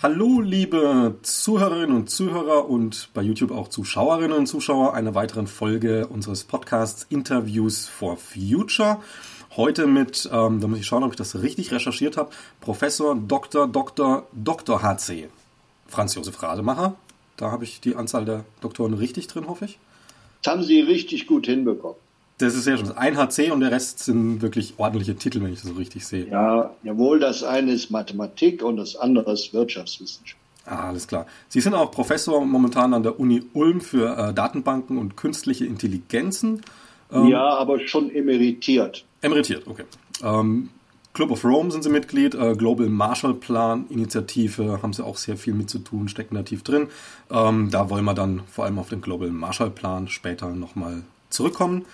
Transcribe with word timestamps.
Hallo, 0.00 0.40
liebe 0.40 1.18
Zuhörerinnen 1.22 1.94
und 1.94 2.08
Zuhörer 2.08 2.68
und 2.70 3.10
bei 3.14 3.22
YouTube 3.22 3.50
auch 3.50 3.68
Zuschauerinnen 3.68 4.36
und 4.36 4.46
Zuschauer 4.46 4.94
einer 4.94 5.14
weiteren 5.14 5.46
Folge 5.46 6.06
unseres 6.06 6.44
Podcasts 6.44 7.04
Interviews 7.10 7.86
for 7.86 8.16
Future. 8.16 9.00
Heute 9.58 9.88
mit, 9.88 10.30
ähm, 10.32 10.60
da 10.60 10.68
muss 10.68 10.78
ich 10.78 10.86
schauen, 10.86 11.02
ob 11.02 11.10
ich 11.10 11.16
das 11.16 11.42
richtig 11.42 11.72
recherchiert 11.72 12.16
habe, 12.16 12.30
Professor 12.60 13.16
Dr. 13.16 13.66
Dr. 13.66 14.24
Dr. 14.32 14.82
HC 14.82 15.26
Franz 15.88 16.14
Josef 16.14 16.40
Rademacher. 16.40 16.94
Da 17.36 17.50
habe 17.50 17.64
ich 17.64 17.80
die 17.80 17.96
Anzahl 17.96 18.24
der 18.24 18.44
Doktoren 18.60 18.94
richtig 18.94 19.26
drin, 19.26 19.48
hoffe 19.48 19.64
ich. 19.64 19.80
Das 20.44 20.52
haben 20.52 20.62
Sie 20.62 20.80
richtig 20.80 21.26
gut 21.26 21.46
hinbekommen. 21.46 21.96
Das 22.38 22.54
ist 22.54 22.62
sehr 22.62 22.78
schön. 22.78 22.92
Ein 22.92 23.16
HC 23.16 23.50
und 23.50 23.58
der 23.58 23.72
Rest 23.72 23.98
sind 23.98 24.42
wirklich 24.42 24.74
ordentliche 24.76 25.16
Titel, 25.16 25.42
wenn 25.42 25.52
ich 25.52 25.60
das 25.60 25.70
so 25.70 25.74
richtig 25.76 26.06
sehe. 26.06 26.28
Ja, 26.28 26.72
jawohl, 26.84 27.18
das 27.18 27.42
eine 27.42 27.72
ist 27.72 27.90
Mathematik 27.90 28.62
und 28.62 28.76
das 28.76 28.94
andere 28.94 29.32
ist 29.32 29.52
Wirtschaftswissenschaft. 29.52 30.40
Ah, 30.66 30.86
alles 30.90 31.08
klar. 31.08 31.26
Sie 31.48 31.60
sind 31.60 31.74
auch 31.74 31.90
Professor 31.90 32.46
momentan 32.46 32.94
an 32.94 33.02
der 33.02 33.18
Uni 33.18 33.42
Ulm 33.54 33.80
für 33.80 34.16
äh, 34.16 34.32
Datenbanken 34.32 34.98
und 34.98 35.16
künstliche 35.16 35.66
Intelligenzen. 35.66 36.62
Ähm, 37.10 37.26
ja, 37.26 37.42
aber 37.42 37.80
schon 37.80 38.08
emeritiert. 38.14 39.04
Emeritiert, 39.20 39.66
okay. 39.66 39.84
Ähm, 40.22 40.70
Club 41.12 41.30
of 41.30 41.44
Rome 41.44 41.70
sind 41.70 41.82
Sie 41.82 41.90
Mitglied, 41.90 42.34
äh, 42.34 42.54
Global 42.54 42.88
Marshall 42.88 43.34
Plan 43.34 43.86
Initiative 43.88 44.80
haben 44.82 44.92
Sie 44.92 45.04
auch 45.04 45.16
sehr 45.16 45.36
viel 45.36 45.54
mit 45.54 45.68
zu 45.68 45.80
tun, 45.80 46.08
stecken 46.08 46.36
da 46.36 46.42
tief 46.42 46.62
drin. 46.62 46.88
Ähm, 47.30 47.70
da 47.70 47.90
wollen 47.90 48.04
wir 48.04 48.14
dann 48.14 48.42
vor 48.50 48.64
allem 48.64 48.78
auf 48.78 48.90
den 48.90 49.00
Global 49.00 49.30
Marshall 49.30 49.70
Plan 49.70 50.08
später 50.08 50.50
nochmal 50.50 51.02
zurückkommen. 51.30 51.86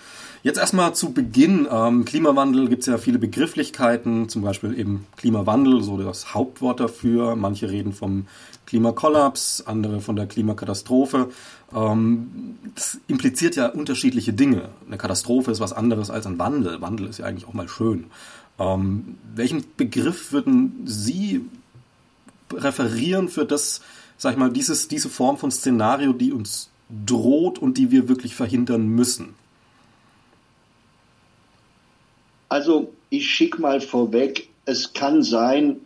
Jetzt 0.45 0.59
erstmal 0.59 0.93
zu 0.93 1.11
Beginn. 1.11 1.67
Ähm, 1.71 2.05
Klimawandel 2.05 2.69
gibt 2.69 2.81
es 2.81 2.85
ja 2.85 2.99
viele 2.99 3.17
Begrifflichkeiten, 3.17 4.29
zum 4.29 4.43
Beispiel 4.43 4.77
eben 4.77 5.07
Klimawandel, 5.17 5.81
so 5.81 5.97
das 5.97 6.35
Hauptwort 6.35 6.79
dafür. 6.79 7.35
Manche 7.35 7.71
reden 7.71 7.93
vom 7.93 8.27
Klimakollaps, 8.67 9.63
andere 9.65 10.01
von 10.01 10.15
der 10.15 10.27
Klimakatastrophe. 10.27 11.31
Ähm, 11.73 12.59
das 12.75 12.99
impliziert 13.07 13.55
ja 13.55 13.69
unterschiedliche 13.69 14.33
Dinge. 14.33 14.69
Eine 14.85 14.99
Katastrophe 14.99 15.49
ist 15.49 15.61
was 15.61 15.73
anderes 15.73 16.11
als 16.11 16.27
ein 16.27 16.37
Wandel. 16.37 16.79
Wandel 16.79 17.07
ist 17.07 17.17
ja 17.17 17.25
eigentlich 17.25 17.47
auch 17.47 17.53
mal 17.53 17.67
schön. 17.67 18.05
Ähm, 18.59 19.15
welchen 19.33 19.63
Begriff 19.77 20.31
würden 20.31 20.83
Sie 20.85 21.41
referieren 22.53 23.29
für 23.29 23.45
das, 23.45 23.81
sag 24.19 24.33
ich 24.33 24.37
mal, 24.37 24.51
dieses, 24.51 24.87
diese 24.89 25.09
Form 25.09 25.39
von 25.39 25.49
Szenario, 25.49 26.13
die 26.13 26.31
uns 26.31 26.69
droht 27.07 27.57
und 27.57 27.79
die 27.79 27.89
wir 27.89 28.07
wirklich 28.07 28.35
verhindern 28.35 28.85
müssen? 28.89 29.33
Also 32.49 32.93
ich 33.09 33.29
schicke 33.29 33.61
mal 33.61 33.81
vorweg, 33.81 34.49
es 34.65 34.93
kann 34.93 35.23
sein, 35.23 35.77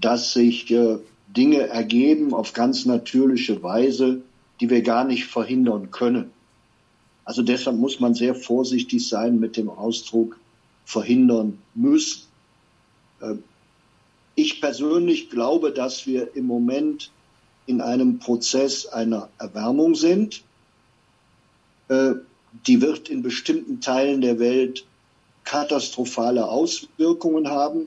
dass 0.00 0.32
sich 0.32 0.70
äh, 0.70 0.98
Dinge 1.28 1.68
ergeben 1.68 2.34
auf 2.34 2.52
ganz 2.52 2.86
natürliche 2.86 3.62
Weise, 3.62 4.22
die 4.60 4.70
wir 4.70 4.82
gar 4.82 5.04
nicht 5.04 5.26
verhindern 5.26 5.90
können. 5.90 6.30
Also 7.24 7.42
deshalb 7.42 7.76
muss 7.76 8.00
man 8.00 8.14
sehr 8.14 8.34
vorsichtig 8.34 9.08
sein 9.08 9.38
mit 9.38 9.56
dem 9.56 9.70
Ausdruck 9.70 10.38
verhindern 10.84 11.58
müssen. 11.74 12.22
Äh, 13.20 13.34
ich 14.34 14.60
persönlich 14.60 15.30
glaube, 15.30 15.70
dass 15.70 16.06
wir 16.06 16.34
im 16.34 16.46
Moment 16.46 17.10
in 17.66 17.80
einem 17.80 18.18
Prozess 18.18 18.86
einer 18.86 19.28
Erwärmung 19.38 19.94
sind. 19.94 20.42
Äh, 21.88 22.14
die 22.66 22.80
wird 22.80 23.08
in 23.08 23.22
bestimmten 23.22 23.80
Teilen 23.80 24.20
der 24.22 24.38
Welt 24.38 24.84
katastrophale 25.44 26.48
Auswirkungen 26.48 27.48
haben, 27.48 27.86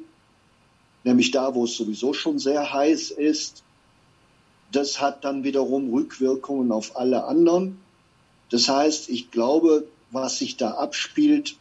nämlich 1.04 1.32
da, 1.32 1.54
wo 1.56 1.66
es 1.66 1.76
sowieso 1.76 2.14
schon 2.14 2.40
sehr 2.40 2.74
heiß 2.74 3.12
ist. 3.12 3.64
Das 4.72 5.00
hat 5.00 5.24
dann 5.24 5.44
wiederum 5.44 5.94
Rückwirkungen 5.94 6.72
auf 6.72 6.98
alle 6.98 7.26
anderen. 7.26 7.80
Das 8.50 8.68
heißt, 8.68 9.10
ich 9.10 9.32
glaube, 9.32 9.88
was 10.12 10.40
sich 10.40 10.58
da 10.58 10.72
abspielt, 10.72 11.58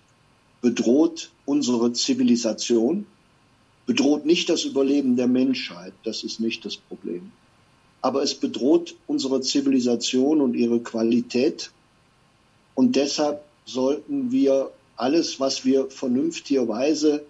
bedroht 0.60 1.30
unsere 1.44 1.92
Zivilisation, 1.92 3.06
bedroht 3.86 4.24
nicht 4.24 4.48
das 4.48 4.64
Überleben 4.64 5.16
der 5.16 5.26
Menschheit, 5.26 5.92
das 6.04 6.22
ist 6.22 6.40
nicht 6.40 6.64
das 6.64 6.76
Problem. 6.76 7.32
Aber 8.00 8.22
es 8.22 8.34
bedroht 8.34 8.94
unsere 9.06 9.40
Zivilisation 9.40 10.40
und 10.40 10.54
ihre 10.54 10.80
Qualität. 10.80 11.70
Und 12.74 12.96
deshalb 12.96 13.42
sollten 13.64 14.32
wir 14.32 14.70
alles, 14.96 15.40
was 15.40 15.64
wir 15.64 15.90
vernünftigerweise 15.90 17.24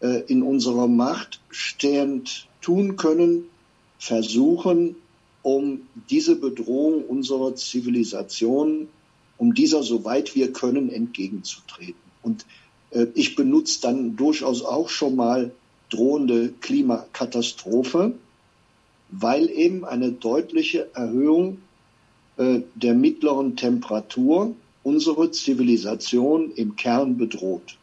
äh, 0.00 0.22
in 0.26 0.42
unserer 0.42 0.88
Macht 0.88 1.40
stehend 1.50 2.46
tun 2.60 2.96
können, 2.96 3.44
versuchen, 3.98 4.96
um 5.42 5.82
diese 6.10 6.36
Bedrohung 6.36 7.04
unserer 7.04 7.54
Zivilisation, 7.54 8.88
um 9.36 9.54
dieser 9.54 9.82
soweit 9.82 10.34
wir 10.34 10.52
können 10.52 10.90
entgegenzutreten. 10.90 11.94
Und 12.22 12.44
äh, 12.90 13.06
ich 13.14 13.36
benutze 13.36 13.80
dann 13.80 14.16
durchaus 14.16 14.62
auch 14.62 14.88
schon 14.88 15.16
mal 15.16 15.52
drohende 15.90 16.52
Klimakatastrophe, 16.60 18.14
weil 19.10 19.48
eben 19.48 19.84
eine 19.84 20.12
deutliche 20.12 20.94
Erhöhung 20.94 21.58
äh, 22.36 22.60
der 22.74 22.94
mittleren 22.94 23.56
Temperatur 23.56 24.54
unsere 24.88 25.30
Zivilisation 25.30 26.50
im 26.52 26.76
Kern 26.76 27.18
bedroht. 27.18 27.76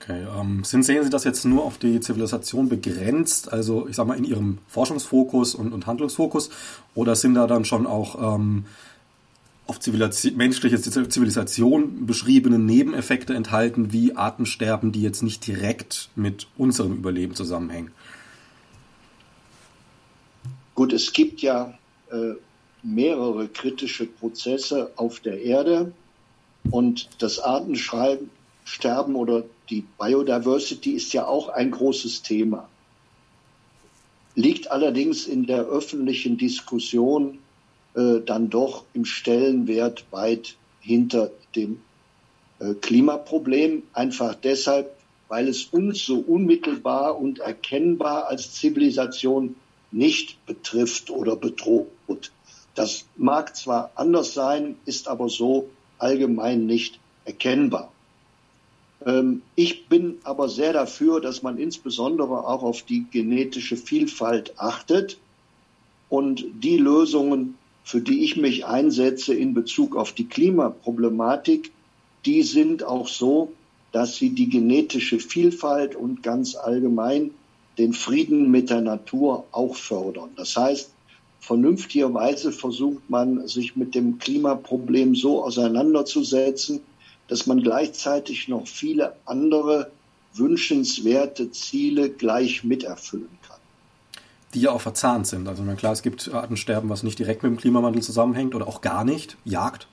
Okay, 0.00 0.26
ähm, 0.36 0.64
sind, 0.64 0.82
sehen 0.82 1.04
Sie 1.04 1.10
das 1.10 1.24
jetzt 1.24 1.44
nur 1.44 1.62
auf 1.64 1.78
die 1.78 2.00
Zivilisation 2.00 2.68
begrenzt, 2.68 3.52
also 3.52 3.86
ich 3.86 3.94
sage 3.94 4.08
mal 4.08 4.18
in 4.18 4.24
Ihrem 4.24 4.58
Forschungsfokus 4.66 5.54
und, 5.54 5.72
und 5.72 5.86
Handlungsfokus, 5.86 6.50
oder 6.94 7.14
sind 7.14 7.34
da 7.34 7.46
dann 7.46 7.64
schon 7.64 7.86
auch 7.86 8.36
ähm, 8.36 8.64
auf 9.66 9.78
Zivilisation, 9.78 10.36
menschliche 10.36 10.80
Zivilisation 10.80 12.06
beschriebene 12.06 12.58
Nebeneffekte 12.58 13.34
enthalten, 13.34 13.92
wie 13.92 14.16
Artensterben, 14.16 14.90
die 14.90 15.02
jetzt 15.02 15.22
nicht 15.22 15.46
direkt 15.46 16.08
mit 16.16 16.48
unserem 16.56 16.94
Überleben 16.94 17.34
zusammenhängen? 17.34 17.92
Gut, 20.74 20.92
es 20.92 21.12
gibt 21.12 21.42
ja 21.42 21.74
äh, 22.10 22.34
mehrere 22.82 23.48
kritische 23.48 24.06
Prozesse 24.06 24.92
auf 24.96 25.20
der 25.20 25.40
Erde 25.40 25.92
und 26.70 27.08
das 27.18 27.38
Artensterben 27.38 29.14
oder 29.14 29.44
die 29.70 29.84
Biodiversity 29.98 30.92
ist 30.92 31.12
ja 31.12 31.26
auch 31.26 31.48
ein 31.48 31.70
großes 31.70 32.22
Thema. 32.22 32.68
Liegt 34.34 34.70
allerdings 34.70 35.26
in 35.26 35.46
der 35.46 35.64
öffentlichen 35.64 36.38
Diskussion 36.38 37.38
äh, 37.94 38.20
dann 38.24 38.50
doch 38.50 38.84
im 38.94 39.04
Stellenwert 39.04 40.06
weit 40.10 40.56
hinter 40.80 41.30
dem 41.54 41.80
äh, 42.58 42.74
Klimaproblem, 42.74 43.82
einfach 43.92 44.34
deshalb, 44.34 44.96
weil 45.28 45.48
es 45.48 45.64
uns 45.64 46.04
so 46.04 46.18
unmittelbar 46.18 47.18
und 47.18 47.40
erkennbar 47.40 48.28
als 48.28 48.54
Zivilisation 48.54 49.56
nicht 49.90 50.44
betrifft 50.46 51.10
oder 51.10 51.36
bedroht. 51.36 52.32
Das 52.74 53.04
mag 53.16 53.54
zwar 53.56 53.90
anders 53.94 54.34
sein, 54.34 54.76
ist 54.86 55.08
aber 55.08 55.28
so 55.28 55.68
allgemein 55.98 56.66
nicht 56.66 56.98
erkennbar. 57.24 57.92
Ähm, 59.04 59.42
ich 59.54 59.88
bin 59.88 60.18
aber 60.24 60.48
sehr 60.48 60.72
dafür, 60.72 61.20
dass 61.20 61.42
man 61.42 61.58
insbesondere 61.58 62.46
auch 62.46 62.62
auf 62.62 62.82
die 62.82 63.06
genetische 63.10 63.76
Vielfalt 63.76 64.58
achtet 64.58 65.18
und 66.08 66.44
die 66.62 66.76
Lösungen, 66.76 67.56
für 67.84 68.00
die 68.00 68.24
ich 68.24 68.36
mich 68.36 68.64
einsetze 68.64 69.34
in 69.34 69.54
Bezug 69.54 69.96
auf 69.96 70.12
die 70.12 70.28
Klimaproblematik, 70.28 71.72
die 72.24 72.42
sind 72.42 72.84
auch 72.84 73.08
so, 73.08 73.52
dass 73.90 74.16
sie 74.16 74.30
die 74.30 74.48
genetische 74.48 75.18
Vielfalt 75.18 75.96
und 75.96 76.22
ganz 76.22 76.54
allgemein 76.54 77.32
den 77.78 77.92
Frieden 77.92 78.50
mit 78.50 78.70
der 78.70 78.80
Natur 78.80 79.44
auch 79.52 79.74
fördern. 79.74 80.30
Das 80.36 80.56
heißt, 80.56 80.90
vernünftigerweise 81.42 82.52
versucht 82.52 83.10
man, 83.10 83.48
sich 83.48 83.74
mit 83.74 83.96
dem 83.96 84.18
Klimaproblem 84.18 85.16
so 85.16 85.44
auseinanderzusetzen, 85.44 86.80
dass 87.26 87.46
man 87.46 87.60
gleichzeitig 87.60 88.46
noch 88.46 88.68
viele 88.68 89.16
andere 89.26 89.90
wünschenswerte 90.34 91.50
Ziele 91.50 92.10
gleich 92.10 92.62
miterfüllen 92.62 93.28
kann. 93.46 93.58
Die 94.54 94.60
ja 94.60 94.70
auch 94.70 94.80
verzahnt 94.80 95.26
sind. 95.26 95.48
Also 95.48 95.64
klar, 95.76 95.92
es 95.92 96.02
gibt 96.02 96.32
Artensterben, 96.32 96.88
was 96.88 97.02
nicht 97.02 97.18
direkt 97.18 97.42
mit 97.42 97.50
dem 97.50 97.58
Klimawandel 97.58 98.02
zusammenhängt 98.02 98.54
oder 98.54 98.68
auch 98.68 98.80
gar 98.80 99.04
nicht. 99.04 99.36
Jagd 99.44 99.88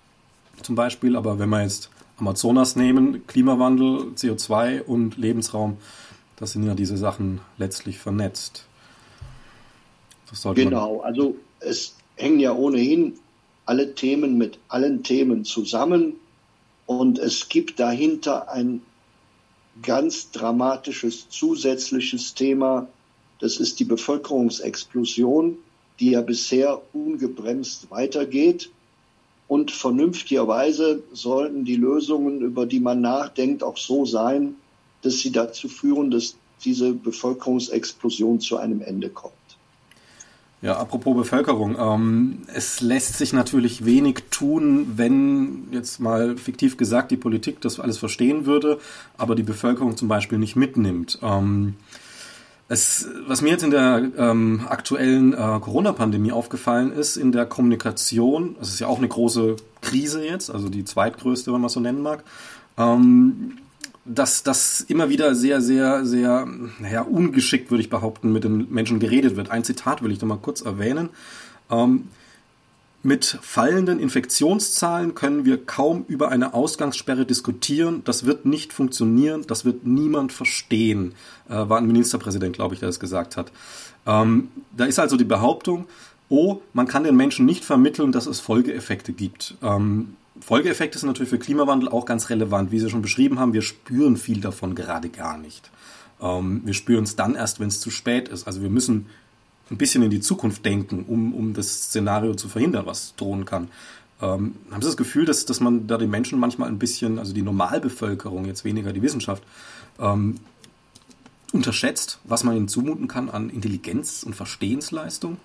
zum 0.61 0.75
Beispiel. 0.75 1.15
Aber 1.15 1.39
wenn 1.39 1.49
wir 1.49 1.63
jetzt 1.63 1.89
Amazonas 2.17 2.75
nehmen, 2.75 3.25
Klimawandel, 3.25 4.11
CO2 4.15 4.83
und 4.83 5.17
Lebensraum, 5.17 5.77
Das 6.35 6.53
sind 6.53 6.63
ja 6.63 6.73
diese 6.73 6.95
Sachen 6.95 7.41
letztlich 7.57 7.99
vernetzt. 7.99 8.68
Genau, 10.53 11.01
also 11.01 11.35
es 11.59 11.95
hängen 12.15 12.39
ja 12.39 12.53
ohnehin 12.53 13.13
alle 13.65 13.93
Themen 13.95 14.37
mit 14.37 14.59
allen 14.67 15.03
Themen 15.03 15.45
zusammen 15.45 16.15
und 16.85 17.19
es 17.19 17.49
gibt 17.49 17.79
dahinter 17.79 18.51
ein 18.51 18.81
ganz 19.83 20.31
dramatisches 20.31 21.29
zusätzliches 21.29 22.33
Thema, 22.33 22.87
das 23.39 23.57
ist 23.57 23.79
die 23.79 23.85
Bevölkerungsexplosion, 23.85 25.57
die 25.99 26.11
ja 26.11 26.21
bisher 26.21 26.81
ungebremst 26.93 27.89
weitergeht. 27.89 28.69
Und 29.47 29.71
vernünftigerweise 29.71 31.01
sollten 31.13 31.65
die 31.65 31.75
Lösungen, 31.75 32.41
über 32.41 32.65
die 32.65 32.79
man 32.79 33.01
nachdenkt, 33.01 33.63
auch 33.63 33.77
so 33.77 34.05
sein, 34.05 34.55
dass 35.01 35.19
sie 35.19 35.31
dazu 35.31 35.67
führen, 35.67 36.11
dass 36.11 36.35
diese 36.63 36.93
Bevölkerungsexplosion 36.93 38.39
zu 38.41 38.57
einem 38.57 38.81
Ende 38.81 39.09
kommt. 39.09 39.33
Ja, 40.61 40.77
apropos 40.77 41.15
Bevölkerung. 41.15 41.77
Ähm, 41.79 42.39
es 42.53 42.81
lässt 42.81 43.17
sich 43.17 43.31
natürlich 43.31 43.85
wenig 43.85 44.23
tun, 44.29 44.93
wenn 44.97 45.67
jetzt 45.71 45.99
mal 46.01 46.35
fiktiv 46.35 46.75
gesagt 46.75 47.11
die 47.11 47.17
Politik 47.17 47.61
das 47.61 47.79
alles 47.79 47.97
verstehen 47.97 48.45
würde, 48.45 48.79
aber 49.17 49.35
die 49.35 49.43
Bevölkerung 49.43 49.95
zum 49.95 50.09
Beispiel 50.09 50.37
nicht 50.37 50.57
mitnimmt. 50.57 51.19
Ähm, 51.21 51.75
es, 52.67 53.07
was 53.25 53.41
mir 53.41 53.51
jetzt 53.51 53.63
in 53.63 53.71
der 53.71 54.11
ähm, 54.17 54.67
aktuellen 54.67 55.33
äh, 55.33 55.37
Corona-Pandemie 55.37 56.33
aufgefallen 56.33 56.91
ist, 56.91 57.15
in 57.15 57.31
der 57.31 57.45
Kommunikation, 57.45 58.57
es 58.61 58.69
ist 58.69 58.79
ja 58.79 58.87
auch 58.87 58.97
eine 58.97 59.07
große 59.07 59.55
Krise 59.81 60.23
jetzt, 60.25 60.51
also 60.51 60.67
die 60.67 60.83
zweitgrößte, 60.83 61.53
wenn 61.53 61.61
man 61.61 61.69
so 61.69 61.79
nennen 61.79 62.01
mag, 62.01 62.23
ähm, 62.77 63.57
dass 64.09 64.43
das 64.43 64.81
immer 64.81 65.09
wieder 65.09 65.35
sehr, 65.35 65.61
sehr, 65.61 66.05
sehr, 66.05 66.47
naja, 66.79 67.01
ungeschickt, 67.01 67.69
würde 67.69 67.81
ich 67.81 67.89
behaupten, 67.89 68.33
mit 68.33 68.43
den 68.43 68.71
Menschen 68.71 68.99
geredet 68.99 69.35
wird. 69.35 69.51
Ein 69.51 69.63
Zitat 69.63 70.03
will 70.03 70.11
ich 70.11 70.19
noch 70.19 70.27
mal 70.27 70.37
kurz 70.37 70.61
erwähnen. 70.61 71.09
Ähm, 71.69 72.07
mit 73.01 73.37
fallenden 73.41 73.99
Infektionszahlen 73.99 75.15
können 75.15 75.45
wir 75.45 75.63
kaum 75.63 76.03
über 76.07 76.29
eine 76.29 76.53
Ausgangssperre 76.53 77.25
diskutieren. 77.25 78.01
Das 78.03 78.25
wird 78.25 78.45
nicht 78.45 78.73
funktionieren. 78.73 79.43
Das 79.47 79.63
wird 79.63 79.85
niemand 79.85 80.33
verstehen. 80.33 81.13
Äh, 81.47 81.69
war 81.69 81.77
ein 81.77 81.87
Ministerpräsident, 81.87 82.55
glaube 82.55 82.73
ich, 82.73 82.79
der 82.79 82.89
das 82.89 82.99
gesagt 82.99 83.37
hat. 83.37 83.51
Ähm, 84.05 84.49
da 84.75 84.85
ist 84.85 84.99
also 84.99 85.17
die 85.17 85.23
Behauptung, 85.23 85.85
oh, 86.29 86.61
man 86.73 86.87
kann 86.87 87.03
den 87.03 87.15
Menschen 87.15 87.45
nicht 87.45 87.63
vermitteln, 87.63 88.11
dass 88.11 88.25
es 88.25 88.39
Folgeeffekte 88.39 89.13
gibt. 89.13 89.55
Ähm, 89.61 90.15
Folgeeffekte 90.41 90.97
sind 90.97 91.07
natürlich 91.07 91.29
für 91.29 91.39
Klimawandel 91.39 91.89
auch 91.89 92.05
ganz 92.05 92.29
relevant. 92.29 92.71
Wie 92.71 92.79
Sie 92.79 92.89
schon 92.89 93.01
beschrieben 93.01 93.39
haben, 93.39 93.53
wir 93.53 93.61
spüren 93.61 94.17
viel 94.17 94.41
davon 94.41 94.75
gerade 94.75 95.09
gar 95.09 95.37
nicht. 95.37 95.69
Ähm, 96.21 96.61
wir 96.65 96.73
spüren 96.73 97.03
es 97.03 97.15
dann 97.15 97.35
erst, 97.35 97.59
wenn 97.59 97.67
es 97.67 97.79
zu 97.79 97.91
spät 97.91 98.27
ist. 98.29 98.47
Also 98.47 98.61
wir 98.61 98.69
müssen 98.69 99.07
ein 99.71 99.77
bisschen 99.77 100.03
in 100.03 100.09
die 100.09 100.21
Zukunft 100.21 100.65
denken, 100.65 101.05
um, 101.07 101.33
um 101.33 101.53
das 101.53 101.83
Szenario 101.83 102.33
zu 102.35 102.49
verhindern, 102.49 102.85
was 102.85 103.15
drohen 103.15 103.45
kann. 103.45 103.69
Ähm, 104.21 104.55
haben 104.71 104.81
Sie 104.81 104.87
das 104.87 104.97
Gefühl, 104.97 105.25
dass, 105.25 105.45
dass 105.45 105.59
man 105.59 105.87
da 105.87 105.97
den 105.97 106.09
Menschen 106.09 106.39
manchmal 106.39 106.69
ein 106.69 106.79
bisschen, 106.79 107.19
also 107.19 107.33
die 107.33 107.41
Normalbevölkerung, 107.41 108.45
jetzt 108.45 108.65
weniger 108.65 108.91
die 108.91 109.01
Wissenschaft, 109.01 109.43
ähm, 109.99 110.39
unterschätzt, 111.53 112.19
was 112.25 112.43
man 112.43 112.55
ihnen 112.55 112.67
zumuten 112.67 113.07
kann 113.07 113.29
an 113.29 113.49
Intelligenz 113.49 114.23
und 114.23 114.35
Verstehensleistung? 114.35 115.37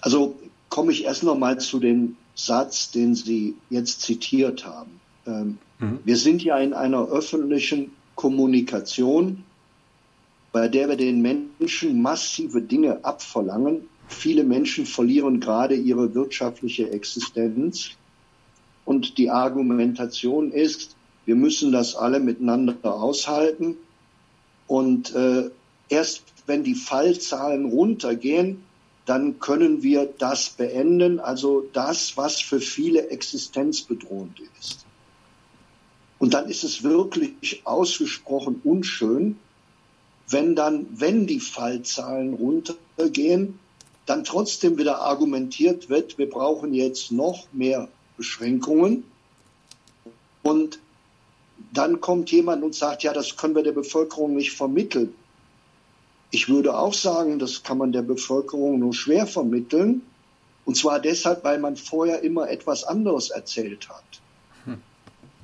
Also 0.00 0.38
komme 0.74 0.90
ich 0.90 1.04
erst 1.04 1.22
noch 1.22 1.38
mal 1.38 1.60
zu 1.60 1.78
dem 1.78 2.16
Satz, 2.34 2.90
den 2.90 3.14
Sie 3.14 3.54
jetzt 3.70 4.00
zitiert 4.00 4.66
haben. 4.66 5.00
Ähm, 5.24 5.58
mhm. 5.78 6.00
Wir 6.04 6.16
sind 6.16 6.42
ja 6.42 6.58
in 6.58 6.74
einer 6.74 7.06
öffentlichen 7.06 7.92
Kommunikation 8.16 9.44
bei 10.54 10.68
der 10.68 10.88
wir 10.88 10.96
den 10.96 11.20
Menschen 11.20 12.00
massive 12.00 12.62
Dinge 12.62 13.04
abverlangen. 13.04 13.88
Viele 14.06 14.44
Menschen 14.44 14.86
verlieren 14.86 15.40
gerade 15.40 15.74
ihre 15.74 16.14
wirtschaftliche 16.14 16.92
Existenz. 16.92 17.90
Und 18.84 19.18
die 19.18 19.30
Argumentation 19.30 20.52
ist, 20.52 20.94
wir 21.24 21.34
müssen 21.34 21.72
das 21.72 21.96
alle 21.96 22.20
miteinander 22.20 22.76
aushalten. 22.84 23.76
Und 24.68 25.12
äh, 25.16 25.50
erst 25.88 26.22
wenn 26.46 26.62
die 26.62 26.76
Fallzahlen 26.76 27.64
runtergehen, 27.64 28.62
dann 29.06 29.38
können 29.38 29.82
wir 29.82 30.06
das 30.18 30.50
beenden, 30.50 31.20
also 31.20 31.68
das, 31.72 32.16
was 32.16 32.40
für 32.40 32.60
viele 32.60 33.08
existenzbedrohend 33.10 34.40
ist. 34.58 34.86
Und 36.18 36.32
dann 36.32 36.48
ist 36.48 36.64
es 36.64 36.82
wirklich 36.82 37.60
ausgesprochen 37.64 38.60
unschön, 38.64 39.38
wenn 40.28 40.56
dann, 40.56 40.86
wenn 40.90 41.26
die 41.26 41.40
Fallzahlen 41.40 42.34
runtergehen, 42.34 43.58
dann 44.06 44.24
trotzdem 44.24 44.78
wieder 44.78 45.00
argumentiert 45.00 45.88
wird, 45.90 46.16
wir 46.16 46.28
brauchen 46.28 46.72
jetzt 46.72 47.12
noch 47.12 47.46
mehr 47.52 47.88
Beschränkungen. 48.16 49.04
Und 50.42 50.78
dann 51.72 52.00
kommt 52.00 52.30
jemand 52.30 52.62
und 52.62 52.74
sagt, 52.74 53.02
ja, 53.02 53.12
das 53.12 53.36
können 53.36 53.54
wir 53.54 53.62
der 53.62 53.72
Bevölkerung 53.72 54.34
nicht 54.34 54.52
vermitteln. 54.52 55.14
Ich 56.30 56.48
würde 56.48 56.76
auch 56.76 56.94
sagen, 56.94 57.38
das 57.38 57.62
kann 57.62 57.78
man 57.78 57.92
der 57.92 58.02
Bevölkerung 58.02 58.78
nur 58.78 58.94
schwer 58.94 59.26
vermitteln. 59.26 60.02
Und 60.64 60.76
zwar 60.76 60.98
deshalb, 61.00 61.44
weil 61.44 61.58
man 61.58 61.76
vorher 61.76 62.22
immer 62.22 62.48
etwas 62.48 62.84
anderes 62.84 63.30
erzählt 63.30 63.88
hat. 63.88 64.04
Hm. 64.64 64.78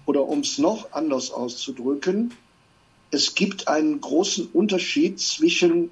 Oder 0.07 0.27
um 0.27 0.41
es 0.41 0.59
noch 0.59 0.93
anders 0.93 1.31
auszudrücken, 1.31 2.33
es 3.11 3.35
gibt 3.35 3.69
einen 3.69 4.01
großen 4.01 4.49
Unterschied 4.53 5.21
zwischen 5.21 5.91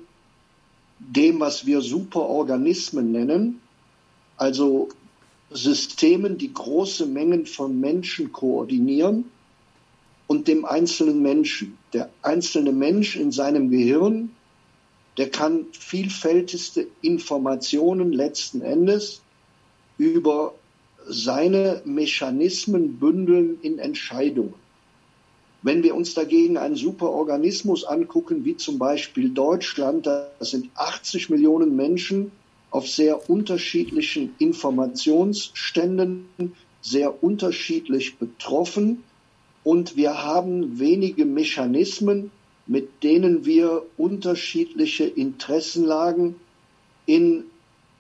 dem, 0.99 1.41
was 1.41 1.67
wir 1.67 1.81
Superorganismen 1.81 3.13
nennen, 3.13 3.61
also 4.37 4.89
Systemen, 5.51 6.39
die 6.39 6.53
große 6.53 7.07
Mengen 7.07 7.47
von 7.47 7.81
Menschen 7.81 8.33
koordinieren, 8.33 9.25
und 10.29 10.47
dem 10.47 10.65
einzelnen 10.65 11.21
Menschen. 11.23 11.77
Der 11.93 12.11
einzelne 12.23 12.71
Mensch 12.71 13.17
in 13.17 13.33
seinem 13.33 13.71
Gehirn, 13.71 14.31
der 15.19 15.29
kann 15.31 15.67
vielfältigste 15.73 16.87
Informationen 17.03 18.13
letzten 18.13 18.63
Endes 18.63 19.21
über 19.99 20.55
seine 21.09 21.83
Mechanismen 21.85 22.99
bündeln 22.99 23.59
in 23.63 23.79
Entscheidungen. 23.79 24.55
Wenn 25.63 25.83
wir 25.83 25.97
uns 25.97 26.15
dagegen 26.15 26.57
einen 26.57 26.77
Superorganismus 26.77 27.83
angucken, 27.83 28.45
wie 28.45 28.57
zum 28.57 28.79
Beispiel 28.79 29.31
Deutschland, 29.31 30.07
das 30.07 30.51
sind 30.51 30.71
80 30.77 31.31
Millionen 31.31 31.75
Menschen 31.75 32.31
auf 32.71 32.89
sehr 32.89 33.29
unterschiedlichen 33.29 34.37
Informationsständen, 34.39 36.29
sehr 36.81 37.25
unterschiedlich 37.25 38.19
betroffen. 38.19 39.03
Und 39.65 39.97
wir 39.97 40.23
haben 40.23 40.79
wenige 40.79 41.25
Mechanismen, 41.25 42.31
mit 42.69 43.03
denen 43.03 43.47
wir 43.47 43.83
unterschiedliche 43.97 45.05
Interessenlagen 45.05 46.37
in 47.07 47.45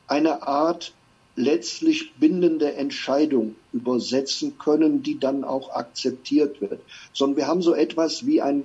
eine 0.06 0.46
Art 0.46 0.92
letztlich 1.36 2.14
bindende 2.16 2.74
Entscheidung 2.74 3.54
übersetzen 3.72 4.58
können, 4.58 5.02
die 5.02 5.18
dann 5.18 5.42
auch 5.44 5.70
akzeptiert 5.70 6.60
wird. 6.60 6.80
Sondern 7.12 7.36
wir 7.38 7.46
haben 7.46 7.62
so 7.62 7.74
etwas 7.74 8.26
wie 8.26 8.42
ein, 8.42 8.64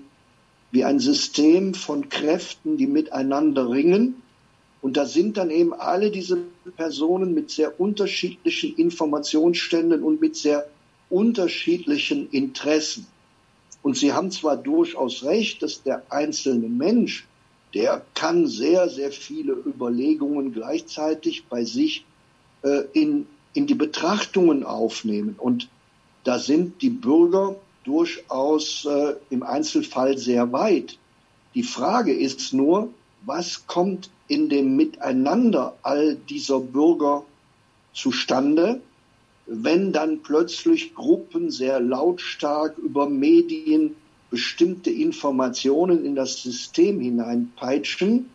wie 0.72 0.84
ein 0.84 1.00
System 1.00 1.74
von 1.74 2.10
Kräften, 2.10 2.78
die 2.78 2.88
miteinander 2.88 3.70
ringen. 3.70 4.22
Und 4.82 4.98
da 4.98 5.06
sind 5.06 5.38
dann 5.38 5.52
eben 5.52 5.74
alle 5.74 6.12
diese 6.12 6.40
Personen 6.76 7.34
mit 7.34 7.52
sehr 7.52 7.80
unterschiedlichen 7.80 8.76
Informationsständen 8.76 10.04
und 10.04 10.20
mit 10.20 10.36
sehr 10.36 10.68
unterschiedlichen 11.10 12.30
Interessen. 12.32 13.08
Und 13.84 13.98
Sie 13.98 14.14
haben 14.14 14.32
zwar 14.32 14.58
durchaus 14.58 15.24
recht, 15.24 15.62
dass 15.62 15.84
der 15.84 16.04
einzelne 16.10 16.70
Mensch, 16.70 17.28
der 17.74 18.04
kann 18.16 18.48
sehr, 18.48 18.90
sehr 18.90 19.12
viele 19.12 19.54
Überlegungen 19.54 20.54
gleichzeitig 20.54 21.46
bei 21.50 21.66
sich 21.66 22.06
äh, 22.64 22.84
in, 22.94 23.28
in 23.54 23.68
die 23.68 23.76
Betrachtungen 23.76 24.64
aufnehmen. 24.64 25.36
Und 25.38 25.70
da 26.24 26.40
sind 26.40 26.82
die 26.82 26.90
Bürger 26.90 27.58
durchaus 27.84 28.86
äh, 28.86 29.16
im 29.30 29.44
Einzelfall 29.44 30.18
sehr 30.18 30.52
weit. 30.54 30.98
Die 31.54 31.64
Frage 31.64 32.14
ist 32.14 32.54
nur, 32.54 32.90
was 33.26 33.68
kommt 33.68 34.10
in 34.28 34.50
dem 34.50 34.76
Miteinander 34.78 35.76
all 35.84 36.16
dieser 36.16 36.60
Bürger 36.60 37.26
zustande, 37.94 38.82
wenn 39.46 39.92
dann 39.92 40.22
plötzlich 40.22 40.96
Gruppen 40.96 41.52
sehr 41.52 41.80
lautstark 41.80 42.78
über 42.78 43.10
Medien 43.10 43.96
bestimmte 44.30 44.90
Informationen 44.90 46.06
in 46.06 46.16
das 46.16 46.42
System 46.42 47.00
hineinpeitschen 47.00 48.30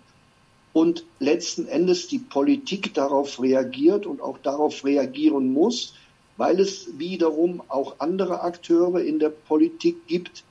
und 0.72 1.04
letzten 1.18 1.66
Endes 1.66 2.06
die 2.08 2.18
Politik 2.18 2.94
darauf 2.94 3.42
reagiert 3.42 4.06
und 4.06 4.20
auch 4.20 4.38
darauf 4.38 4.84
reagieren 4.84 5.52
muss, 5.52 5.94
weil 6.36 6.60
es 6.60 6.98
wiederum 6.98 7.62
auch 7.68 7.96
andere 7.98 8.42
Akteure 8.42 9.00
in 9.00 9.18
der 9.18 9.30
Politik 9.30 10.06
gibt, 10.06 10.44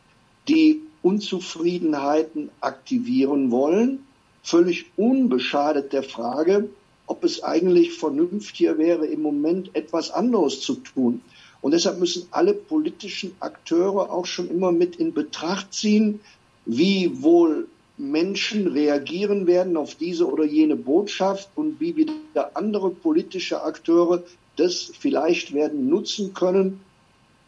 die 0.48 0.82
Unzufriedenheiten 1.02 2.50
aktivieren 2.60 3.52
wollen, 3.52 4.06
völlig 4.44 4.88
unbeschadet 4.98 5.94
der 5.94 6.04
Frage, 6.04 6.70
ob 7.08 7.24
es 7.24 7.42
eigentlich 7.44 7.94
vernünftiger 7.94 8.78
wäre, 8.78 9.08
im 9.08 9.22
Moment 9.22 9.72
etwas 9.74 10.12
anderes 10.12 10.62
zu 10.62 10.76
tun. 10.76 11.22
Und 11.62 11.72
deshalb 11.72 12.00
müssen 12.00 12.28
alle 12.32 12.54
politischen 12.54 13.34
Akteure 13.40 14.12
auch 14.12 14.26
schon 14.26 14.50
immer 14.50 14.72
mit 14.72 14.98
in 14.98 15.14
Betracht 15.14 15.74
ziehen, 15.74 16.20
wie 16.66 17.24
wohl 17.24 17.68
Menschen 17.98 18.68
reagieren 18.68 19.48
werden 19.48 19.76
auf 19.76 19.96
diese 19.96 20.32
oder 20.32 20.46
jene 20.46 20.76
Botschaft 20.76 21.50
und 21.56 21.80
wie 21.80 21.96
wieder 21.96 22.14
andere 22.54 22.92
politische 22.92 23.64
Akteure 23.64 24.24
das 24.56 24.92
vielleicht 25.00 25.54
werden 25.54 25.90
nutzen 25.90 26.34
können, 26.34 26.80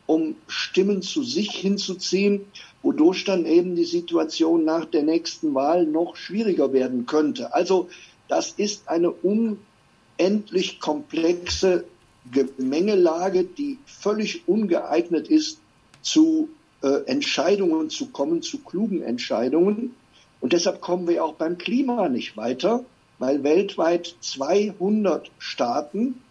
um 0.07 0.35
Stimmen 0.47 1.03
zu 1.03 1.21
sich 1.21 1.51
hinzuziehen, 1.51 2.45
wodurch 2.81 3.25
dann 3.25 3.45
eben 3.45 3.75
die 3.75 3.85
Situation 3.85 4.63
nach 4.63 4.85
der 4.85 5.03
nächsten 5.03 5.53
Wahl 5.53 5.85
noch 5.85 6.15
schwieriger 6.15 6.73
werden 6.73 7.05
könnte. 7.05 7.53
Also 7.53 7.89
das 8.29 8.51
ist 8.51 8.88
eine 8.88 9.12
unendlich 9.12 10.79
komplexe 10.79 11.83
Gemengelage, 12.31 13.43
die 13.43 13.79
völlig 13.86 14.48
ungeeignet 14.48 15.27
ist, 15.27 15.59
zu 16.01 16.50
äh, 16.81 17.03
Entscheidungen 17.07 17.89
zu 17.89 18.07
kommen, 18.07 18.41
zu 18.41 18.59
klugen 18.59 19.01
Entscheidungen. 19.01 19.95
Und 20.39 20.53
deshalb 20.53 20.79
kommen 20.79 21.07
wir 21.07 21.25
auch 21.25 21.33
beim 21.33 21.57
Klima 21.57 22.07
nicht 22.07 22.38
weiter, 22.38 22.86
weil 23.17 23.43
weltweit 23.43 24.15
200 24.21 25.31
Staaten, 25.39 26.21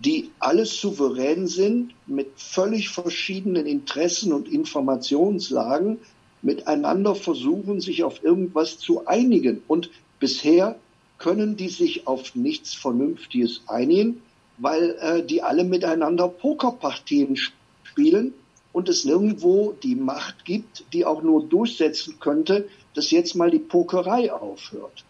die 0.00 0.30
alles 0.40 0.78
souverän 0.78 1.46
sind, 1.46 1.94
mit 2.06 2.28
völlig 2.36 2.90
verschiedenen 2.90 3.66
Interessen 3.66 4.32
und 4.32 4.48
Informationslagen, 4.48 5.98
miteinander 6.42 7.14
versuchen, 7.14 7.80
sich 7.80 8.04
auf 8.04 8.22
irgendwas 8.22 8.78
zu 8.78 9.06
einigen. 9.06 9.62
Und 9.66 9.90
bisher 10.20 10.78
können 11.18 11.56
die 11.56 11.68
sich 11.68 12.06
auf 12.06 12.34
nichts 12.34 12.74
Vernünftiges 12.74 13.62
einigen, 13.66 14.22
weil 14.58 14.96
äh, 15.00 15.22
die 15.24 15.42
alle 15.42 15.64
miteinander 15.64 16.28
Pokerpartien 16.28 17.36
spielen 17.82 18.34
und 18.72 18.88
es 18.88 19.04
nirgendwo 19.04 19.74
die 19.82 19.94
Macht 19.94 20.44
gibt, 20.44 20.84
die 20.92 21.04
auch 21.04 21.22
nur 21.22 21.44
durchsetzen 21.44 22.16
könnte, 22.20 22.68
dass 22.94 23.10
jetzt 23.10 23.34
mal 23.34 23.50
die 23.50 23.58
Pokerei 23.58 24.32
aufhört. 24.32 25.04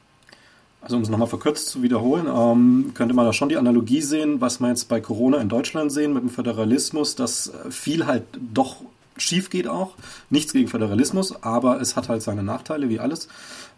Also 0.80 0.96
um 0.96 1.02
es 1.02 1.08
nochmal 1.08 1.26
verkürzt 1.26 1.68
zu 1.68 1.82
wiederholen, 1.82 2.26
ähm, 2.28 2.92
könnte 2.94 3.14
man 3.14 3.26
da 3.26 3.32
schon 3.32 3.48
die 3.48 3.56
Analogie 3.56 4.02
sehen, 4.02 4.40
was 4.40 4.60
wir 4.60 4.68
jetzt 4.68 4.88
bei 4.88 5.00
Corona 5.00 5.38
in 5.38 5.48
Deutschland 5.48 5.90
sehen 5.90 6.12
mit 6.12 6.22
dem 6.22 6.30
Föderalismus, 6.30 7.16
dass 7.16 7.52
viel 7.70 8.06
halt 8.06 8.22
doch 8.54 8.82
schief 9.16 9.50
geht 9.50 9.68
auch. 9.68 9.94
Nichts 10.30 10.52
gegen 10.52 10.68
Föderalismus, 10.68 11.42
aber 11.42 11.80
es 11.80 11.96
hat 11.96 12.08
halt 12.08 12.22
seine 12.22 12.42
Nachteile, 12.42 12.88
wie 12.88 13.00
alles. 13.00 13.28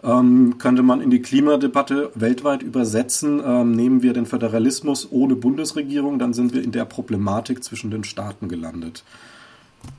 Ähm, 0.02 0.58
könnte 0.58 0.82
man 0.82 1.00
in 1.00 1.10
die 1.10 1.20
Klimadebatte 1.20 2.12
weltweit 2.14 2.62
übersetzen, 2.62 3.42
ähm, 3.44 3.72
nehmen 3.72 4.02
wir 4.02 4.12
den 4.12 4.26
Föderalismus 4.26 5.08
ohne 5.10 5.34
Bundesregierung, 5.34 6.18
dann 6.18 6.32
sind 6.32 6.54
wir 6.54 6.62
in 6.62 6.70
der 6.70 6.84
Problematik 6.84 7.64
zwischen 7.64 7.90
den 7.90 8.04
Staaten 8.04 8.48
gelandet, 8.48 9.02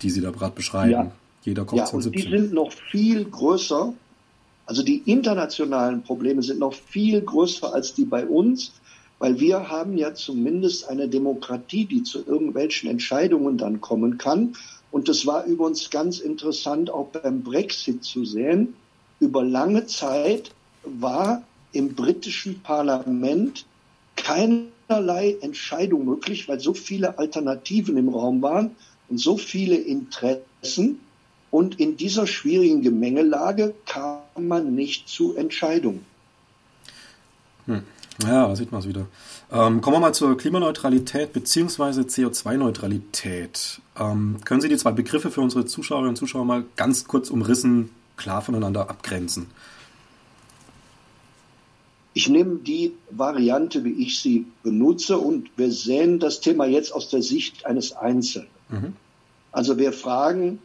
die 0.01 0.09
Sie 0.09 0.21
da 0.21 0.31
gerade 0.31 0.55
beschreiben. 0.55 0.91
Ja. 0.91 1.11
Jeder 1.43 1.65
kommt 1.65 1.79
ja, 1.79 1.87
und 1.89 2.15
die 2.15 2.21
sind 2.21 2.53
noch 2.53 2.71
viel 2.71 3.25
größer. 3.25 3.93
Also 4.65 4.83
die 4.83 4.97
internationalen 5.05 6.03
Probleme 6.03 6.43
sind 6.43 6.59
noch 6.59 6.73
viel 6.73 7.21
größer 7.21 7.73
als 7.73 7.93
die 7.93 8.05
bei 8.05 8.25
uns, 8.25 8.73
weil 9.17 9.39
wir 9.39 9.69
haben 9.69 9.97
ja 9.97 10.13
zumindest 10.13 10.87
eine 10.87 11.07
Demokratie, 11.07 11.85
die 11.85 12.03
zu 12.03 12.25
irgendwelchen 12.25 12.89
Entscheidungen 12.89 13.57
dann 13.57 13.81
kommen 13.81 14.17
kann. 14.17 14.53
Und 14.91 15.07
das 15.07 15.25
war 15.25 15.45
übrigens 15.45 15.89
ganz 15.89 16.19
interessant 16.19 16.89
auch 16.89 17.07
beim 17.07 17.43
Brexit 17.43 18.03
zu 18.03 18.25
sehen. 18.25 18.75
Über 19.19 19.43
lange 19.43 19.85
Zeit 19.85 20.51
war 20.83 21.43
im 21.71 21.93
britischen 21.93 22.61
Parlament 22.61 23.65
keinerlei 24.15 25.37
Entscheidung 25.41 26.05
möglich, 26.05 26.47
weil 26.47 26.59
so 26.59 26.73
viele 26.73 27.19
Alternativen 27.19 27.97
im 27.97 28.09
Raum 28.09 28.41
waren 28.41 28.75
und 29.09 29.19
so 29.19 29.37
viele 29.37 29.75
Interessen. 29.75 30.99
Und 31.51 31.79
in 31.79 31.97
dieser 31.97 32.27
schwierigen 32.27 32.81
Gemengelage 32.81 33.73
kam 33.85 34.21
man 34.37 34.75
nicht 34.75 35.07
zu 35.07 35.35
Entscheidungen. 35.35 36.05
Hm. 37.65 37.83
Ja, 38.23 38.47
da 38.47 38.55
sieht 38.55 38.71
man 38.71 38.81
es 38.81 38.87
wieder. 38.87 39.07
Ähm, 39.51 39.81
kommen 39.81 39.95
wir 39.95 40.01
mal 40.01 40.13
zur 40.13 40.37
Klimaneutralität 40.37 41.31
bzw. 41.31 42.01
CO2-Neutralität. 42.01 43.81
Ähm, 43.97 44.37
können 44.43 44.61
Sie 44.61 44.69
die 44.69 44.77
zwei 44.77 44.91
Begriffe 44.91 45.31
für 45.31 45.41
unsere 45.41 45.65
Zuschauerinnen 45.65 46.09
und 46.09 46.15
Zuschauer 46.17 46.45
mal 46.45 46.65
ganz 46.75 47.05
kurz 47.05 47.29
umrissen, 47.29 47.89
klar 48.17 48.41
voneinander 48.41 48.89
abgrenzen? 48.89 49.47
Ich 52.13 52.27
nehme 52.27 52.57
die 52.57 52.93
Variante, 53.11 53.85
wie 53.85 54.03
ich 54.03 54.19
sie 54.19 54.45
benutze, 54.63 55.17
und 55.17 55.49
wir 55.55 55.71
sehen 55.71 56.19
das 56.19 56.41
Thema 56.41 56.65
jetzt 56.65 56.91
aus 56.91 57.09
der 57.09 57.21
Sicht 57.21 57.65
eines 57.65 57.93
Einzelnen. 57.93 58.49
Mhm. 58.67 58.93
Also 59.51 59.77
wir 59.77 59.93
fragen, 59.93 60.59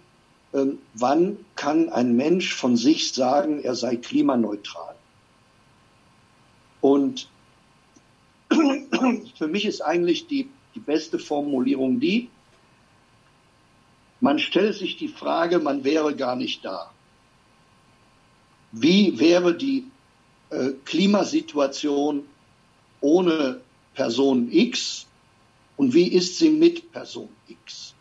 äh, 0.52 0.66
wann 0.94 1.36
kann 1.54 1.88
ein 1.88 2.16
Mensch 2.16 2.54
von 2.54 2.76
sich 2.76 3.12
sagen, 3.12 3.60
er 3.62 3.76
sei 3.76 3.96
klimaneutral? 3.96 4.96
Und 6.80 7.28
für 9.36 9.48
mich 9.48 9.64
ist 9.64 9.80
eigentlich 9.80 10.26
die, 10.26 10.48
die 10.74 10.80
beste 10.80 11.18
Formulierung 11.18 12.00
die, 12.00 12.28
man 14.20 14.38
stellt 14.38 14.74
sich 14.74 14.96
die 14.96 15.08
Frage, 15.08 15.58
man 15.58 15.84
wäre 15.84 16.16
gar 16.16 16.34
nicht 16.34 16.64
da. 16.64 16.90
Wie 18.72 19.18
wäre 19.18 19.54
die 19.54 19.84
äh, 20.48 20.70
Klimasituation 20.84 22.24
ohne 23.02 23.60
Person 23.94 24.50
X 24.50 25.06
und 25.76 25.92
wie 25.92 26.08
ist 26.08 26.38
sie 26.38 26.48
mit 26.48 26.90
Person 26.90 27.28
X? 27.48 27.94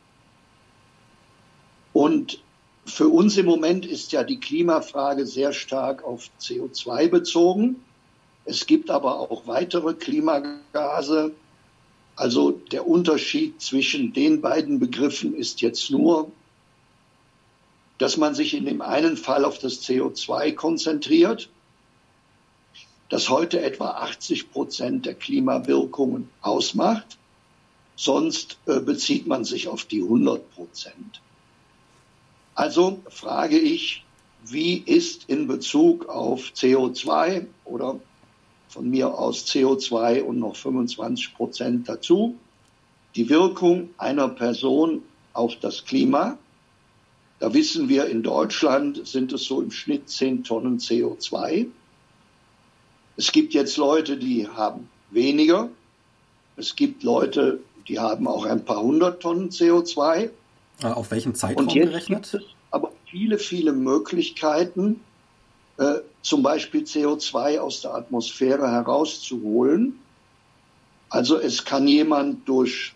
Und 1.92 2.42
für 2.86 3.10
uns 3.10 3.38
im 3.38 3.46
Moment 3.46 3.86
ist 3.86 4.12
ja 4.14 4.24
die 4.24 4.40
Klimafrage 4.40 5.26
sehr 5.26 5.52
stark 5.52 6.04
auf 6.04 6.30
CO2 6.40 7.10
bezogen. 7.10 7.84
Es 8.46 8.66
gibt 8.66 8.90
aber 8.90 9.20
auch 9.20 9.48
weitere 9.48 9.94
Klimagase. 9.94 11.32
Also 12.16 12.52
der 12.52 12.88
Unterschied 12.88 13.62
zwischen 13.62 14.14
den 14.14 14.42
beiden 14.42 14.80
Begriffen 14.80 15.34
ist 15.34 15.62
jetzt 15.62 15.90
nur, 15.90 16.32
dass 17.98 18.18
man 18.18 18.36
sich 18.36 18.54
in 18.54 18.66
dem 18.66 18.82
einen 18.82 19.18
Fall 19.18 19.46
auf 19.46 19.60
das 19.60 19.82
CO2 19.82 20.54
konzentriert, 20.54 21.50
das 23.10 23.30
heute 23.30 23.62
etwa 23.62 23.92
80 23.92 24.52
Prozent 24.52 25.06
der 25.06 25.16
Klimawirkungen 25.16 26.30
ausmacht. 26.42 27.18
Sonst 27.96 28.58
äh, 28.66 28.80
bezieht 28.80 29.28
man 29.28 29.46
sich 29.46 29.68
auf 29.68 29.86
die 29.86 30.02
100 30.02 30.52
Prozent. 30.56 31.22
Also 32.56 33.00
frage 33.10 33.58
ich, 33.60 34.04
wie 34.46 34.78
ist 34.78 35.30
in 35.30 35.48
Bezug 35.48 36.10
auf 36.10 36.52
CO2 36.56 37.46
oder 37.66 38.00
von 38.74 38.90
mir 38.90 39.20
aus 39.20 39.46
CO2 39.46 40.24
und 40.24 40.40
noch 40.40 40.56
25 40.56 41.36
Prozent 41.36 41.88
dazu. 41.88 42.36
Die 43.16 43.30
Wirkung 43.30 43.92
einer 44.00 44.28
Person 44.30 45.04
auf 45.34 45.56
das 45.62 45.86
Klima. 45.86 46.40
Da 47.40 47.54
wissen 47.54 47.88
wir, 47.88 48.08
in 48.08 48.24
Deutschland 48.24 49.08
sind 49.08 49.32
es 49.32 49.44
so 49.44 49.62
im 49.62 49.70
Schnitt 49.70 50.10
10 50.10 50.44
Tonnen 50.44 50.80
CO2. 50.80 51.68
Es 53.16 53.32
gibt 53.32 53.54
jetzt 53.54 53.78
Leute, 53.78 54.18
die 54.18 54.48
haben 54.48 54.90
weniger. 55.12 55.70
Es 56.58 56.76
gibt 56.76 57.04
Leute, 57.04 57.60
die 57.88 58.00
haben 58.00 58.28
auch 58.28 58.46
ein 58.46 58.66
paar 58.66 58.82
hundert 58.82 59.22
Tonnen 59.22 59.50
CO2. 59.50 60.32
Auf 60.82 61.12
welchen 61.12 61.36
Zeitraum 61.36 61.68
gerechnet? 61.68 62.40
Aber 62.72 62.92
viele, 63.06 63.38
viele 63.38 63.72
Möglichkeiten, 63.72 65.02
äh, 65.78 65.96
zum 66.22 66.44
Beispiel 66.44 66.84
CO2 66.84 67.60
aus 67.60 67.82
der 67.82 67.96
Atmosphäre 67.96 68.72
herauszuholen. 68.72 70.00
Also 71.10 71.38
es 71.38 71.66
kann 71.66 71.88
jemand 71.88 72.48
durch 72.48 72.94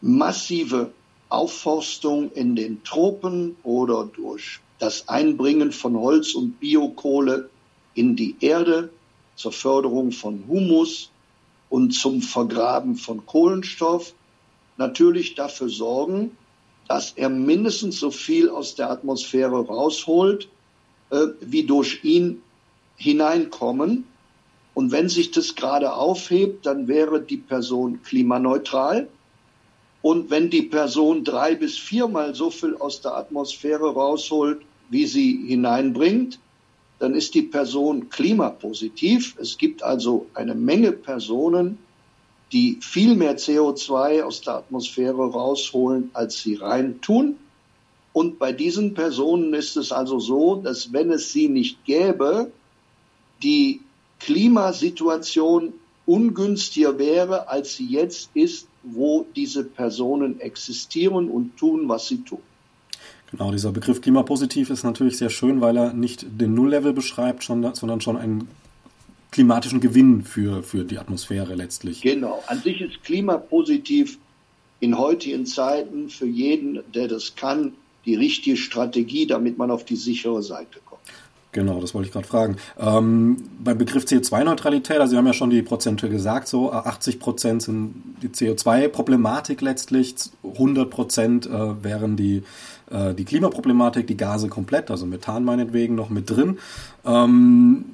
massive 0.00 0.92
Aufforstung 1.28 2.30
in 2.32 2.56
den 2.56 2.82
Tropen 2.84 3.56
oder 3.62 4.04
durch 4.04 4.60
das 4.78 5.08
Einbringen 5.08 5.72
von 5.72 5.96
Holz 5.96 6.34
und 6.34 6.58
Biokohle 6.60 7.48
in 7.94 8.16
die 8.16 8.36
Erde 8.40 8.90
zur 9.36 9.52
Förderung 9.52 10.12
von 10.12 10.44
Humus 10.48 11.10
und 11.70 11.92
zum 11.92 12.20
Vergraben 12.20 12.96
von 12.96 13.24
Kohlenstoff 13.24 14.12
natürlich 14.76 15.34
dafür 15.34 15.68
sorgen, 15.68 16.36
dass 16.88 17.12
er 17.12 17.28
mindestens 17.28 17.98
so 17.98 18.10
viel 18.10 18.48
aus 18.48 18.74
der 18.74 18.90
Atmosphäre 18.90 19.66
rausholt, 19.66 20.48
äh, 21.10 21.28
wie 21.40 21.64
durch 21.64 22.04
ihn 22.04 22.42
hineinkommen. 22.96 24.04
Und 24.74 24.90
wenn 24.90 25.08
sich 25.08 25.30
das 25.30 25.54
gerade 25.54 25.94
aufhebt, 25.94 26.66
dann 26.66 26.88
wäre 26.88 27.20
die 27.20 27.36
Person 27.36 28.02
klimaneutral. 28.02 29.08
Und 30.00 30.30
wenn 30.30 30.50
die 30.50 30.62
Person 30.62 31.24
drei 31.24 31.54
bis 31.54 31.78
viermal 31.78 32.34
so 32.34 32.50
viel 32.50 32.76
aus 32.76 33.00
der 33.00 33.14
Atmosphäre 33.16 33.92
rausholt, 33.92 34.62
wie 34.90 35.06
sie 35.06 35.44
hineinbringt, 35.46 36.38
dann 36.98 37.14
ist 37.14 37.34
die 37.34 37.42
Person 37.42 38.08
klimapositiv. 38.10 39.36
Es 39.40 39.58
gibt 39.58 39.82
also 39.82 40.26
eine 40.34 40.54
Menge 40.54 40.92
Personen, 40.92 41.78
die 42.52 42.78
viel 42.80 43.14
mehr 43.16 43.38
CO2 43.38 44.22
aus 44.22 44.42
der 44.42 44.56
Atmosphäre 44.56 45.30
rausholen, 45.30 46.10
als 46.12 46.42
sie 46.42 46.54
reintun. 46.54 47.36
Und 48.12 48.38
bei 48.38 48.52
diesen 48.52 48.92
Personen 48.92 49.54
ist 49.54 49.76
es 49.76 49.90
also 49.90 50.18
so, 50.18 50.56
dass 50.56 50.92
wenn 50.92 51.10
es 51.10 51.32
sie 51.32 51.48
nicht 51.48 51.82
gäbe, 51.84 52.52
die 53.42 53.80
Klimasituation 54.20 55.72
ungünstiger 56.04 56.98
wäre, 56.98 57.48
als 57.48 57.76
sie 57.76 57.86
jetzt 57.86 58.30
ist, 58.34 58.68
wo 58.82 59.24
diese 59.34 59.64
Personen 59.64 60.40
existieren 60.40 61.30
und 61.30 61.56
tun, 61.56 61.88
was 61.88 62.08
sie 62.08 62.18
tun. 62.18 62.40
Genau, 63.30 63.50
dieser 63.50 63.72
Begriff 63.72 64.02
klimapositiv 64.02 64.68
ist 64.68 64.84
natürlich 64.84 65.16
sehr 65.16 65.30
schön, 65.30 65.62
weil 65.62 65.76
er 65.76 65.94
nicht 65.94 66.26
den 66.28 66.54
Nulllevel 66.54 66.92
beschreibt, 66.92 67.42
sondern 67.44 68.00
schon 68.02 68.18
einen 68.18 68.46
klimatischen 69.32 69.80
Gewinn 69.80 70.22
für, 70.22 70.62
für 70.62 70.84
die 70.84 70.98
Atmosphäre 70.98 71.54
letztlich. 71.54 72.02
Genau, 72.02 72.42
an 72.46 72.60
sich 72.60 72.80
ist 72.80 73.02
klimapositiv 73.02 74.18
in 74.78 74.96
heutigen 74.98 75.46
Zeiten 75.46 76.08
für 76.08 76.26
jeden, 76.26 76.80
der 76.94 77.08
das 77.08 77.34
kann, 77.34 77.72
die 78.04 78.14
richtige 78.14 78.56
Strategie, 78.56 79.26
damit 79.26 79.58
man 79.58 79.70
auf 79.70 79.84
die 79.84 79.96
sichere 79.96 80.42
Seite 80.42 80.80
kommt. 80.84 81.00
Genau, 81.52 81.80
das 81.80 81.94
wollte 81.94 82.08
ich 82.08 82.12
gerade 82.12 82.26
fragen. 82.26 82.56
Ähm, 82.78 83.36
beim 83.62 83.76
Begriff 83.76 84.04
CO2-Neutralität, 84.04 84.98
also 84.98 85.10
Sie 85.10 85.16
haben 85.18 85.26
ja 85.26 85.34
schon 85.34 85.50
die 85.50 85.60
Prozente 85.60 86.08
gesagt, 86.08 86.48
so 86.48 86.72
80 86.72 87.20
Prozent 87.20 87.62
sind 87.62 87.94
die 88.22 88.28
CO2-Problematik 88.28 89.60
letztlich, 89.60 90.14
100 90.42 90.88
Prozent 90.88 91.46
äh, 91.46 91.84
wären 91.84 92.16
die, 92.16 92.42
äh, 92.90 93.12
die 93.12 93.24
Klimaproblematik, 93.24 94.06
die 94.06 94.16
Gase 94.16 94.48
komplett, 94.48 94.90
also 94.90 95.04
Methan 95.04 95.44
meinetwegen 95.44 95.94
noch 95.94 96.08
mit 96.08 96.30
drin. 96.30 96.58
Ähm, 97.04 97.84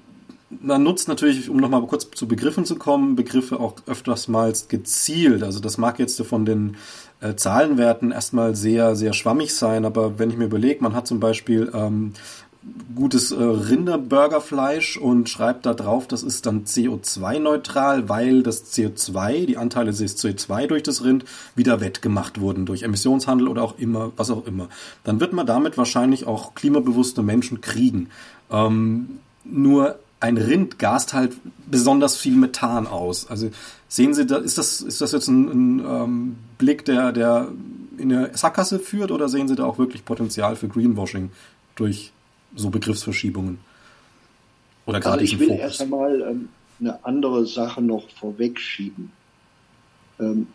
man 0.51 0.83
nutzt 0.83 1.09
natürlich, 1.09 1.51
um 1.51 1.59
nochmal 1.59 1.83
kurz 1.87 2.09
zu 2.11 2.27
Begriffen 2.27 2.65
zu 2.65 2.77
kommen, 2.77 3.17
Begriffe 3.17 3.61
auch 3.61 3.75
öfters 3.87 4.29
mal 4.29 4.53
gezielt. 4.69 5.43
Also 5.43 5.61
das 5.61 5.79
mag 5.79 5.99
jetzt 5.99 6.21
von 6.23 6.45
den 6.47 6.77
äh, 7.21 7.35
Zahlenwerten 7.35 8.13
erstmal 8.13 8.57
sehr, 8.57 8.97
sehr 8.97 9.13
schwammig 9.13 9.55
sein, 9.55 9.85
aber 9.85 10.19
wenn 10.19 10.31
ich 10.31 10.37
mir 10.37 10.47
überlege, 10.47 10.83
man 10.83 10.95
hat 10.95 11.07
zum 11.07 11.21
Beispiel 11.21 11.71
ähm, 11.75 12.15
gutes 12.95 13.31
äh, 13.31 13.43
Rinderburgerfleisch 13.43 14.97
und 14.97 15.29
schreibt 15.29 15.67
da 15.67 15.75
drauf, 15.75 16.07
das 16.07 16.23
ist 16.23 16.47
dann 16.47 16.65
CO2-neutral, 16.65 18.09
weil 18.09 18.43
das 18.43 18.73
CO2, 18.73 19.47
die 19.47 19.57
Anteile 19.57 19.93
des 19.93 20.19
CO2 20.19 20.67
durch 20.67 20.83
das 20.83 21.05
Rind 21.05 21.25
wieder 21.55 21.81
wettgemacht 21.81 22.41
wurden 22.41 22.67
durch 22.67 22.83
Emissionshandel 22.83 23.49
oder 23.49 23.63
auch 23.63 23.79
immer, 23.79 24.13
was 24.17 24.31
auch 24.31 24.47
immer. 24.47 24.69
Dann 25.05 25.21
wird 25.21 25.33
man 25.33 25.47
damit 25.47 25.77
wahrscheinlich 25.77 26.27
auch 26.27 26.55
klimabewusste 26.55 27.23
Menschen 27.23 27.61
kriegen. 27.61 28.09
Ähm, 28.51 29.21
nur 29.45 29.99
ein 30.21 30.37
Rind 30.37 30.79
gast 30.79 31.15
halt 31.15 31.37
besonders 31.67 32.17
viel 32.17 32.35
Methan 32.35 32.87
aus. 32.87 33.31
Also 33.31 33.51
sehen 33.89 34.15
Sie, 34.15 34.27
da, 34.27 34.39
ist 34.39 34.59
das, 34.59 34.81
ist 34.81 35.01
das 35.01 35.13
jetzt 35.13 35.29
ein, 35.29 35.49
ein 35.49 35.79
ähm, 35.81 36.37
Blick, 36.59 36.85
der, 36.85 37.13
der 37.13 37.49
in 37.99 38.13
eine 38.13 38.37
Sackgasse 38.37 38.79
führt 38.79 39.11
oder 39.11 39.29
sehen 39.29 39.49
Sie 39.49 39.55
da 39.55 39.65
auch 39.65 39.79
wirklich 39.79 40.05
Potenzial 40.05 40.57
für 40.57 40.69
Greenwashing 40.69 41.31
durch 41.77 42.13
so 42.55 42.71
Begriffsverschiebungen? 42.71 43.59
Oder 44.87 45.01
gerade 45.01 45.21
also 45.21 45.25
ich 45.25 45.39
will 45.39 45.49
Fokus? 45.49 45.63
erst 45.63 45.83
einmal 45.83 46.21
ähm, 46.23 46.49
eine 46.81 47.05
andere 47.05 47.47
Sache 47.47 47.83
noch 47.83 48.09
vorwegschieben. 48.11 49.13
Ähm, 50.19 50.49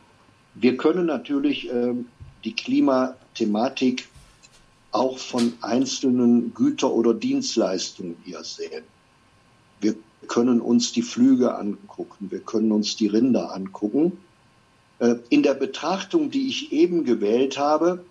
wir 0.55 0.77
können 0.77 1.05
natürlich 1.05 1.70
ähm, 1.72 2.08
die 2.43 2.53
Klimathematik 2.53 4.08
auch 4.92 5.18
von 5.18 5.53
einzelnen 5.61 6.53
Güter- 6.53 6.92
oder 6.92 7.14
Dienstleistungen 7.14 8.18
hier 8.24 8.44
sehen. 8.44 8.83
Wir 10.24 10.29
können 10.29 10.62
uns 10.62 10.94
die 10.94 11.01
Flüge 11.01 11.53
angucken, 11.55 12.31
wir 12.31 12.40
können 12.40 12.72
uns 12.72 12.96
die 12.96 13.07
Rinder 13.07 13.53
angucken. 13.53 14.14
Äh, 15.00 15.16
in 15.27 15.44
der 15.44 15.53
Betrachtung, 15.53 16.31
die 16.31 16.48
ich 16.48 16.72
eben 16.72 17.03
gewählt 17.03 17.57
habe, 17.57 18.05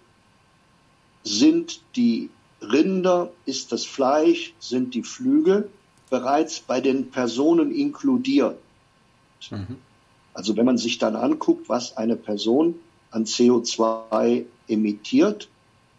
sind 1.25 1.81
die 1.97 2.29
Rinder, 2.61 3.33
ist 3.47 3.73
das 3.73 3.87
Fleisch, 3.87 4.53
sind 4.61 4.93
die 4.93 5.05
Flüge 5.05 5.71
bereits 6.11 6.61
bei 6.61 6.83
den 6.83 7.11
Personen 7.11 7.75
inkludiert. 7.75 8.59
Mhm. 9.51 9.79
Also 10.35 10.55
wenn 10.59 10.67
man 10.67 10.77
sich 10.77 10.99
dann 10.99 11.17
anguckt, 11.17 11.71
was 11.71 11.97
eine 11.97 12.17
Person 12.17 12.75
an 13.11 13.25
CO2 13.25 14.45
emittiert, 14.69 15.49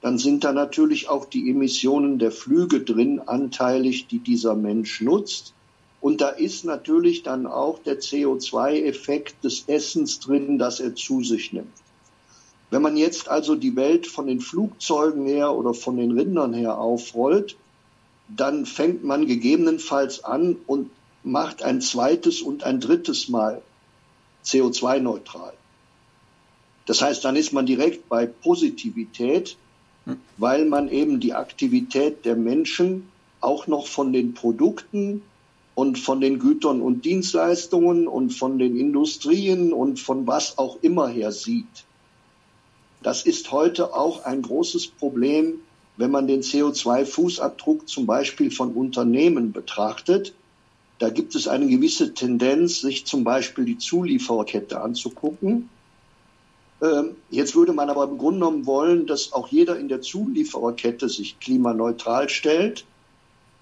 dann 0.02 0.20
sind 0.20 0.44
da 0.44 0.54
natürlich 0.54 1.10
auch 1.10 1.26
die 1.26 1.50
Emissionen 1.50 2.20
der 2.20 2.32
Flüge 2.32 2.82
drin 2.82 3.20
anteilig, 3.20 4.06
die 4.06 4.20
dieser 4.20 4.54
Mensch 4.54 5.02
nutzt. 5.02 5.56
Und 6.04 6.20
da 6.20 6.28
ist 6.28 6.66
natürlich 6.66 7.24
dann 7.24 7.48
auch 7.48 7.80
der 7.80 8.02
CO2-Effekt 8.02 9.42
des 9.42 9.70
Essens 9.70 10.20
drin, 10.20 10.58
das 10.58 10.82
er 10.82 10.96
zu 10.96 11.24
sich 11.24 11.54
nimmt. 11.54 11.72
Wenn 12.70 12.82
man 12.82 12.98
jetzt 12.98 13.30
also 13.30 13.56
die 13.56 13.78
Welt 13.78 14.06
von 14.06 14.28
den 14.28 14.42
Flugzeugen 14.42 15.26
her 15.26 15.54
oder 15.54 15.74
von 15.74 15.96
den 15.96 16.12
Rindern 16.12 16.54
her 16.54 16.78
aufrollt, 16.78 17.56
dann 18.28 18.66
fängt 18.66 19.06
man 19.06 19.28
gegebenenfalls 19.28 20.26
an 20.26 20.58
und 20.68 20.90
macht 21.24 21.64
ein 21.64 21.80
zweites 21.80 22.42
und 22.42 22.66
ein 22.66 22.82
drittes 22.82 23.30
Mal 23.30 23.62
CO2-neutral. 24.44 25.54
Das 26.86 27.02
heißt, 27.02 27.24
dann 27.24 27.38
ist 27.38 27.54
man 27.54 27.66
direkt 27.66 28.10
bei 28.10 28.26
Positivität, 28.26 29.56
hm. 30.04 30.18
weil 30.36 30.66
man 30.66 30.90
eben 30.90 31.22
die 31.22 31.34
Aktivität 31.34 32.26
der 32.26 32.36
Menschen 32.36 33.08
auch 33.40 33.68
noch 33.68 33.88
von 33.88 34.12
den 34.12 34.34
Produkten 34.34 35.22
und 35.76 35.98
von 35.98 36.22
den 36.22 36.40
Gütern 36.40 36.82
und 36.82 37.06
Dienstleistungen 37.06 38.08
und 38.08 38.32
von 38.32 38.60
den 38.60 38.78
Industrien 38.78 39.74
und 39.74 40.00
von 40.00 40.28
was 40.28 40.58
auch 40.58 40.78
immer 40.82 41.08
her 41.08 41.32
sieht. 41.32 41.86
Das 43.02 43.26
ist 43.26 43.52
heute 43.52 43.94
auch 43.94 44.24
ein 44.24 44.42
großes 44.42 44.88
Problem, 44.88 45.56
wenn 45.98 46.12
man 46.12 46.28
den 46.28 46.42
CO2-Fußabdruck 46.42 47.88
zum 47.88 48.06
Beispiel 48.06 48.50
von 48.50 48.74
Unternehmen 48.74 49.52
betrachtet. 49.52 50.34
Da 51.00 51.10
gibt 51.10 51.36
es 51.36 51.48
eine 51.48 51.68
gewisse 51.68 52.14
Tendenz, 52.14 52.80
sich 52.80 53.06
zum 53.06 53.24
Beispiel 53.24 53.66
die 53.66 53.78
Zuliefererkette 53.78 54.80
anzugucken. 54.80 55.70
Ähm, 56.82 57.16
jetzt 57.30 57.56
würde 57.56 57.74
man 57.74 57.90
aber 57.90 58.06
im 58.06 58.18
Grunde 58.18 58.40
genommen 58.40 58.66
wollen, 58.66 59.06
dass 59.06 59.34
auch 59.34 59.48
jeder 59.50 59.78
in 59.78 59.88
der 59.88 60.02
Zuliefererkette 60.02 61.10
sich 61.10 61.40
klimaneutral 61.40 62.30
stellt. 62.30 62.86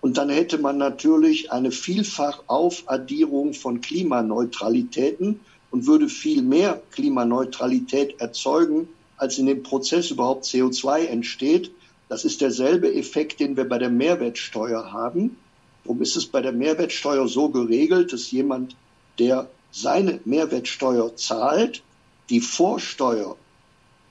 Und 0.01 0.17
dann 0.17 0.29
hätte 0.29 0.57
man 0.57 0.77
natürlich 0.77 1.51
eine 1.51 1.71
Vielfachaufadierung 1.71 3.53
von 3.53 3.81
Klimaneutralitäten 3.81 5.39
und 5.69 5.85
würde 5.85 6.09
viel 6.09 6.41
mehr 6.41 6.81
Klimaneutralität 6.91 8.19
erzeugen, 8.19 8.89
als 9.17 9.37
in 9.37 9.45
dem 9.45 9.61
Prozess 9.61 10.09
überhaupt 10.09 10.45
CO2 10.45 11.05
entsteht. 11.05 11.71
Das 12.09 12.25
ist 12.25 12.41
derselbe 12.41 12.93
Effekt, 12.93 13.39
den 13.39 13.55
wir 13.55 13.69
bei 13.69 13.77
der 13.77 13.91
Mehrwertsteuer 13.91 14.91
haben. 14.91 15.37
Darum 15.83 16.01
ist 16.01 16.17
es 16.17 16.25
bei 16.25 16.41
der 16.41 16.51
Mehrwertsteuer 16.51 17.27
so 17.27 17.49
geregelt, 17.49 18.11
dass 18.11 18.31
jemand, 18.31 18.75
der 19.19 19.49
seine 19.71 20.19
Mehrwertsteuer 20.25 21.15
zahlt, 21.15 21.83
die 22.29 22.41
Vorsteuer, 22.41 23.37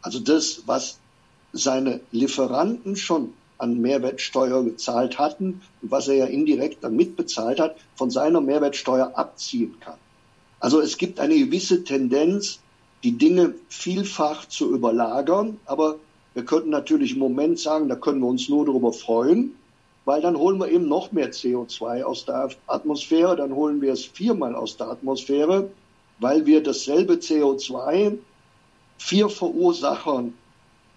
also 0.03 0.21
das, 0.21 0.63
was 0.67 0.99
seine 1.53 2.01
Lieferanten 2.13 2.97
schon 2.97 3.35
an 3.61 3.81
Mehrwertsteuer 3.81 4.65
gezahlt 4.65 5.19
hatten 5.19 5.63
und 5.83 5.91
was 5.91 6.09
er 6.09 6.15
ja 6.15 6.27
indirekt 6.27 6.83
dann 6.83 6.97
mitbezahlt 6.97 7.61
hat, 7.61 7.77
von 7.95 8.11
seiner 8.11 8.41
Mehrwertsteuer 8.41 9.13
abziehen 9.15 9.77
kann. 9.81 9.99
Also 10.59 10.81
es 10.81 10.99
gibt 10.99 11.21
eine 11.21 11.39
gewisse 11.39 11.85
Tendenz, 11.85 12.61
die 13.03 13.13
Dinge 13.13 13.55
vielfach 13.69 14.47
zu 14.47 14.75
überlagern, 14.75 15.59
aber 15.65 15.97
wir 16.35 16.45
könnten 16.45 16.71
natürlich 16.71 17.15
im 17.15 17.19
Moment 17.19 17.59
sagen, 17.59 17.89
da 17.89 17.97
können 17.97 18.21
wir 18.21 18.29
uns 18.29 18.49
nur 18.49 18.67
darüber 18.67 18.93
freuen, 18.93 19.55
weil 20.05 20.21
dann 20.21 20.37
holen 20.37 20.59
wir 20.59 20.69
eben 20.69 20.89
noch 20.89 21.13
mehr 21.13 21.33
CO2 21.33 22.03
aus 22.03 22.25
der 22.25 22.51
Atmosphäre, 22.67 23.37
dann 23.37 23.55
holen 23.55 23.81
wir 23.81 23.93
es 23.93 24.05
viermal 24.05 24.55
aus 24.55 24.77
der 24.77 24.89
Atmosphäre, 24.89 25.71
weil 26.19 26.47
wir 26.47 26.63
dasselbe 26.63 27.15
CO2 27.15 28.19
vier 28.99 29.29
Verursachern 29.29 30.35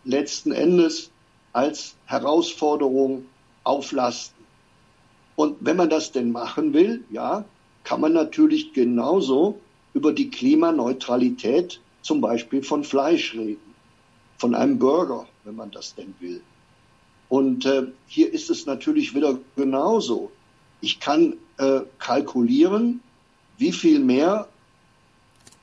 letzten 0.04 0.52
Endes 0.52 1.10
als 1.54 1.96
Herausforderung 2.06 3.26
auflasten. 3.64 4.44
Und 5.36 5.58
wenn 5.62 5.78
man 5.78 5.90
das 5.90 6.12
denn 6.12 6.32
machen 6.32 6.74
will, 6.74 7.04
ja, 7.10 7.46
kann 7.84 8.02
man 8.02 8.14
natürlich 8.14 8.74
genauso 8.74 9.60
über 9.94 10.14
die 10.14 10.30
Klimaneutralität 10.30 11.80
zum 12.02 12.22
Beispiel 12.22 12.64
von 12.64 12.84
Fleisch 12.84 13.34
reden, 13.34 13.74
von 14.38 14.56
einem 14.56 14.80
Burger, 14.80 15.28
wenn 15.44 15.56
man 15.56 15.72
das 15.72 15.96
denn 15.96 16.14
will. 16.20 16.42
Und 17.30 17.66
äh, 17.66 17.88
hier 18.08 18.32
ist 18.32 18.50
es 18.50 18.66
natürlich 18.66 19.16
wieder 19.16 19.40
genauso. 19.56 20.32
Ich 20.82 21.00
kann 21.00 21.38
äh, 21.58 21.82
kalkulieren, 21.98 23.02
wie 23.58 23.72
viel 23.72 24.00
mehr 24.00 24.48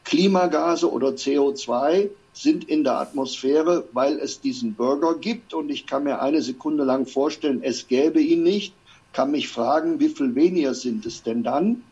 Klimagase 0.04 0.90
oder 0.90 1.10
CO2 1.10 2.08
sind 2.42 2.68
in 2.68 2.84
der 2.84 2.98
Atmosphäre, 2.98 3.84
weil 3.92 4.18
es 4.18 4.40
diesen 4.40 4.74
Burger 4.74 5.14
gibt. 5.14 5.52
Und 5.52 5.68
ich 5.68 5.86
kann 5.86 6.04
mir 6.04 6.22
eine 6.22 6.40
Sekunde 6.40 6.84
lang 6.84 7.06
vorstellen, 7.06 7.62
es 7.62 7.86
gäbe 7.86 8.20
ihn 8.20 8.42
nicht, 8.42 8.74
kann 9.12 9.30
mich 9.30 9.48
fragen, 9.48 10.00
wie 10.00 10.08
viel 10.08 10.34
weniger 10.34 10.74
sind 10.74 11.04
es 11.04 11.22
denn 11.22 11.42
dann? 11.42 11.82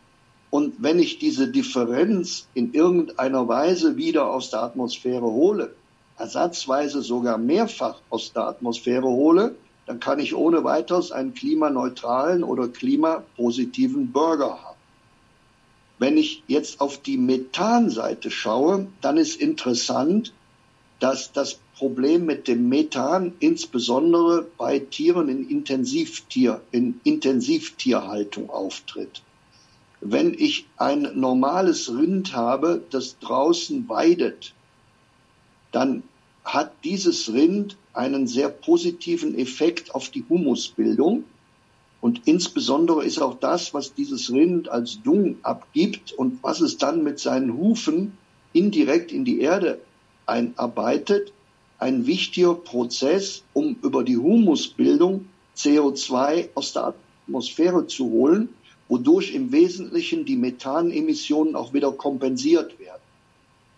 Und 0.49 0.75
wenn 0.79 0.97
ich 0.97 1.19
diese 1.19 1.47
Differenz 1.47 2.47
in 2.55 2.73
irgendeiner 2.73 3.47
Weise 3.47 3.97
wieder 3.97 4.31
aus 4.31 4.49
der 4.49 4.63
Atmosphäre 4.63 5.21
hole, 5.25 5.75
ersatzweise 6.17 7.03
sogar 7.03 7.37
mehrfach 7.37 8.01
aus 8.09 8.33
der 8.33 8.47
Atmosphäre 8.47 9.07
hole, 9.07 9.55
dann 9.85 9.99
kann 9.99 10.19
ich 10.19 10.35
ohne 10.35 10.63
weiteres 10.63 11.11
einen 11.11 11.35
klimaneutralen 11.35 12.43
oder 12.43 12.67
klimapositiven 12.67 14.11
Burger 14.11 14.59
haben. 14.63 14.77
Wenn 15.99 16.17
ich 16.17 16.43
jetzt 16.47 16.81
auf 16.81 16.97
die 16.97 17.17
Methanseite 17.17 18.31
schaue, 18.31 18.87
dann 19.01 19.17
ist 19.17 19.39
interessant, 19.39 20.33
dass 20.99 21.31
das 21.31 21.59
Problem 21.77 22.25
mit 22.25 22.47
dem 22.47 22.67
Methan 22.67 23.33
insbesondere 23.39 24.45
bei 24.57 24.79
Tieren 24.79 25.29
in 25.29 25.49
Intensivtier, 25.49 26.61
in 26.71 26.99
Intensivtierhaltung 27.03 28.49
auftritt. 28.49 29.21
Wenn 30.01 30.33
ich 30.33 30.65
ein 30.77 31.09
normales 31.15 31.89
Rind 31.89 32.35
habe, 32.35 32.81
das 32.89 33.17
draußen 33.19 33.87
weidet, 33.87 34.53
dann 35.71 36.03
hat 36.43 36.71
dieses 36.83 37.31
Rind 37.31 37.77
einen 37.93 38.27
sehr 38.27 38.49
positiven 38.49 39.37
Effekt 39.37 39.95
auf 39.95 40.09
die 40.09 40.25
Humusbildung. 40.27 41.23
Und 42.01 42.27
insbesondere 42.27 43.03
ist 43.03 43.21
auch 43.21 43.39
das, 43.39 43.73
was 43.73 43.93
dieses 43.93 44.31
Rind 44.31 44.69
als 44.69 45.01
Dung 45.01 45.37
abgibt 45.43 46.13
und 46.13 46.41
was 46.43 46.61
es 46.61 46.77
dann 46.77 47.03
mit 47.03 47.19
seinen 47.19 47.57
Hufen 47.57 48.17
indirekt 48.53 49.11
in 49.11 49.25
die 49.25 49.41
Erde 49.41 49.79
einarbeitet, 50.29 51.33
ein 51.79 52.05
wichtiger 52.05 52.53
Prozess, 52.53 53.43
um 53.53 53.77
über 53.81 54.03
die 54.03 54.17
Humusbildung 54.17 55.25
CO2 55.55 56.49
aus 56.55 56.73
der 56.73 56.93
Atmosphäre 57.27 57.87
zu 57.87 58.09
holen, 58.09 58.49
wodurch 58.87 59.33
im 59.33 59.51
Wesentlichen 59.51 60.25
die 60.25 60.35
Methanemissionen 60.35 61.55
auch 61.55 61.73
wieder 61.73 61.91
kompensiert 61.91 62.79
werden. 62.79 63.01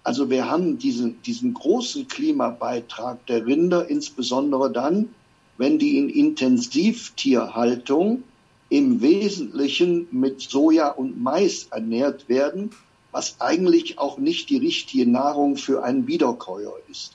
Also 0.03 0.29
wir 0.29 0.49
haben 0.49 0.79
diesen, 0.79 1.21
diesen 1.23 1.53
großen 1.53 2.07
Klimabeitrag 2.07 3.25
der 3.27 3.45
Rinder, 3.45 3.89
insbesondere 3.89 4.71
dann, 4.71 5.09
wenn 5.57 5.77
die 5.77 5.97
in 5.97 6.09
Intensivtierhaltung 6.09 8.23
im 8.69 9.01
Wesentlichen 9.01 10.07
mit 10.11 10.41
Soja 10.41 10.89
und 10.89 11.21
Mais 11.21 11.67
ernährt 11.69 12.29
werden, 12.29 12.71
was 13.11 13.35
eigentlich 13.39 13.99
auch 13.99 14.17
nicht 14.17 14.49
die 14.49 14.57
richtige 14.57 15.09
Nahrung 15.09 15.57
für 15.57 15.83
einen 15.83 16.07
Wiederkäuer 16.07 16.73
ist. 16.89 17.13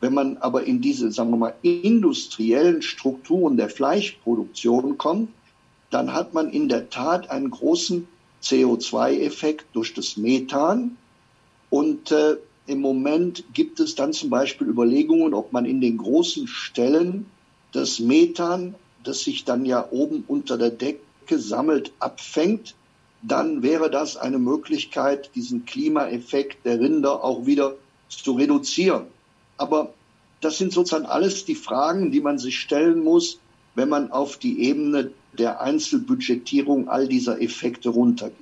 Wenn 0.00 0.14
man 0.14 0.38
aber 0.38 0.64
in 0.64 0.80
diese, 0.80 1.12
sagen 1.12 1.30
wir 1.30 1.36
mal, 1.36 1.54
industriellen 1.62 2.82
Strukturen 2.82 3.56
der 3.56 3.68
Fleischproduktion 3.68 4.96
kommt, 4.96 5.30
dann 5.90 6.14
hat 6.14 6.32
man 6.34 6.50
in 6.50 6.68
der 6.68 6.88
Tat 6.88 7.30
einen 7.30 7.50
großen 7.50 8.08
CO2-Effekt 8.42 9.66
durch 9.74 9.92
das 9.92 10.16
Methan. 10.16 10.96
Und 11.68 12.12
äh, 12.12 12.36
im 12.66 12.80
Moment 12.80 13.44
gibt 13.52 13.80
es 13.80 13.94
dann 13.94 14.12
zum 14.12 14.30
Beispiel 14.30 14.68
Überlegungen, 14.68 15.34
ob 15.34 15.52
man 15.52 15.66
in 15.66 15.80
den 15.80 15.98
großen 15.98 16.46
Stellen 16.46 17.26
das 17.72 17.98
Methan, 17.98 18.74
das 19.04 19.20
sich 19.20 19.44
dann 19.44 19.66
ja 19.66 19.86
oben 19.90 20.24
unter 20.26 20.56
der 20.56 20.70
Decke 20.70 21.38
sammelt, 21.38 21.92
abfängt, 21.98 22.74
dann 23.22 23.62
wäre 23.62 23.90
das 23.90 24.16
eine 24.16 24.38
Möglichkeit, 24.38 25.30
diesen 25.34 25.64
Klimaeffekt 25.66 26.64
der 26.64 26.80
Rinder 26.80 27.22
auch 27.22 27.46
wieder 27.46 27.74
zu 28.08 28.32
reduzieren. 28.32 29.04
Aber 29.58 29.92
das 30.40 30.58
sind 30.58 30.72
sozusagen 30.72 31.06
alles 31.06 31.44
die 31.44 31.54
Fragen, 31.54 32.10
die 32.10 32.20
man 32.20 32.38
sich 32.38 32.58
stellen 32.58 33.04
muss, 33.04 33.38
wenn 33.74 33.88
man 33.88 34.10
auf 34.10 34.36
die 34.36 34.62
Ebene 34.62 35.10
der 35.38 35.60
Einzelbudgetierung 35.60 36.88
all 36.88 37.06
dieser 37.06 37.40
Effekte 37.40 37.90
runtergeht. 37.90 38.36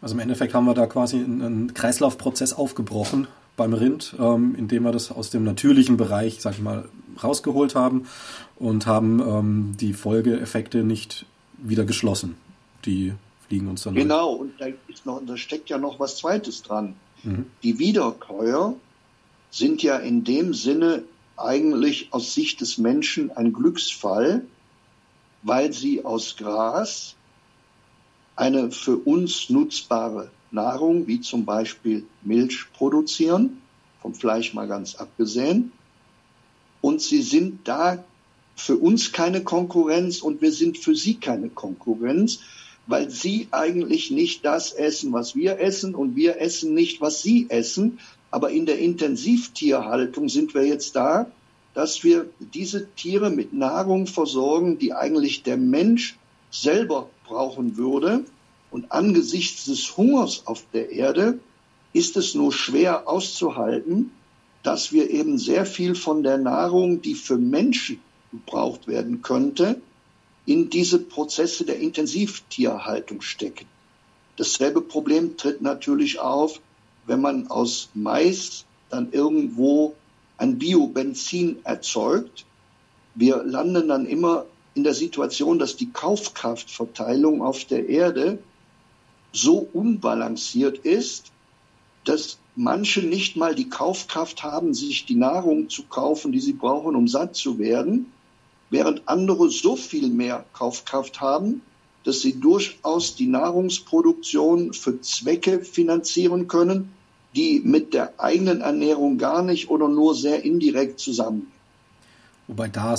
Also 0.00 0.14
im 0.14 0.20
Endeffekt 0.20 0.54
haben 0.54 0.66
wir 0.66 0.74
da 0.74 0.86
quasi 0.86 1.16
einen 1.16 1.74
Kreislaufprozess 1.74 2.52
aufgebrochen 2.52 3.28
beim 3.56 3.72
Rind, 3.72 4.14
ähm, 4.18 4.54
indem 4.56 4.84
wir 4.84 4.92
das 4.92 5.10
aus 5.10 5.30
dem 5.30 5.44
natürlichen 5.44 5.96
Bereich, 5.96 6.40
sag 6.40 6.54
ich 6.54 6.60
mal, 6.60 6.88
rausgeholt 7.22 7.74
haben 7.74 8.06
und 8.56 8.86
haben 8.86 9.20
ähm, 9.20 9.76
die 9.78 9.92
Folgeeffekte 9.92 10.84
nicht 10.84 11.26
wieder 11.58 11.84
geschlossen. 11.84 12.36
Die 12.84 13.12
fliegen 13.46 13.68
uns 13.68 13.82
dann. 13.82 13.94
Genau, 13.94 14.32
und 14.32 14.60
da, 14.60 14.66
ist 14.88 15.06
noch, 15.06 15.20
da 15.24 15.36
steckt 15.36 15.70
ja 15.70 15.78
noch 15.78 16.00
was 16.00 16.16
Zweites 16.16 16.62
dran. 16.62 16.94
Mhm. 17.22 17.46
Die 17.62 17.78
Wiederkäuer 17.78 18.74
sind 19.50 19.82
ja 19.82 19.98
in 19.98 20.24
dem 20.24 20.54
Sinne 20.54 21.04
eigentlich 21.36 22.08
aus 22.12 22.34
Sicht 22.34 22.60
des 22.60 22.78
Menschen 22.78 23.30
ein 23.30 23.52
Glücksfall, 23.52 24.44
weil 25.42 25.72
sie 25.72 26.04
aus 26.04 26.36
Gras 26.36 27.16
eine 28.36 28.70
für 28.70 28.96
uns 28.96 29.50
nutzbare 29.50 30.30
Nahrung, 30.50 31.06
wie 31.06 31.20
zum 31.20 31.44
Beispiel 31.44 32.04
Milch, 32.22 32.66
produzieren, 32.72 33.60
vom 34.00 34.14
Fleisch 34.14 34.54
mal 34.54 34.68
ganz 34.68 34.94
abgesehen. 34.94 35.72
Und 36.80 37.00
sie 37.00 37.22
sind 37.22 37.66
da 37.68 38.02
für 38.56 38.76
uns 38.76 39.12
keine 39.12 39.42
Konkurrenz 39.42 40.20
und 40.20 40.42
wir 40.42 40.52
sind 40.52 40.78
für 40.78 40.94
sie 40.94 41.14
keine 41.14 41.48
Konkurrenz, 41.48 42.40
weil 42.86 43.10
sie 43.10 43.48
eigentlich 43.50 44.10
nicht 44.10 44.44
das 44.44 44.72
essen, 44.72 45.12
was 45.12 45.36
wir 45.36 45.60
essen 45.60 45.94
und 45.94 46.16
wir 46.16 46.40
essen 46.40 46.74
nicht, 46.74 47.00
was 47.00 47.22
sie 47.22 47.46
essen. 47.48 47.98
Aber 48.30 48.50
in 48.50 48.66
der 48.66 48.78
Intensivtierhaltung 48.78 50.28
sind 50.28 50.54
wir 50.54 50.66
jetzt 50.66 50.96
da, 50.96 51.30
dass 51.74 52.04
wir 52.04 52.26
diese 52.38 52.88
Tiere 52.94 53.30
mit 53.30 53.52
Nahrung 53.52 54.06
versorgen, 54.06 54.78
die 54.78 54.92
eigentlich 54.92 55.42
der 55.42 55.56
Mensch 55.56 56.18
selber 56.50 57.08
brauchen 57.24 57.76
würde. 57.76 58.24
Und 58.70 58.90
angesichts 58.90 59.66
des 59.66 59.96
Hungers 59.96 60.46
auf 60.46 60.64
der 60.72 60.90
Erde 60.90 61.38
ist 61.92 62.16
es 62.16 62.34
nur 62.34 62.52
schwer 62.52 63.08
auszuhalten, 63.08 64.10
dass 64.62 64.92
wir 64.92 65.10
eben 65.10 65.38
sehr 65.38 65.66
viel 65.66 65.94
von 65.94 66.22
der 66.22 66.38
Nahrung, 66.38 67.02
die 67.02 67.14
für 67.14 67.36
Menschen 67.36 68.00
gebraucht 68.30 68.86
werden 68.86 69.20
könnte, 69.22 69.80
in 70.46 70.70
diese 70.70 70.98
Prozesse 70.98 71.64
der 71.64 71.78
Intensivtierhaltung 71.78 73.22
stecken. 73.22 73.66
Dasselbe 74.36 74.80
Problem 74.80 75.36
tritt 75.36 75.62
natürlich 75.62 76.18
auf, 76.18 76.60
wenn 77.06 77.20
man 77.20 77.48
aus 77.48 77.90
Mais 77.94 78.64
dann 78.90 79.12
irgendwo 79.12 79.94
ein 80.38 80.58
Biobenzin 80.58 81.58
erzeugt. 81.64 82.44
Wir 83.14 83.42
landen 83.42 83.88
dann 83.88 84.06
immer 84.06 84.46
in 84.74 84.84
der 84.84 84.94
Situation, 84.94 85.58
dass 85.58 85.76
die 85.76 85.90
Kaufkraftverteilung 85.90 87.42
auf 87.42 87.64
der 87.64 87.88
Erde 87.88 88.38
so 89.32 89.68
unbalanciert 89.72 90.78
ist, 90.78 91.30
dass 92.04 92.38
manche 92.56 93.02
nicht 93.02 93.36
mal 93.36 93.54
die 93.54 93.68
Kaufkraft 93.68 94.42
haben, 94.42 94.74
sich 94.74 95.06
die 95.06 95.14
Nahrung 95.14 95.68
zu 95.68 95.84
kaufen, 95.84 96.32
die 96.32 96.40
sie 96.40 96.52
brauchen, 96.52 96.96
um 96.96 97.06
satt 97.08 97.36
zu 97.36 97.58
werden, 97.58 98.12
während 98.72 99.02
andere 99.06 99.50
so 99.50 99.76
viel 99.76 100.08
mehr 100.08 100.44
Kaufkraft 100.54 101.20
haben, 101.20 101.60
dass 102.04 102.20
sie 102.20 102.40
durchaus 102.40 103.14
die 103.14 103.28
Nahrungsproduktion 103.28 104.72
für 104.72 105.00
Zwecke 105.00 105.60
finanzieren 105.60 106.48
können, 106.48 106.92
die 107.36 107.60
mit 107.64 107.94
der 107.94 108.18
eigenen 108.18 108.60
Ernährung 108.60 109.18
gar 109.18 109.42
nicht 109.42 109.70
oder 109.70 109.88
nur 109.88 110.14
sehr 110.14 110.44
indirekt 110.44 110.98
zusammenhängen. 110.98 111.52
Wobei 112.48 112.68
da 112.68 112.96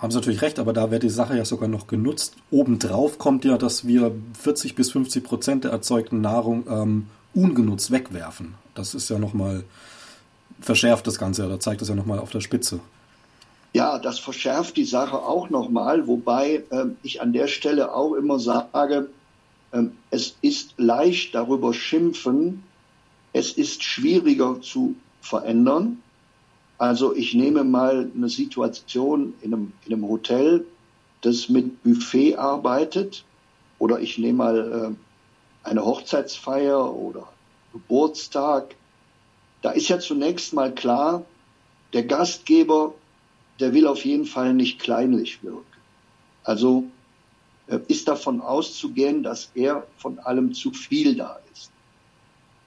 haben 0.00 0.10
Sie 0.10 0.18
natürlich 0.18 0.42
recht, 0.42 0.58
aber 0.58 0.72
da 0.72 0.90
wird 0.90 1.02
die 1.02 1.08
Sache 1.08 1.36
ja 1.36 1.44
sogar 1.44 1.68
noch 1.68 1.86
genutzt. 1.86 2.34
Obendrauf 2.50 3.18
kommt 3.18 3.44
ja, 3.44 3.56
dass 3.56 3.86
wir 3.86 4.12
40 4.38 4.74
bis 4.74 4.90
50 4.90 5.24
Prozent 5.24 5.64
der 5.64 5.70
erzeugten 5.70 6.20
Nahrung 6.20 6.64
ähm, 6.68 7.06
ungenutzt 7.32 7.90
wegwerfen. 7.90 8.54
Das 8.74 8.94
ist 8.94 9.08
ja 9.08 9.18
nochmal 9.18 9.64
verschärft 10.60 11.06
das 11.06 11.18
Ganze, 11.18 11.48
da 11.48 11.58
zeigt 11.58 11.80
das 11.80 11.88
ja 11.88 11.94
nochmal 11.94 12.18
auf 12.18 12.30
der 12.30 12.40
Spitze. 12.40 12.80
Ja, 13.84 13.98
das 13.98 14.18
verschärft 14.18 14.78
die 14.78 14.86
Sache 14.86 15.18
auch 15.18 15.50
nochmal, 15.50 16.06
wobei 16.06 16.64
äh, 16.70 16.86
ich 17.02 17.20
an 17.20 17.34
der 17.34 17.48
Stelle 17.48 17.94
auch 17.94 18.14
immer 18.14 18.38
sage, 18.38 19.10
äh, 19.72 19.82
es 20.10 20.38
ist 20.40 20.72
leicht 20.78 21.34
darüber 21.34 21.74
schimpfen, 21.74 22.62
es 23.34 23.52
ist 23.52 23.82
schwieriger 23.82 24.62
zu 24.62 24.94
verändern. 25.20 26.02
Also 26.78 27.14
ich 27.14 27.34
nehme 27.34 27.62
mal 27.62 28.10
eine 28.16 28.30
Situation 28.30 29.34
in 29.42 29.52
einem, 29.52 29.72
in 29.84 29.92
einem 29.92 30.08
Hotel, 30.08 30.64
das 31.20 31.50
mit 31.50 31.82
Buffet 31.82 32.36
arbeitet, 32.36 33.22
oder 33.78 34.00
ich 34.00 34.16
nehme 34.16 34.38
mal 34.38 34.96
äh, 34.96 35.68
eine 35.68 35.84
Hochzeitsfeier 35.84 36.90
oder 36.90 37.28
Geburtstag. 37.74 38.76
Da 39.60 39.72
ist 39.72 39.88
ja 39.88 39.98
zunächst 39.98 40.54
mal 40.54 40.74
klar, 40.74 41.26
der 41.92 42.04
Gastgeber 42.04 42.94
der 43.60 43.72
will 43.72 43.86
auf 43.86 44.04
jeden 44.04 44.26
Fall 44.26 44.54
nicht 44.54 44.80
kleinlich 44.80 45.42
wirken. 45.42 45.64
Also 46.42 46.84
äh, 47.66 47.78
ist 47.88 48.08
davon 48.08 48.40
auszugehen, 48.40 49.22
dass 49.22 49.50
er 49.54 49.86
von 49.96 50.18
allem 50.18 50.54
zu 50.54 50.72
viel 50.72 51.16
da 51.16 51.38
ist. 51.52 51.70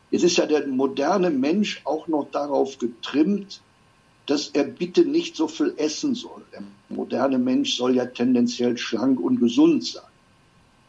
Jetzt 0.10 0.24
ist 0.24 0.38
ja 0.38 0.46
der 0.46 0.66
moderne 0.68 1.30
Mensch 1.30 1.82
auch 1.84 2.08
noch 2.08 2.30
darauf 2.32 2.78
getrimmt, 2.78 3.62
dass 4.26 4.50
er 4.50 4.64
bitte 4.64 5.06
nicht 5.06 5.36
so 5.36 5.48
viel 5.48 5.74
essen 5.78 6.16
soll. 6.16 6.44
Der 6.52 6.64
moderne 6.90 7.38
Mensch 7.38 7.76
soll 7.76 7.96
ja 7.96 8.06
tendenziell 8.06 8.78
schlank 8.78 9.20
und 9.20 9.40
gesund 9.40 9.86
sein. 9.86 10.04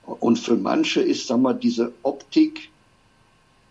Und 0.04 0.38
für 0.38 0.56
manche 0.56 1.00
ist, 1.02 1.26
sagen 1.26 1.42
wir, 1.42 1.54
diese 1.54 1.92
Optik 2.02 2.70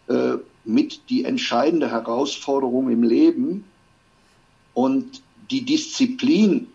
äh, 0.07 0.35
mit 0.63 1.09
die 1.09 1.25
entscheidende 1.25 1.89
Herausforderung 1.89 2.89
im 2.89 3.03
Leben. 3.03 3.65
Und 4.73 5.23
die 5.51 5.63
Disziplin 5.63 6.67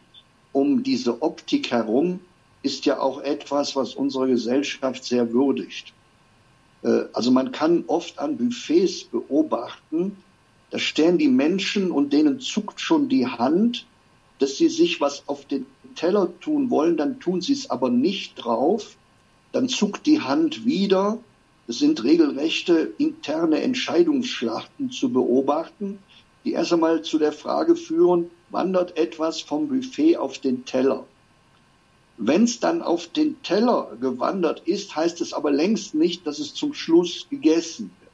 um 0.53 0.83
diese 0.83 1.23
Optik 1.23 1.71
herum 1.71 2.21
ist 2.63 2.87
ja 2.87 3.01
auch 3.01 3.21
etwas, 3.21 3.75
was 3.75 3.95
unsere 3.95 4.29
Gesellschaft 4.29 5.05
sehr 5.05 5.33
würdigt. 5.33 5.93
Äh, 6.83 7.05
also 7.13 7.31
man 7.31 7.53
kann 7.53 7.85
oft 7.87 8.19
an 8.19 8.37
Buffets 8.37 9.05
beobachten, 9.05 10.17
da 10.71 10.79
stehen 10.79 11.19
die 11.19 11.29
Menschen 11.29 11.91
und 11.91 12.13
denen 12.13 12.41
zuckt 12.41 12.81
schon 12.81 13.09
die 13.09 13.27
Hand, 13.27 13.87
dass 14.39 14.57
sie 14.57 14.69
sich 14.69 15.01
was 15.01 15.25
auf 15.29 15.45
den 15.45 15.67
Teller 15.95 16.33
tun 16.41 16.71
wollen, 16.71 16.97
dann 16.97 17.21
tun 17.21 17.41
sie 17.41 17.53
es 17.53 17.69
aber 17.69 17.91
nicht 17.91 18.37
drauf, 18.37 18.97
dann 19.53 19.69
zuckt 19.69 20.07
die 20.07 20.21
Hand 20.21 20.65
wieder. 20.65 21.19
Es 21.69 21.79
sind 21.79 22.03
regelrechte 22.03 22.93
interne 22.99 23.61
Entscheidungsschlachten 23.61 24.91
zu 24.91 25.13
beobachten, 25.13 25.99
die 26.45 26.53
erst 26.53 26.73
einmal 26.73 27.03
zu 27.03 27.19
der 27.19 27.33
Frage 27.33 27.77
führen, 27.77 28.31
wandert 28.53 28.97
etwas 28.97 29.41
vom 29.41 29.69
Buffet 29.69 30.17
auf 30.19 30.39
den 30.39 30.65
Teller. 30.65 31.05
Wenn 32.19 32.45
es 32.45 32.61
dann 32.61 32.83
auf 32.83 33.09
den 33.09 33.43
Teller 33.43 33.97
gewandert 34.01 34.63
ist, 34.67 34.95
heißt 34.95 35.21
es 35.21 35.33
aber 35.33 35.51
längst 35.51 35.95
nicht, 35.95 36.27
dass 36.27 36.39
es 36.39 36.55
zum 36.55 36.75
Schluss 36.75 37.27
gegessen 37.31 37.91
wird. 38.01 38.13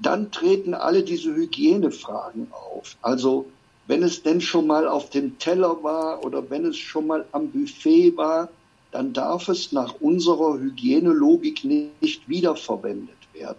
Dann 0.00 0.30
treten 0.30 0.74
alle 0.74 1.02
diese 1.02 1.34
Hygienefragen 1.34 2.52
auf. 2.52 2.96
Also 3.02 3.46
wenn 3.88 4.02
es 4.02 4.22
denn 4.22 4.40
schon 4.40 4.66
mal 4.66 4.86
auf 4.86 5.10
dem 5.10 5.38
Teller 5.38 5.82
war 5.82 6.24
oder 6.24 6.50
wenn 6.50 6.66
es 6.66 6.76
schon 6.76 7.06
mal 7.06 7.24
am 7.32 7.50
Buffet 7.50 8.16
war, 8.16 8.50
dann 8.92 9.12
darf 9.12 9.48
es 9.48 9.72
nach 9.72 9.94
unserer 10.00 10.58
Hygienelogik 10.58 11.64
nicht 11.64 12.28
wiederverwendet 12.28 13.16
werden. 13.32 13.58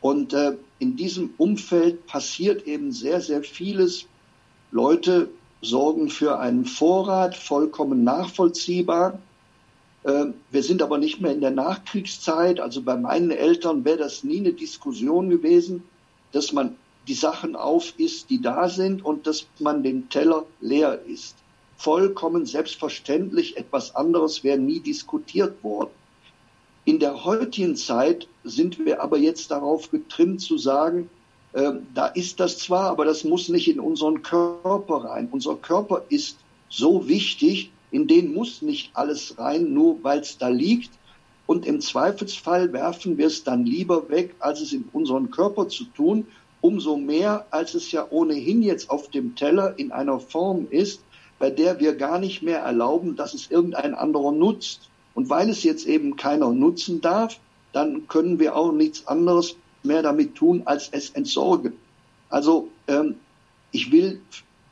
Und 0.00 0.32
äh, 0.32 0.56
in 0.78 0.96
diesem 0.96 1.34
Umfeld 1.36 2.06
passiert 2.06 2.66
eben 2.66 2.92
sehr, 2.92 3.20
sehr 3.20 3.42
vieles. 3.42 4.06
Leute 4.70 5.28
sorgen 5.62 6.08
für 6.08 6.38
einen 6.38 6.64
Vorrat, 6.64 7.36
vollkommen 7.36 8.04
nachvollziehbar. 8.04 9.18
Äh, 10.04 10.26
wir 10.50 10.62
sind 10.62 10.82
aber 10.82 10.98
nicht 10.98 11.20
mehr 11.20 11.32
in 11.32 11.40
der 11.40 11.50
Nachkriegszeit. 11.50 12.60
Also 12.60 12.82
bei 12.82 12.96
meinen 12.96 13.30
Eltern 13.30 13.84
wäre 13.84 13.98
das 13.98 14.24
nie 14.24 14.38
eine 14.38 14.52
Diskussion 14.52 15.28
gewesen, 15.28 15.82
dass 16.32 16.52
man 16.52 16.76
die 17.08 17.14
Sachen 17.14 17.56
aufisst, 17.56 18.30
die 18.30 18.40
da 18.40 18.68
sind 18.68 19.04
und 19.04 19.26
dass 19.26 19.46
man 19.58 19.82
den 19.82 20.08
Teller 20.08 20.46
leer 20.60 21.02
isst. 21.06 21.36
Vollkommen 21.76 22.46
selbstverständlich, 22.46 23.56
etwas 23.56 23.96
anderes 23.96 24.44
wäre 24.44 24.58
nie 24.58 24.80
diskutiert 24.80 25.64
worden. 25.64 25.90
In 26.84 26.98
der 26.98 27.24
heutigen 27.24 27.76
Zeit 27.76 28.28
sind 28.44 28.78
wir 28.78 29.02
aber 29.02 29.18
jetzt 29.18 29.50
darauf 29.50 29.90
getrimmt 29.90 30.40
zu 30.40 30.58
sagen, 30.58 31.10
da 31.52 32.06
ist 32.06 32.38
das 32.38 32.58
zwar, 32.58 32.90
aber 32.90 33.04
das 33.04 33.24
muss 33.24 33.48
nicht 33.48 33.68
in 33.68 33.80
unseren 33.80 34.22
Körper 34.22 35.04
rein. 35.04 35.28
Unser 35.30 35.56
Körper 35.56 36.02
ist 36.08 36.38
so 36.68 37.08
wichtig, 37.08 37.70
in 37.90 38.06
den 38.06 38.32
muss 38.32 38.62
nicht 38.62 38.90
alles 38.94 39.36
rein, 39.38 39.72
nur 39.74 39.98
weil 40.02 40.20
es 40.20 40.38
da 40.38 40.48
liegt. 40.48 40.90
Und 41.46 41.66
im 41.66 41.80
Zweifelsfall 41.80 42.72
werfen 42.72 43.18
wir 43.18 43.26
es 43.26 43.42
dann 43.42 43.66
lieber 43.66 44.08
weg, 44.08 44.36
als 44.38 44.60
es 44.60 44.72
in 44.72 44.88
unseren 44.92 45.32
Körper 45.32 45.68
zu 45.68 45.84
tun. 45.84 46.26
Umso 46.60 46.96
mehr, 46.96 47.46
als 47.50 47.74
es 47.74 47.90
ja 47.90 48.06
ohnehin 48.10 48.62
jetzt 48.62 48.90
auf 48.90 49.08
dem 49.08 49.34
Teller 49.34 49.76
in 49.76 49.90
einer 49.90 50.20
Form 50.20 50.68
ist, 50.70 51.00
bei 51.40 51.50
der 51.50 51.80
wir 51.80 51.96
gar 51.96 52.20
nicht 52.20 52.42
mehr 52.42 52.60
erlauben, 52.60 53.16
dass 53.16 53.34
es 53.34 53.50
irgendein 53.50 53.94
anderer 53.94 54.30
nutzt. 54.30 54.90
Und 55.14 55.28
weil 55.28 55.50
es 55.50 55.64
jetzt 55.64 55.86
eben 55.86 56.16
keiner 56.16 56.52
nutzen 56.52 57.00
darf, 57.00 57.40
dann 57.72 58.06
können 58.06 58.38
wir 58.38 58.54
auch 58.54 58.72
nichts 58.72 59.08
anderes 59.08 59.56
mehr 59.82 60.02
damit 60.02 60.34
tun, 60.34 60.62
als 60.64 60.88
es 60.92 61.10
entsorgen. 61.10 61.74
Also 62.28 62.68
ähm, 62.86 63.16
ich 63.72 63.92
will 63.92 64.20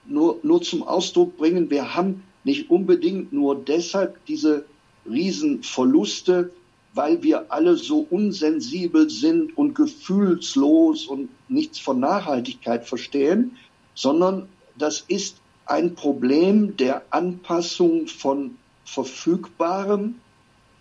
nur, 0.07 0.39
nur 0.43 0.63
zum 0.63 0.83
Ausdruck 0.83 1.37
bringen, 1.37 1.71
wir 1.71 1.95
haben 1.95 2.23
nicht 2.45 2.71
unbedingt 2.71 3.33
nur 3.33 3.57
deshalb 3.57 4.25
diese 4.27 4.65
Riesenverluste, 5.09 6.51
weil 6.95 7.23
wir 7.23 7.53
alle 7.53 7.77
so 7.77 8.07
unsensibel 8.11 9.11
sind 9.11 9.57
und 9.57 9.75
gefühlslos 9.75 11.07
und 11.07 11.29
nichts 11.49 11.79
von 11.79 12.01
Nachhaltigkeit 12.01 12.87
verstehen, 12.87 13.57
sondern 13.95 14.49
das 14.77 15.05
ist 15.07 15.37
ein 15.67 15.95
Problem 15.95 16.77
der 16.77 17.03
Anpassung 17.11 18.07
von 18.07 18.57
Verfügbarem 18.85 20.15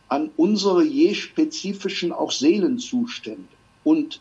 an 0.07 0.29
unsere 0.37 0.83
je 0.83 1.13
spezifischen 1.13 2.13
auch 2.13 2.31
Seelenzustände 2.31 3.56
und 3.87 4.19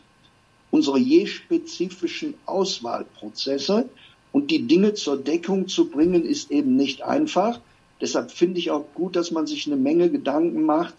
unsere 0.71 0.97
je 0.97 1.25
spezifischen 1.25 2.35
Auswahlprozesse. 2.45 3.89
Und 4.31 4.49
die 4.49 4.65
Dinge 4.65 4.93
zur 4.93 5.17
Deckung 5.17 5.67
zu 5.67 5.89
bringen, 5.89 6.23
ist 6.23 6.51
eben 6.51 6.77
nicht 6.77 7.01
einfach. 7.01 7.59
Deshalb 7.99 8.31
finde 8.31 8.59
ich 8.59 8.71
auch 8.71 8.85
gut, 8.93 9.17
dass 9.17 9.31
man 9.31 9.45
sich 9.45 9.67
eine 9.67 9.75
Menge 9.75 10.09
Gedanken 10.09 10.63
macht, 10.63 10.93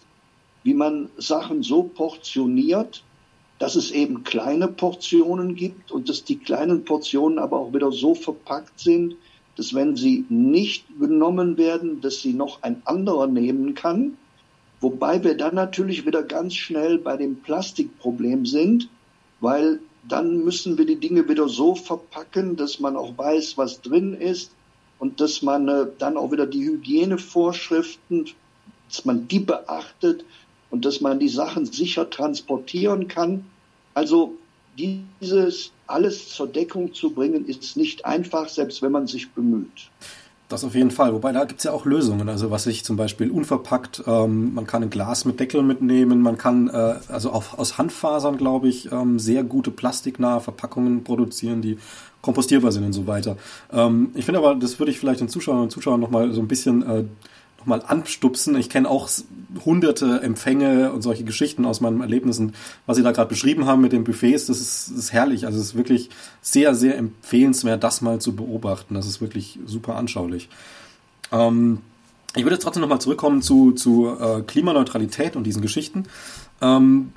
wie 0.63 0.75
man 0.75 1.09
Sachen 1.17 1.63
so 1.63 1.81
portioniert, 1.81 3.03
dass 3.57 3.75
es 3.75 3.89
eben 3.89 4.23
kleine 4.23 4.67
Portionen 4.67 5.55
gibt 5.55 5.91
und 5.91 6.07
dass 6.07 6.23
die 6.23 6.37
kleinen 6.37 6.85
Portionen 6.85 7.39
aber 7.39 7.57
auch 7.57 7.73
wieder 7.73 7.91
so 7.91 8.13
verpackt 8.13 8.79
sind, 8.79 9.15
dass 9.55 9.73
wenn 9.73 9.95
sie 9.95 10.25
nicht 10.29 10.85
genommen 10.99 11.57
werden, 11.57 12.01
dass 12.01 12.21
sie 12.21 12.33
noch 12.33 12.61
ein 12.61 12.83
anderer 12.85 13.25
nehmen 13.25 13.73
kann 13.73 14.15
Wobei 14.81 15.23
wir 15.23 15.35
dann 15.35 15.55
natürlich 15.55 16.05
wieder 16.05 16.23
ganz 16.23 16.55
schnell 16.55 16.97
bei 16.97 17.17
dem 17.17 17.37
Plastikproblem 17.37 18.45
sind, 18.45 18.89
weil 19.41 19.79
dann 20.07 20.43
müssen 20.43 20.77
wir 20.77 20.85
die 20.85 20.99
Dinge 20.99 21.27
wieder 21.27 21.49
so 21.49 21.75
verpacken, 21.75 22.55
dass 22.55 22.79
man 22.79 22.95
auch 22.95 23.17
weiß, 23.17 23.57
was 23.57 23.81
drin 23.81 24.13
ist 24.13 24.51
und 24.97 25.19
dass 25.19 25.41
man 25.41 25.67
äh, 25.67 25.87
dann 25.97 26.17
auch 26.17 26.31
wieder 26.31 26.47
die 26.47 26.65
Hygienevorschriften, 26.65 28.29
dass 28.87 29.05
man 29.05 29.27
die 29.27 29.39
beachtet 29.39 30.23
und 30.71 30.85
dass 30.85 31.01
man 31.01 31.19
die 31.19 31.29
Sachen 31.29 31.65
sicher 31.65 32.09
transportieren 32.09 33.07
kann. 33.07 33.45
Also 33.93 34.37
dieses 34.77 35.71
alles 35.87 36.29
zur 36.29 36.47
Deckung 36.47 36.93
zu 36.93 37.11
bringen, 37.11 37.45
ist 37.45 37.75
nicht 37.75 38.05
einfach, 38.05 38.47
selbst 38.47 38.81
wenn 38.81 38.91
man 38.91 39.07
sich 39.07 39.29
bemüht. 39.31 39.89
Das 40.49 40.63
auf 40.63 40.73
jeden 40.73 40.89
Fall. 40.89 41.13
Wobei 41.13 41.31
da 41.31 41.45
gibt's 41.45 41.63
ja 41.63 41.71
auch 41.71 41.85
Lösungen. 41.85 42.27
Also 42.27 42.49
was 42.49 42.65
ich 42.65 42.83
zum 42.83 42.97
Beispiel 42.97 43.29
unverpackt, 43.29 44.03
ähm, 44.07 44.55
man 44.55 44.65
kann 44.65 44.81
ein 44.81 44.89
Glas 44.89 45.23
mit 45.23 45.39
Deckel 45.39 45.61
mitnehmen, 45.61 46.21
man 46.21 46.39
kann 46.39 46.69
äh, 46.69 46.95
also 47.07 47.31
auch 47.31 47.59
aus 47.59 47.77
Handfasern, 47.77 48.37
glaube 48.37 48.67
ich, 48.67 48.91
ähm, 48.91 49.19
sehr 49.19 49.43
gute 49.43 49.69
plastiknahe 49.69 50.41
Verpackungen 50.41 51.03
produzieren, 51.03 51.61
die 51.61 51.77
kompostierbar 52.21 52.71
sind 52.71 52.83
und 52.83 52.93
so 52.93 53.05
weiter. 53.05 53.37
Ähm, 53.71 54.09
ich 54.15 54.25
finde 54.25 54.39
aber, 54.39 54.55
das 54.55 54.79
würde 54.79 54.91
ich 54.91 54.99
vielleicht 54.99 55.21
den 55.21 55.29
Zuschauern 55.29 55.61
und 55.61 55.71
Zuschauern 55.71 55.99
nochmal 55.99 56.33
so 56.33 56.41
ein 56.41 56.47
bisschen 56.47 56.81
äh, 56.81 57.03
nochmal 57.59 57.83
anstupsen. 57.85 58.55
Ich 58.57 58.69
kenne 58.69 58.89
auch 58.89 59.09
hunderte 59.65 60.21
Empfänge 60.21 60.91
und 60.91 61.01
solche 61.01 61.23
Geschichten 61.23 61.65
aus 61.65 61.81
meinen 61.81 62.01
Erlebnissen, 62.01 62.53
was 62.85 62.97
Sie 62.97 63.03
da 63.03 63.11
gerade 63.11 63.29
beschrieben 63.29 63.65
haben 63.65 63.81
mit 63.81 63.91
den 63.91 64.03
Buffets. 64.03 64.47
Das 64.47 64.59
ist, 64.59 64.89
das 64.89 64.97
ist 64.97 65.13
herrlich. 65.13 65.45
Also 65.45 65.59
es 65.59 65.65
ist 65.65 65.75
wirklich 65.75 66.09
sehr, 66.41 66.73
sehr 66.75 66.97
empfehlenswert, 66.97 67.83
das 67.83 68.01
mal 68.01 68.19
zu 68.19 68.35
beobachten. 68.35 68.95
Das 68.95 69.05
ist 69.05 69.21
wirklich 69.21 69.59
super 69.65 69.95
anschaulich. 69.95 70.49
Ähm, 71.31 71.79
ich 72.35 72.43
würde 72.43 72.55
jetzt 72.55 72.63
trotzdem 72.63 72.81
nochmal 72.81 73.01
zurückkommen 73.01 73.41
zu, 73.41 73.73
zu 73.73 74.15
äh, 74.19 74.41
Klimaneutralität 74.41 75.35
und 75.35 75.43
diesen 75.43 75.61
Geschichten. 75.61 76.05
Ähm, 76.61 77.11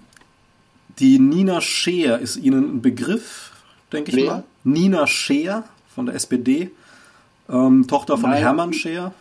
die 0.98 1.18
Nina 1.18 1.60
Scheer 1.60 2.18
ist 2.18 2.36
Ihnen 2.36 2.76
ein 2.76 2.82
Begriff, 2.82 3.52
denke 3.92 4.10
ich 4.10 4.16
Wer? 4.16 4.30
mal. 4.30 4.44
Nina 4.64 5.06
Scheer 5.06 5.64
von 5.94 6.06
der 6.06 6.14
SPD, 6.14 6.70
ähm, 7.48 7.86
Tochter 7.86 8.16
von 8.16 8.30
Nein. 8.30 8.40
Hermann 8.40 8.72
Scheer. 8.72 9.12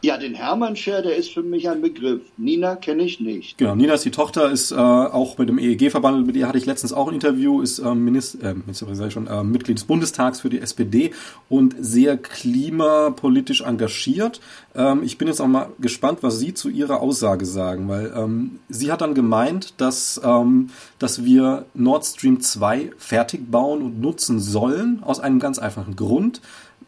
Ja, 0.00 0.16
den 0.16 0.34
Hermann 0.34 0.76
Scher, 0.76 1.02
der 1.02 1.16
ist 1.16 1.32
für 1.32 1.42
mich 1.42 1.68
ein 1.68 1.80
Begriff. 1.80 2.20
Nina 2.36 2.76
kenne 2.76 3.02
ich 3.02 3.18
nicht. 3.18 3.58
Genau, 3.58 3.74
Nina 3.74 3.94
ist 3.94 4.04
die 4.04 4.12
Tochter, 4.12 4.48
ist 4.48 4.70
äh, 4.70 4.76
auch 4.76 5.38
mit 5.38 5.48
dem 5.48 5.58
EEG 5.58 5.90
verbandelt. 5.90 6.24
Mit 6.24 6.36
ihr 6.36 6.46
hatte 6.46 6.56
ich 6.56 6.66
letztens 6.66 6.92
auch 6.92 7.08
ein 7.08 7.14
Interview, 7.14 7.60
ist 7.60 7.80
ähm, 7.80 8.04
Minister, 8.04 8.50
äh, 8.50 8.54
Minister 8.54 9.10
schon, 9.10 9.26
äh, 9.26 9.42
Mitglied 9.42 9.78
des 9.78 9.84
Bundestags 9.84 10.38
für 10.40 10.50
die 10.50 10.60
SPD 10.60 11.10
und 11.48 11.74
sehr 11.80 12.16
klimapolitisch 12.16 13.62
engagiert. 13.62 14.40
Ähm, 14.76 15.02
ich 15.02 15.18
bin 15.18 15.26
jetzt 15.26 15.40
auch 15.40 15.48
mal 15.48 15.70
gespannt, 15.80 16.20
was 16.22 16.38
Sie 16.38 16.54
zu 16.54 16.68
ihrer 16.68 17.00
Aussage 17.00 17.44
sagen, 17.44 17.88
weil 17.88 18.12
ähm, 18.16 18.60
sie 18.68 18.92
hat 18.92 19.00
dann 19.00 19.14
gemeint, 19.14 19.74
dass, 19.78 20.20
ähm, 20.22 20.70
dass 21.00 21.24
wir 21.24 21.64
Nord 21.74 22.04
Stream 22.04 22.40
2 22.40 22.92
fertig 22.98 23.50
bauen 23.50 23.82
und 23.82 24.00
nutzen 24.00 24.38
sollen, 24.38 25.02
aus 25.02 25.18
einem 25.18 25.40
ganz 25.40 25.58
einfachen 25.58 25.96
Grund. 25.96 26.40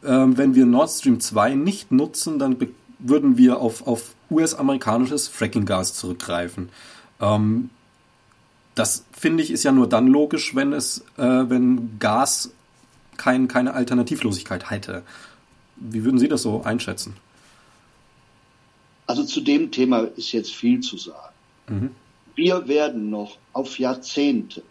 Ähm, 0.05 0.39
wenn 0.39 0.55
wir 0.55 0.65
Nord 0.65 0.91
Stream 0.91 1.19
2 1.19 1.57
nicht 1.57 1.91
nutzen, 1.93 2.39
dann 2.39 2.57
würden 3.03 3.37
wir 3.37 3.61
auf, 3.61 3.87
auf 3.87 4.15
US-amerikanisches 4.31 5.29
Fracking-Gas 5.29 5.95
zurückgreifen. 5.95 6.71
Ähm, 7.21 7.71
das 8.75 9.05
finde 9.13 9.43
ich 9.43 9.51
ist 9.51 9.65
ja 9.65 9.73
nur 9.73 9.89
dann 9.89 10.07
logisch, 10.07 10.55
wenn 10.55 10.73
es, 10.73 11.05
äh, 11.17 11.23
wenn 11.23 11.99
Gas 11.99 12.51
kein, 13.17 13.49
keine 13.49 13.75
Alternativlosigkeit 13.75 14.71
hätte. 14.71 15.03
Wie 15.77 16.05
würden 16.05 16.19
Sie 16.19 16.29
das 16.29 16.43
so 16.43 16.63
einschätzen? 16.63 17.17
Also 19.07 19.25
zu 19.25 19.41
dem 19.41 19.71
Thema 19.71 20.09
ist 20.17 20.33
jetzt 20.33 20.55
viel 20.55 20.81
zu 20.81 20.97
sagen. 20.97 21.35
Mhm. 21.69 21.91
Wir 22.37 22.69
werden 22.69 23.11
noch 23.11 23.39
auf 23.53 23.79
Jahrzehnte 23.79 24.63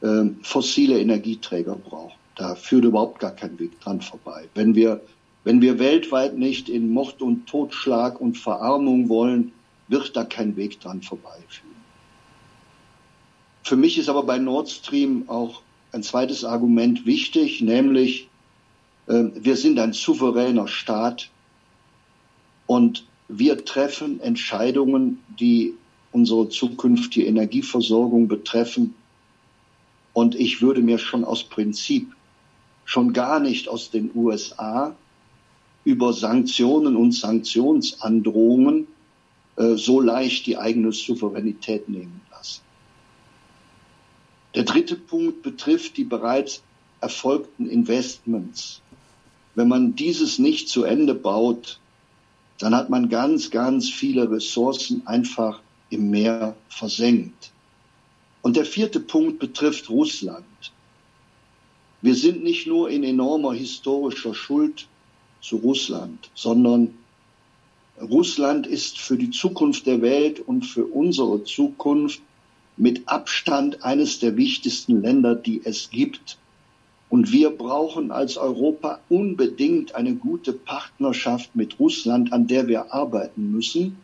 äh, 0.00 0.24
fossile 0.42 1.00
Energieträger 1.00 1.74
brauchen. 1.74 2.16
Da 2.36 2.54
führt 2.54 2.84
überhaupt 2.84 3.18
gar 3.18 3.32
kein 3.32 3.58
Weg 3.58 3.80
dran 3.80 4.00
vorbei. 4.00 4.48
Wenn 4.54 4.74
wir, 4.74 5.00
wenn 5.44 5.60
wir 5.60 5.78
weltweit 5.78 6.36
nicht 6.36 6.68
in 6.68 6.90
Mord 6.90 7.22
und 7.22 7.46
Totschlag 7.46 8.20
und 8.20 8.36
Verarmung 8.36 9.08
wollen, 9.08 9.52
wird 9.88 10.16
da 10.16 10.24
kein 10.24 10.56
Weg 10.56 10.80
dran 10.80 11.02
vorbeiführen. 11.02 11.68
Für 13.62 13.76
mich 13.76 13.98
ist 13.98 14.08
aber 14.08 14.22
bei 14.22 14.38
Nord 14.38 14.68
Stream 14.68 15.24
auch 15.28 15.62
ein 15.92 16.02
zweites 16.02 16.44
Argument 16.44 17.06
wichtig, 17.06 17.60
nämlich 17.60 18.28
äh, 19.06 19.24
wir 19.34 19.56
sind 19.56 19.78
ein 19.78 19.92
souveräner 19.92 20.68
Staat 20.68 21.30
und 22.66 23.04
wir 23.28 23.64
treffen 23.64 24.20
Entscheidungen, 24.20 25.22
die 25.38 25.74
unsere 26.12 26.48
zukünftige 26.48 27.26
Energieversorgung 27.26 28.28
betreffen. 28.28 28.94
Und 30.12 30.34
ich 30.34 30.62
würde 30.62 30.80
mir 30.80 30.98
schon 30.98 31.24
aus 31.24 31.44
Prinzip, 31.44 32.14
schon 32.84 33.12
gar 33.12 33.38
nicht 33.40 33.68
aus 33.68 33.90
den 33.90 34.10
USA, 34.14 34.96
über 35.84 36.12
Sanktionen 36.12 36.96
und 36.96 37.12
Sanktionsandrohungen 37.12 38.86
äh, 39.56 39.74
so 39.74 40.00
leicht 40.00 40.46
die 40.46 40.56
eigene 40.56 40.92
Souveränität 40.92 41.88
nehmen 41.88 42.20
lassen. 42.30 42.62
Der 44.54 44.64
dritte 44.64 44.96
Punkt 44.96 45.42
betrifft 45.42 45.96
die 45.96 46.04
bereits 46.04 46.62
erfolgten 47.00 47.68
Investments. 47.68 48.80
Wenn 49.54 49.68
man 49.68 49.94
dieses 49.94 50.38
nicht 50.38 50.68
zu 50.68 50.84
Ende 50.84 51.14
baut, 51.14 51.80
dann 52.58 52.74
hat 52.74 52.90
man 52.90 53.08
ganz, 53.08 53.50
ganz 53.50 53.88
viele 53.88 54.30
Ressourcen 54.30 55.06
einfach 55.06 55.60
im 55.90 56.10
Meer 56.10 56.56
versenkt. 56.68 57.52
Und 58.42 58.56
der 58.56 58.64
vierte 58.64 59.00
Punkt 59.00 59.38
betrifft 59.38 59.90
Russland. 59.90 60.44
Wir 62.00 62.14
sind 62.14 62.44
nicht 62.44 62.66
nur 62.66 62.90
in 62.90 63.02
enormer 63.02 63.52
historischer 63.52 64.34
Schuld 64.34 64.86
zu 65.40 65.56
Russland, 65.56 66.30
sondern 66.34 66.94
Russland 68.00 68.66
ist 68.66 68.98
für 68.98 69.16
die 69.16 69.30
Zukunft 69.30 69.86
der 69.86 70.02
Welt 70.02 70.40
und 70.40 70.64
für 70.64 70.84
unsere 70.84 71.44
Zukunft 71.44 72.20
mit 72.76 73.08
Abstand 73.08 73.82
eines 73.82 74.20
der 74.20 74.36
wichtigsten 74.36 75.02
Länder, 75.02 75.34
die 75.34 75.62
es 75.64 75.90
gibt. 75.90 76.38
Und 77.10 77.32
wir 77.32 77.50
brauchen 77.50 78.12
als 78.12 78.36
Europa 78.36 79.00
unbedingt 79.08 79.94
eine 79.94 80.14
gute 80.14 80.52
Partnerschaft 80.52 81.56
mit 81.56 81.80
Russland, 81.80 82.32
an 82.32 82.46
der 82.46 82.68
wir 82.68 82.92
arbeiten 82.92 83.50
müssen. 83.50 83.96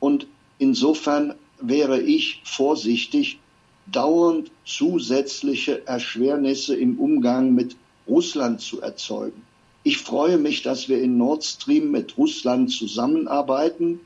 Und 0.00 0.26
insofern 0.58 1.34
wäre 1.60 2.00
ich 2.00 2.40
vorsichtig, 2.44 3.38
dauernd 3.86 4.50
zusätzliche 4.64 5.86
Erschwernisse 5.86 6.74
im 6.74 6.98
Umgang 6.98 7.54
mit 7.54 7.76
Russland 8.08 8.60
zu 8.60 8.80
erzeugen. 8.80 9.42
Ich 9.84 9.98
freue 9.98 10.38
mich, 10.38 10.62
dass 10.62 10.88
wir 10.88 11.00
in 11.00 11.18
Nord 11.18 11.44
Stream 11.44 11.90
mit 11.90 12.16
Russland 12.16 12.70
zusammenarbeiten 12.70 14.00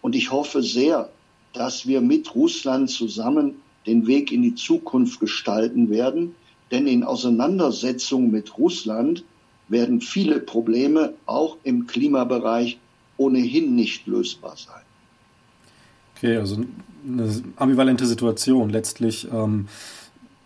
und 0.00 0.14
ich 0.14 0.30
hoffe 0.30 0.62
sehr, 0.62 1.10
dass 1.52 1.86
wir 1.86 2.00
mit 2.00 2.34
Russland 2.34 2.88
zusammen 2.88 3.56
den 3.86 4.06
Weg 4.06 4.32
in 4.32 4.42
die 4.42 4.54
Zukunft 4.54 5.18
gestalten 5.18 5.90
werden. 5.90 6.34
Denn 6.70 6.86
in 6.86 7.02
Auseinandersetzung 7.02 8.30
mit 8.30 8.58
Russland 8.58 9.24
werden 9.68 10.00
viele 10.00 10.40
Probleme 10.40 11.14
auch 11.26 11.56
im 11.64 11.86
Klimabereich 11.86 12.78
ohnehin 13.16 13.74
nicht 13.74 14.06
lösbar 14.06 14.56
sein. 14.56 14.82
Okay, 16.16 16.36
also 16.36 16.64
eine 17.06 17.42
ambivalente 17.56 18.06
Situation. 18.06 18.70
Letztlich, 18.70 19.28
ähm, 19.32 19.66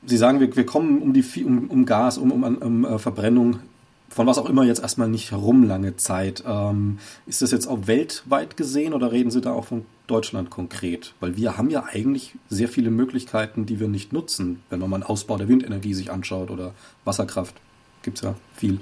Sie 0.06 0.16
sagen, 0.16 0.40
wir, 0.40 0.54
wir 0.54 0.64
kommen 0.64 1.02
um, 1.02 1.12
die, 1.12 1.24
um, 1.44 1.68
um 1.68 1.84
Gas, 1.84 2.18
um, 2.18 2.32
um, 2.32 2.56
um 2.56 2.84
uh, 2.84 2.98
Verbrennung 2.98 3.60
von 4.08 4.26
was 4.26 4.38
auch 4.38 4.48
immer 4.48 4.64
jetzt 4.64 4.80
erstmal 4.80 5.08
nicht 5.08 5.30
herum 5.30 5.64
lange 5.64 5.96
Zeit. 5.96 6.42
Ähm, 6.46 6.98
ist 7.26 7.42
das 7.42 7.50
jetzt 7.50 7.66
auch 7.66 7.86
weltweit 7.86 8.56
gesehen 8.56 8.94
oder 8.94 9.12
reden 9.12 9.30
Sie 9.30 9.40
da 9.40 9.52
auch 9.52 9.66
von 9.66 9.84
Deutschland 10.06 10.50
konkret? 10.50 11.14
Weil 11.20 11.36
wir 11.36 11.58
haben 11.58 11.70
ja 11.70 11.84
eigentlich 11.84 12.34
sehr 12.48 12.68
viele 12.68 12.90
Möglichkeiten, 12.90 13.66
die 13.66 13.80
wir 13.80 13.88
nicht 13.88 14.12
nutzen, 14.12 14.62
wenn 14.70 14.80
man 14.80 14.90
mal 14.90 14.96
einen 14.96 15.04
Ausbau 15.04 15.36
der 15.36 15.48
Windenergie 15.48 15.94
sich 15.94 16.10
anschaut 16.10 16.50
oder 16.50 16.74
Wasserkraft. 17.04 17.54
Gibt 18.02 18.18
es 18.18 18.24
ja 18.24 18.34
viel. 18.54 18.80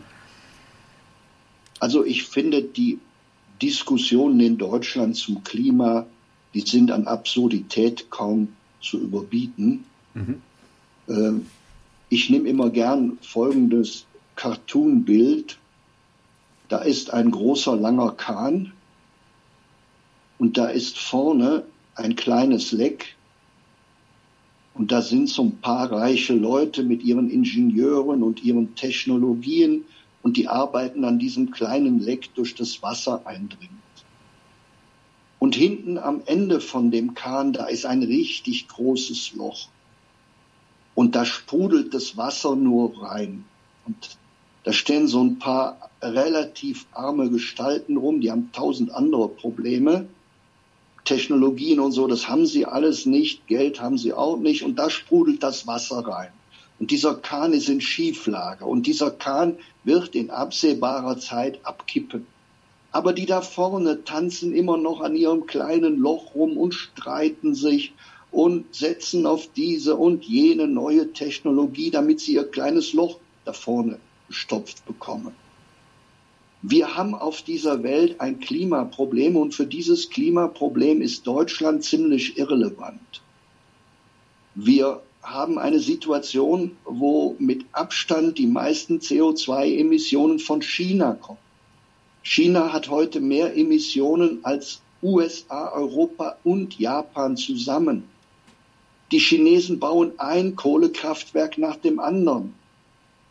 Also 1.81 2.05
ich 2.05 2.25
finde 2.25 2.63
die 2.63 2.99
Diskussionen 3.61 4.41
in 4.41 4.59
Deutschland 4.59 5.17
zum 5.17 5.43
Klima, 5.45 6.07
die 6.55 6.61
sind 6.61 6.91
an 6.91 7.07
Absurdität 7.07 8.11
kaum 8.11 8.49
zu 8.81 8.99
überbieten. 9.01 9.85
Mhm. 10.15 10.43
Ähm, 11.09 11.47
ich 12.09 12.31
nehme 12.31 12.49
immer 12.49 12.71
gern 12.71 13.19
folgendes 13.21 14.06
Cartoon-Bild. 14.37 15.59
Da 16.69 16.79
ist 16.79 17.13
ein 17.13 17.31
großer, 17.31 17.77
langer 17.77 18.13
Kahn 18.13 18.73
und 20.39 20.59
da 20.59 20.67
ist 20.67 20.99
vorne 20.99 21.65
ein 21.95 22.17
kleines 22.17 22.73
Leck 22.73 23.17
und 24.75 24.93
da 24.93 25.01
sind 25.01 25.29
so 25.29 25.43
ein 25.43 25.59
paar 25.61 25.91
reiche 25.91 26.35
Leute 26.35 26.83
mit 26.83 27.03
ihren 27.03 27.31
Ingenieuren 27.31 28.23
und 28.23 28.45
ihren 28.45 28.75
Technologien 28.75 29.85
und 30.23 30.37
die 30.37 30.49
arbeiten 30.49 31.05
an 31.05 31.19
diesem 31.19 31.51
kleinen 31.51 32.01
Leck 32.01 32.35
durch 32.35 32.55
das 32.55 32.83
Wasser 32.83 33.27
eindringend. 33.27 33.71
Und 35.39 35.55
hinten 35.55 35.99
am 35.99 36.23
Ende 36.27 36.61
von 36.61 36.91
dem 36.91 37.15
Kahn, 37.15 37.53
da 37.53 37.67
ist 37.67 37.87
ein 37.87 38.03
richtig 38.03 38.69
großes 38.69 39.35
Loch. 39.35 39.69
Und 40.95 41.15
da 41.15 41.25
sprudelt 41.25 41.95
das 41.95 42.17
Wasser 42.17 42.57
nur 42.57 43.03
rein. 43.03 43.45
Und 43.87 44.19
da 44.67 44.73
stehen 44.73 45.07
so 45.07 45.23
ein 45.23 45.39
paar 45.39 45.79
relativ 46.03 46.87
arme 46.91 47.31
Gestalten 47.31 47.97
rum, 47.97 48.21
die 48.21 48.33
haben 48.33 48.51
tausend 48.53 48.91
andere 48.91 49.29
Probleme. 49.29 50.09
Technologien 51.05 51.79
und 51.79 51.93
so, 51.93 52.09
das 52.09 52.29
haben 52.29 52.47
sie 52.47 52.67
alles 52.67 53.07
nicht, 53.07 53.47
Geld 53.47 53.81
haben 53.81 53.97
sie 53.97 54.13
auch 54.13 54.39
nicht 54.39 54.65
und 54.65 54.77
da 54.77 54.91
sprudelt 54.91 55.45
das 55.45 55.69
Wasser 55.69 55.99
rein. 55.99 56.31
Und 56.81 56.91
dieser 56.91 57.15
Kahn 57.15 57.53
ist 57.53 57.69
in 57.69 57.81
Schieflage 57.81 58.65
und 58.65 58.89
dieser 58.89 59.13
Kahn 59.13 59.57
wird 59.85 60.17
in 60.17 60.31
absehbarer 60.31 61.17
Zeit 61.21 61.61
abkippen. 61.63 62.27
Aber 62.91 63.13
die 63.13 63.27
da 63.27 63.43
vorne 63.43 64.03
tanzen 64.03 64.53
immer 64.53 64.79
noch 64.79 65.01
an 65.01 65.15
ihrem 65.15 65.47
kleinen 65.47 65.97
Loch 65.97 66.35
rum 66.35 66.57
und 66.57 66.75
streiten 66.75 67.55
sich 67.55 67.93
und 68.33 68.75
setzen 68.75 69.27
auf 69.27 69.49
diese 69.55 69.95
und 69.95 70.25
jene 70.25 70.67
neue 70.67 71.13
Technologie, 71.13 71.93
damit 71.93 72.19
sie 72.19 72.35
ihr 72.35 72.51
kleines 72.51 72.95
Loch 72.95 73.21
da 73.45 73.53
vorne 73.53 74.01
gestopft 74.29 74.85
bekommen. 74.87 75.35
Wir 76.63 76.97
haben 76.97 77.15
auf 77.15 77.43
dieser 77.43 77.83
Welt 77.83 78.21
ein 78.21 78.41
Klimaproblem 78.41 79.37
und 79.37 79.55
für 79.55 79.67
dieses 79.67 80.11
Klimaproblem 80.11 81.01
ist 81.01 81.27
Deutschland 81.27 81.85
ziemlich 81.85 82.39
irrelevant. 82.39 83.23
Wir 84.55 85.03
haben 85.23 85.59
eine 85.59 85.81
Situation, 85.81 86.77
wo 86.85 87.37
mit 87.39 87.67
Abstand 87.73 88.39
die 88.39 88.47
meisten 88.47 88.99
CO2-Emissionen 88.99 90.39
von 90.39 90.63
China 90.63 91.15
kommen. 91.15 91.39
China 92.23 92.73
hat 92.73 92.89
heute 92.89 93.21
mehr 93.21 93.57
Emissionen 93.57 94.41
als 94.43 94.81
USA, 95.03 95.73
Europa 95.73 96.37
und 96.43 96.79
Japan 96.79 97.37
zusammen. 97.37 98.05
Die 99.13 99.21
Chinesen 99.21 99.79
bauen 99.79 100.13
ein 100.19 100.57
Kohlekraftwerk 100.57 101.59
nach 101.59 101.77
dem 101.77 102.01
anderen. 102.01 102.55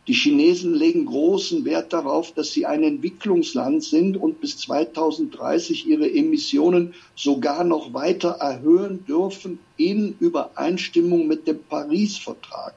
Die 0.08 0.14
Chinesen 0.14 0.72
legen 0.74 1.06
großen 1.06 1.64
Wert 1.64 1.92
darauf, 1.92 2.32
dass 2.32 2.52
sie 2.52 2.64
ein 2.64 2.84
Entwicklungsland 2.84 3.82
sind 3.82 4.16
und 4.16 4.40
bis 4.40 4.56
2030 4.58 5.88
ihre 5.88 6.08
Emissionen 6.08 6.94
sogar 7.16 7.64
noch 7.64 7.92
weiter 7.92 8.30
erhöhen 8.30 9.04
dürfen 9.04 9.58
in 9.76 10.14
Übereinstimmung 10.20 11.26
mit 11.26 11.48
dem 11.48 11.58
Paris-Vertrag. 11.64 12.74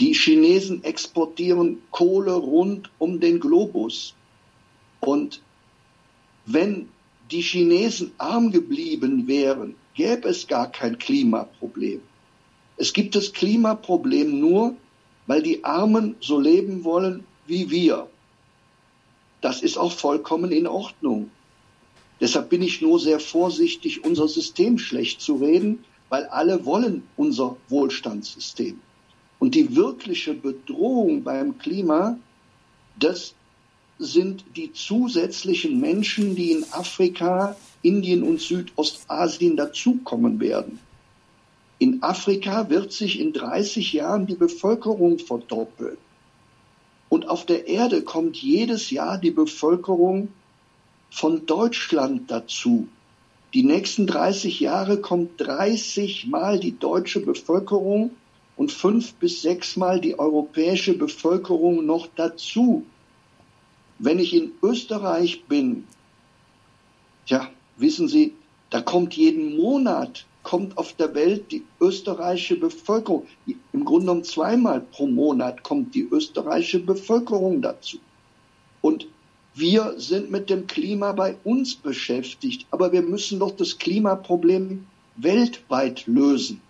Die 0.00 0.12
Chinesen 0.12 0.82
exportieren 0.82 1.78
Kohle 1.92 2.32
rund 2.32 2.90
um 2.98 3.20
den 3.20 3.38
Globus. 3.38 4.14
Und 4.98 5.40
wenn 6.46 6.88
die 7.30 7.42
Chinesen 7.42 8.10
arm 8.18 8.50
geblieben 8.50 9.28
wären, 9.28 9.76
gäbe 9.94 10.28
es 10.28 10.48
gar 10.48 10.70
kein 10.70 10.98
Klimaproblem. 10.98 12.00
Es 12.76 12.92
gibt 12.92 13.14
das 13.14 13.32
Klimaproblem 13.32 14.40
nur, 14.40 14.76
weil 15.26 15.42
die 15.42 15.64
Armen 15.64 16.16
so 16.20 16.38
leben 16.38 16.84
wollen 16.84 17.24
wie 17.46 17.70
wir. 17.70 18.08
Das 19.40 19.62
ist 19.62 19.76
auch 19.76 19.92
vollkommen 19.92 20.50
in 20.52 20.66
Ordnung. 20.66 21.30
Deshalb 22.20 22.48
bin 22.48 22.62
ich 22.62 22.80
nur 22.80 22.98
sehr 22.98 23.20
vorsichtig, 23.20 24.04
unser 24.04 24.28
System 24.28 24.78
schlecht 24.78 25.20
zu 25.20 25.36
reden, 25.36 25.84
weil 26.08 26.24
alle 26.26 26.64
wollen 26.64 27.02
unser 27.16 27.56
Wohlstandssystem. 27.68 28.80
Und 29.38 29.54
die 29.54 29.76
wirkliche 29.76 30.32
Bedrohung 30.32 31.22
beim 31.22 31.58
Klima, 31.58 32.18
das 32.98 33.34
sind 33.98 34.44
die 34.56 34.72
zusätzlichen 34.72 35.80
Menschen, 35.80 36.34
die 36.34 36.52
in 36.52 36.64
Afrika, 36.72 37.56
Indien 37.82 38.22
und 38.22 38.40
Südostasien 38.40 39.56
dazukommen 39.56 40.40
werden. 40.40 40.78
In 41.78 42.02
Afrika 42.02 42.70
wird 42.70 42.92
sich 42.92 43.18
in 43.20 43.32
30 43.32 43.92
Jahren 43.92 44.26
die 44.26 44.36
Bevölkerung 44.36 45.18
verdoppeln. 45.18 45.98
Und 47.08 47.28
auf 47.28 47.46
der 47.46 47.68
Erde 47.68 48.02
kommt 48.02 48.36
jedes 48.36 48.90
Jahr 48.90 49.18
die 49.18 49.30
Bevölkerung 49.30 50.28
von 51.10 51.46
Deutschland 51.46 52.30
dazu. 52.30 52.88
Die 53.54 53.62
nächsten 53.62 54.06
30 54.06 54.60
Jahre 54.60 55.00
kommt 55.00 55.40
30 55.40 56.26
Mal 56.26 56.58
die 56.58 56.76
deutsche 56.76 57.20
Bevölkerung 57.20 58.10
und 58.56 58.72
fünf 58.72 59.14
bis 59.14 59.42
sechs 59.42 59.76
Mal 59.76 60.00
die 60.00 60.18
europäische 60.18 60.96
Bevölkerung 60.96 61.86
noch 61.86 62.08
dazu. 62.16 62.84
Wenn 63.98 64.18
ich 64.18 64.34
in 64.34 64.52
Österreich 64.62 65.44
bin, 65.44 65.84
ja, 67.26 67.48
wissen 67.76 68.08
Sie, 68.08 68.34
da 68.70 68.80
kommt 68.80 69.14
jeden 69.14 69.56
Monat, 69.56 70.26
kommt 70.44 70.78
auf 70.78 70.92
der 70.92 71.14
Welt 71.14 71.50
die 71.50 71.64
österreichische 71.80 72.56
Bevölkerung. 72.56 73.26
Im 73.72 73.84
Grunde 73.84 74.06
genommen 74.06 74.24
zweimal 74.24 74.80
pro 74.80 75.08
Monat 75.08 75.64
kommt 75.64 75.94
die 75.94 76.06
österreichische 76.08 76.78
Bevölkerung 76.78 77.60
dazu. 77.60 77.98
Und 78.80 79.08
wir 79.54 79.94
sind 79.98 80.30
mit 80.30 80.50
dem 80.50 80.66
Klima 80.66 81.12
bei 81.12 81.36
uns 81.42 81.74
beschäftigt, 81.74 82.66
aber 82.70 82.92
wir 82.92 83.02
müssen 83.02 83.38
doch 83.38 83.52
das 83.52 83.78
Klimaproblem 83.78 84.86
weltweit 85.16 86.06
lösen. 86.06 86.60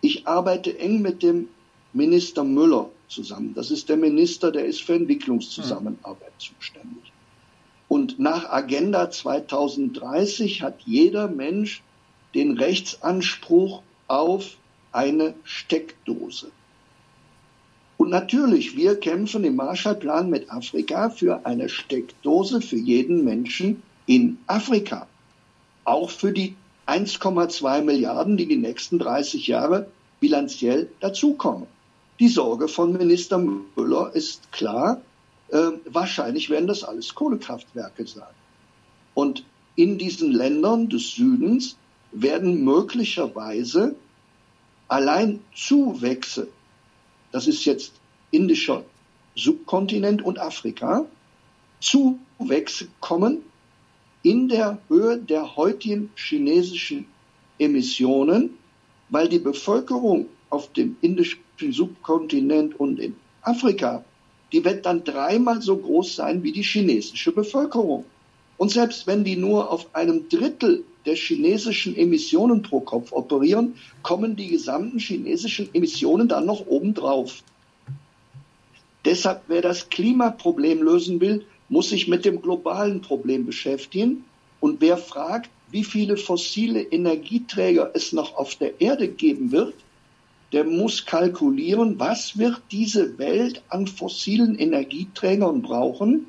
Ich 0.00 0.26
arbeite 0.26 0.78
eng 0.78 1.00
mit 1.00 1.22
dem 1.22 1.48
Minister 1.92 2.44
Müller 2.44 2.90
zusammen. 3.08 3.54
Das 3.54 3.70
ist 3.70 3.88
der 3.88 3.96
Minister, 3.96 4.50
der 4.50 4.64
ist 4.64 4.82
für 4.82 4.94
Entwicklungszusammenarbeit 4.94 6.32
zuständig. 6.38 7.12
Und 7.88 8.18
nach 8.18 8.50
Agenda 8.50 9.10
2030 9.10 10.62
hat 10.62 10.80
jeder 10.84 11.28
Mensch 11.28 11.82
den 12.34 12.58
Rechtsanspruch 12.58 13.82
auf 14.08 14.56
eine 14.92 15.34
Steckdose. 15.44 16.50
Und 17.96 18.10
natürlich, 18.10 18.76
wir 18.76 18.98
kämpfen 18.98 19.44
im 19.44 19.56
Marshallplan 19.56 20.28
mit 20.28 20.50
Afrika 20.50 21.10
für 21.10 21.46
eine 21.46 21.68
Steckdose 21.68 22.60
für 22.60 22.76
jeden 22.76 23.24
Menschen 23.24 23.82
in 24.06 24.38
Afrika. 24.46 25.06
Auch 25.84 26.10
für 26.10 26.32
die 26.32 26.56
1,2 26.86 27.82
Milliarden, 27.82 28.36
die 28.36 28.46
die 28.46 28.56
nächsten 28.56 28.98
30 28.98 29.46
Jahre 29.46 29.86
bilanziell 30.20 30.90
dazukommen. 31.00 31.66
Die 32.18 32.28
Sorge 32.28 32.68
von 32.68 32.92
Minister 32.92 33.38
Müller 33.38 34.10
ist 34.14 34.50
klar. 34.52 35.00
Äh, 35.48 35.70
wahrscheinlich 35.86 36.50
werden 36.50 36.66
das 36.66 36.84
alles 36.84 37.14
Kohlekraftwerke 37.14 38.06
sein. 38.06 38.34
Und 39.14 39.44
in 39.76 39.98
diesen 39.98 40.32
Ländern 40.32 40.88
des 40.88 41.12
Südens 41.12 41.76
werden 42.12 42.64
möglicherweise 42.64 43.94
allein 44.88 45.40
Zuwächse 45.54 46.48
das 47.32 47.46
ist 47.46 47.64
jetzt 47.64 47.94
indischer 48.30 48.84
Subkontinent 49.34 50.22
und 50.22 50.38
Afrika, 50.38 51.06
Zuwächse 51.80 52.88
kommen 53.00 53.38
in 54.22 54.48
der 54.48 54.78
Höhe 54.88 55.16
der 55.16 55.56
heutigen 55.56 56.10
chinesischen 56.14 57.06
Emissionen, 57.58 58.50
weil 59.08 59.28
die 59.28 59.38
Bevölkerung 59.38 60.26
auf 60.50 60.72
dem 60.74 60.96
indischen 61.00 61.40
Subkontinent 61.58 62.78
und 62.78 63.00
in 63.00 63.16
Afrika, 63.40 64.04
die 64.52 64.64
wird 64.64 64.84
dann 64.84 65.02
dreimal 65.02 65.62
so 65.62 65.76
groß 65.76 66.16
sein 66.16 66.42
wie 66.42 66.52
die 66.52 66.62
chinesische 66.62 67.32
Bevölkerung. 67.32 68.04
Und 68.58 68.70
selbst 68.70 69.06
wenn 69.06 69.24
die 69.24 69.36
nur 69.36 69.70
auf 69.70 69.92
einem 69.94 70.28
Drittel 70.28 70.84
der 71.06 71.16
chinesischen 71.16 71.96
Emissionen 71.96 72.62
pro 72.62 72.80
Kopf 72.80 73.12
operieren, 73.12 73.74
kommen 74.02 74.36
die 74.36 74.48
gesamten 74.48 74.98
chinesischen 74.98 75.68
Emissionen 75.74 76.28
dann 76.28 76.46
noch 76.46 76.66
obendrauf. 76.66 77.42
Deshalb, 79.04 79.42
wer 79.48 79.62
das 79.62 79.88
Klimaproblem 79.88 80.82
lösen 80.82 81.20
will, 81.20 81.44
muss 81.68 81.88
sich 81.88 82.06
mit 82.06 82.24
dem 82.24 82.40
globalen 82.40 83.00
Problem 83.00 83.46
beschäftigen. 83.46 84.24
Und 84.60 84.80
wer 84.80 84.96
fragt, 84.96 85.50
wie 85.70 85.84
viele 85.84 86.16
fossile 86.16 86.82
Energieträger 86.82 87.90
es 87.94 88.12
noch 88.12 88.36
auf 88.36 88.54
der 88.54 88.80
Erde 88.80 89.08
geben 89.08 89.50
wird, 89.50 89.74
der 90.52 90.64
muss 90.64 91.06
kalkulieren, 91.06 91.98
was 91.98 92.36
wird 92.36 92.60
diese 92.70 93.18
Welt 93.18 93.62
an 93.70 93.86
fossilen 93.86 94.58
Energieträgern 94.58 95.62
brauchen. 95.62 96.26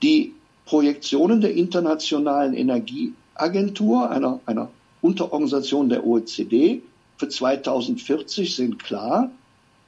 Die 0.00 0.32
Projektionen 0.64 1.40
der 1.40 1.52
Internationalen 1.52 2.54
Energie 2.54 3.12
Agentur, 3.34 4.10
einer, 4.10 4.40
einer 4.46 4.70
Unterorganisation 5.00 5.88
der 5.88 6.06
OECD, 6.06 6.82
für 7.18 7.28
2040 7.28 8.54
sind 8.54 8.82
klar, 8.82 9.30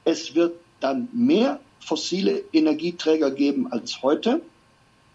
es 0.03 0.35
wird 0.35 0.53
dann 0.79 1.09
mehr 1.11 1.59
fossile 1.79 2.43
Energieträger 2.53 3.31
geben 3.31 3.71
als 3.71 4.01
heute. 4.01 4.41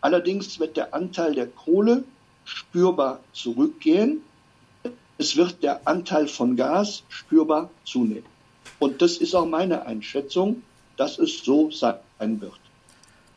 Allerdings 0.01 0.59
wird 0.59 0.77
der 0.77 0.95
Anteil 0.95 1.35
der 1.35 1.47
Kohle 1.47 2.05
spürbar 2.45 3.21
zurückgehen. 3.33 4.23
Es 5.19 5.37
wird 5.37 5.63
der 5.63 5.87
Anteil 5.87 6.29
von 6.29 6.57
Gas 6.57 7.03
spürbar 7.09 7.71
zunehmen. 7.85 8.27
Und 8.79 9.03
das 9.03 9.19
ist 9.19 9.35
auch 9.35 9.47
meine 9.47 9.87
Einschätzung, 9.87 10.63
dass 10.97 11.19
es 11.19 11.45
so 11.45 11.71
sein 11.71 12.41
wird. 12.41 12.59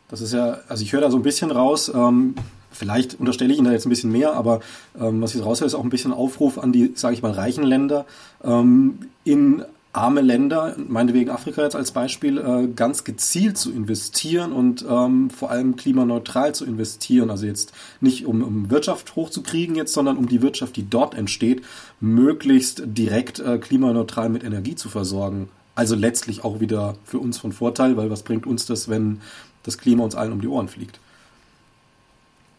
Das 0.09 0.21
ist 0.21 0.33
ja, 0.33 0.59
also 0.67 0.83
ich 0.83 0.93
höre 0.93 1.01
da 1.01 1.11
so 1.11 1.17
ein 1.17 1.23
bisschen 1.23 1.51
raus, 1.51 1.91
ähm, 1.93 2.35
vielleicht 2.73 3.19
unterstelle 3.19 3.51
ich 3.53 3.57
Ihnen 3.57 3.67
da 3.67 3.71
jetzt 3.71 3.85
ein 3.85 3.89
bisschen 3.89 4.11
mehr, 4.11 4.33
aber 4.33 4.59
ähm, 4.99 5.21
was 5.21 5.33
ich 5.35 5.43
raushöre, 5.43 5.67
ist 5.67 5.75
auch 5.75 5.83
ein 5.83 5.89
bisschen 5.89 6.11
Aufruf 6.11 6.57
an 6.57 6.71
die, 6.71 6.91
sage 6.95 7.13
ich 7.15 7.21
mal, 7.21 7.31
reichen 7.31 7.63
Länder, 7.63 8.05
ähm, 8.43 8.99
in 9.23 9.63
arme 9.93 10.21
Länder, 10.21 10.75
meinetwegen 10.87 11.29
Afrika 11.29 11.61
jetzt 11.61 11.75
als 11.75 11.91
Beispiel, 11.91 12.39
äh, 12.39 12.67
ganz 12.75 13.03
gezielt 13.03 13.59
zu 13.59 13.71
investieren 13.71 14.51
und 14.51 14.83
ähm, 14.89 15.29
vor 15.29 15.51
allem 15.51 15.75
klimaneutral 15.75 16.55
zu 16.55 16.65
investieren. 16.65 17.29
Also 17.29 17.45
jetzt 17.45 17.73
nicht 18.01 18.25
um, 18.25 18.41
um 18.41 18.71
Wirtschaft 18.71 19.15
hochzukriegen 19.15 19.75
jetzt, 19.75 19.93
sondern 19.93 20.17
um 20.17 20.27
die 20.27 20.41
Wirtschaft, 20.41 20.75
die 20.75 20.89
dort 20.89 21.13
entsteht, 21.13 21.61
möglichst 22.01 22.81
direkt 22.85 23.39
äh, 23.39 23.59
klimaneutral 23.59 24.29
mit 24.29 24.43
Energie 24.43 24.75
zu 24.75 24.89
versorgen. 24.89 25.49
Also 25.75 25.95
letztlich 25.95 26.43
auch 26.43 26.59
wieder 26.59 26.95
für 27.05 27.19
uns 27.19 27.37
von 27.37 27.51
Vorteil, 27.51 27.95
weil 27.95 28.09
was 28.09 28.23
bringt 28.23 28.47
uns 28.47 28.65
das, 28.65 28.89
wenn 28.89 29.21
das 29.61 29.77
Klima 29.77 30.03
uns 30.03 30.15
allen 30.15 30.33
um 30.33 30.41
die 30.41 30.47
Ohren 30.47 30.67
fliegt? 30.67 30.99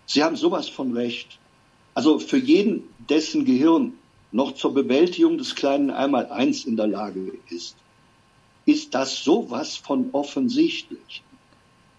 Sie 0.07 0.23
haben 0.23 0.37
sowas 0.37 0.69
von 0.69 0.93
recht. 0.93 1.39
Also 1.95 2.19
für 2.19 2.39
jeden, 2.39 2.85
dessen 3.09 3.45
Gehirn 3.45 3.95
noch 4.33 4.53
zur 4.53 4.75
Bewältigung 4.75 5.39
des 5.39 5.55
kleinen 5.55 5.91
Einmaleins 5.91 6.65
in 6.65 6.77
der 6.77 6.89
Lage 6.89 7.33
ist, 7.51 7.77
ist 8.67 8.95
das 8.95 9.23
sowas 9.23 9.77
von 9.77 10.11
offensichtlich. 10.13 11.23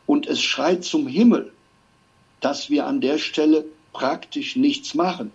Und 0.05 0.27
es 0.27 0.41
schreit 0.41 0.83
zum 0.83 1.07
Himmel, 1.07 1.53
dass 2.41 2.69
wir 2.69 2.85
an 2.85 3.01
der 3.01 3.17
Stelle 3.17 3.65
praktisch 3.93 4.55
nichts 4.55 4.93
machen. 4.93 5.31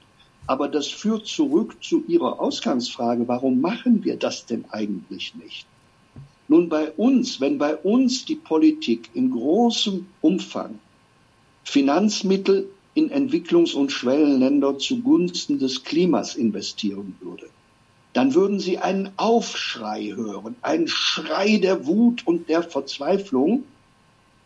Aber 0.46 0.68
das 0.68 0.88
führt 0.88 1.26
zurück 1.26 1.82
zu 1.82 2.04
Ihrer 2.06 2.40
Ausgangsfrage, 2.40 3.26
warum 3.28 3.60
machen 3.60 4.04
wir 4.04 4.16
das 4.16 4.46
denn 4.46 4.64
eigentlich 4.70 5.34
nicht? 5.34 5.66
Nun 6.48 6.68
bei 6.68 6.90
uns, 6.92 7.40
wenn 7.40 7.58
bei 7.58 7.76
uns 7.76 8.24
die 8.24 8.34
Politik 8.34 9.10
in 9.14 9.30
großem 9.30 10.06
Umfang 10.20 10.78
Finanzmittel 11.70 12.68
in 12.94 13.12
Entwicklungs- 13.12 13.76
und 13.76 13.92
Schwellenländer 13.92 14.78
zugunsten 14.78 15.60
des 15.60 15.84
Klimas 15.84 16.34
investieren 16.34 17.14
würde, 17.20 17.46
dann 18.12 18.34
würden 18.34 18.58
Sie 18.58 18.78
einen 18.78 19.10
Aufschrei 19.16 20.12
hören, 20.16 20.56
einen 20.62 20.88
Schrei 20.88 21.58
der 21.58 21.86
Wut 21.86 22.26
und 22.26 22.48
der 22.48 22.64
Verzweiflung. 22.64 23.62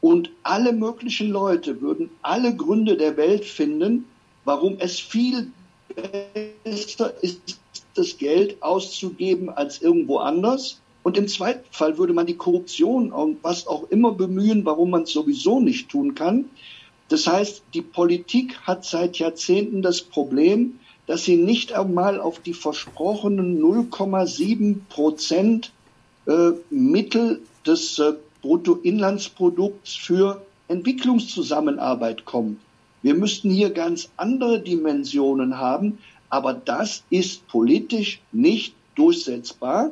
Und 0.02 0.28
alle 0.42 0.74
möglichen 0.74 1.30
Leute 1.30 1.80
würden 1.80 2.10
alle 2.20 2.54
Gründe 2.54 2.98
der 2.98 3.16
Welt 3.16 3.46
finden, 3.46 4.04
warum 4.44 4.76
es 4.78 5.00
viel 5.00 5.50
besser 6.62 7.14
ist, 7.22 7.58
das 7.94 8.18
Geld 8.18 8.62
auszugeben 8.62 9.48
als 9.48 9.80
irgendwo 9.80 10.18
anders. 10.18 10.78
Und 11.02 11.16
im 11.16 11.26
zweiten 11.26 11.64
Fall 11.70 11.96
würde 11.96 12.12
man 12.12 12.26
die 12.26 12.36
Korruption 12.36 13.12
und 13.12 13.42
was 13.42 13.66
auch 13.66 13.88
immer 13.88 14.12
bemühen, 14.12 14.66
warum 14.66 14.90
man 14.90 15.04
es 15.04 15.12
sowieso 15.12 15.58
nicht 15.58 15.88
tun 15.88 16.14
kann. 16.14 16.50
Das 17.09 17.26
heißt, 17.26 17.62
die 17.74 17.82
Politik 17.82 18.59
hat 18.62 18.84
seit 18.84 19.18
Jahrzehnten 19.18 19.82
das 19.82 20.00
Problem, 20.00 20.78
dass 21.07 21.24
sie 21.24 21.36
nicht 21.36 21.72
einmal 21.72 22.20
auf 22.20 22.38
die 22.40 22.55
versprochenen 22.55 23.61
0,7 23.61 24.76
Prozent 24.88 25.70
äh, 26.26 26.52
Mittel 26.70 27.42
des 27.66 27.98
äh, 27.98 28.14
Bruttoinlandsprodukts 28.40 29.94
für 29.94 30.44
Entwicklungszusammenarbeit 30.68 32.24
kommt. 32.24 32.59
Wir 33.02 33.14
müssten 33.14 33.50
hier 33.50 33.70
ganz 33.70 34.09
andere 34.16 34.61
Dimensionen 34.61 35.59
haben, 35.59 35.98
aber 36.30 36.55
das 36.55 37.05
ist 37.11 37.46
politisch 37.48 38.20
nicht 38.32 38.74
durchsetzbar. 38.94 39.90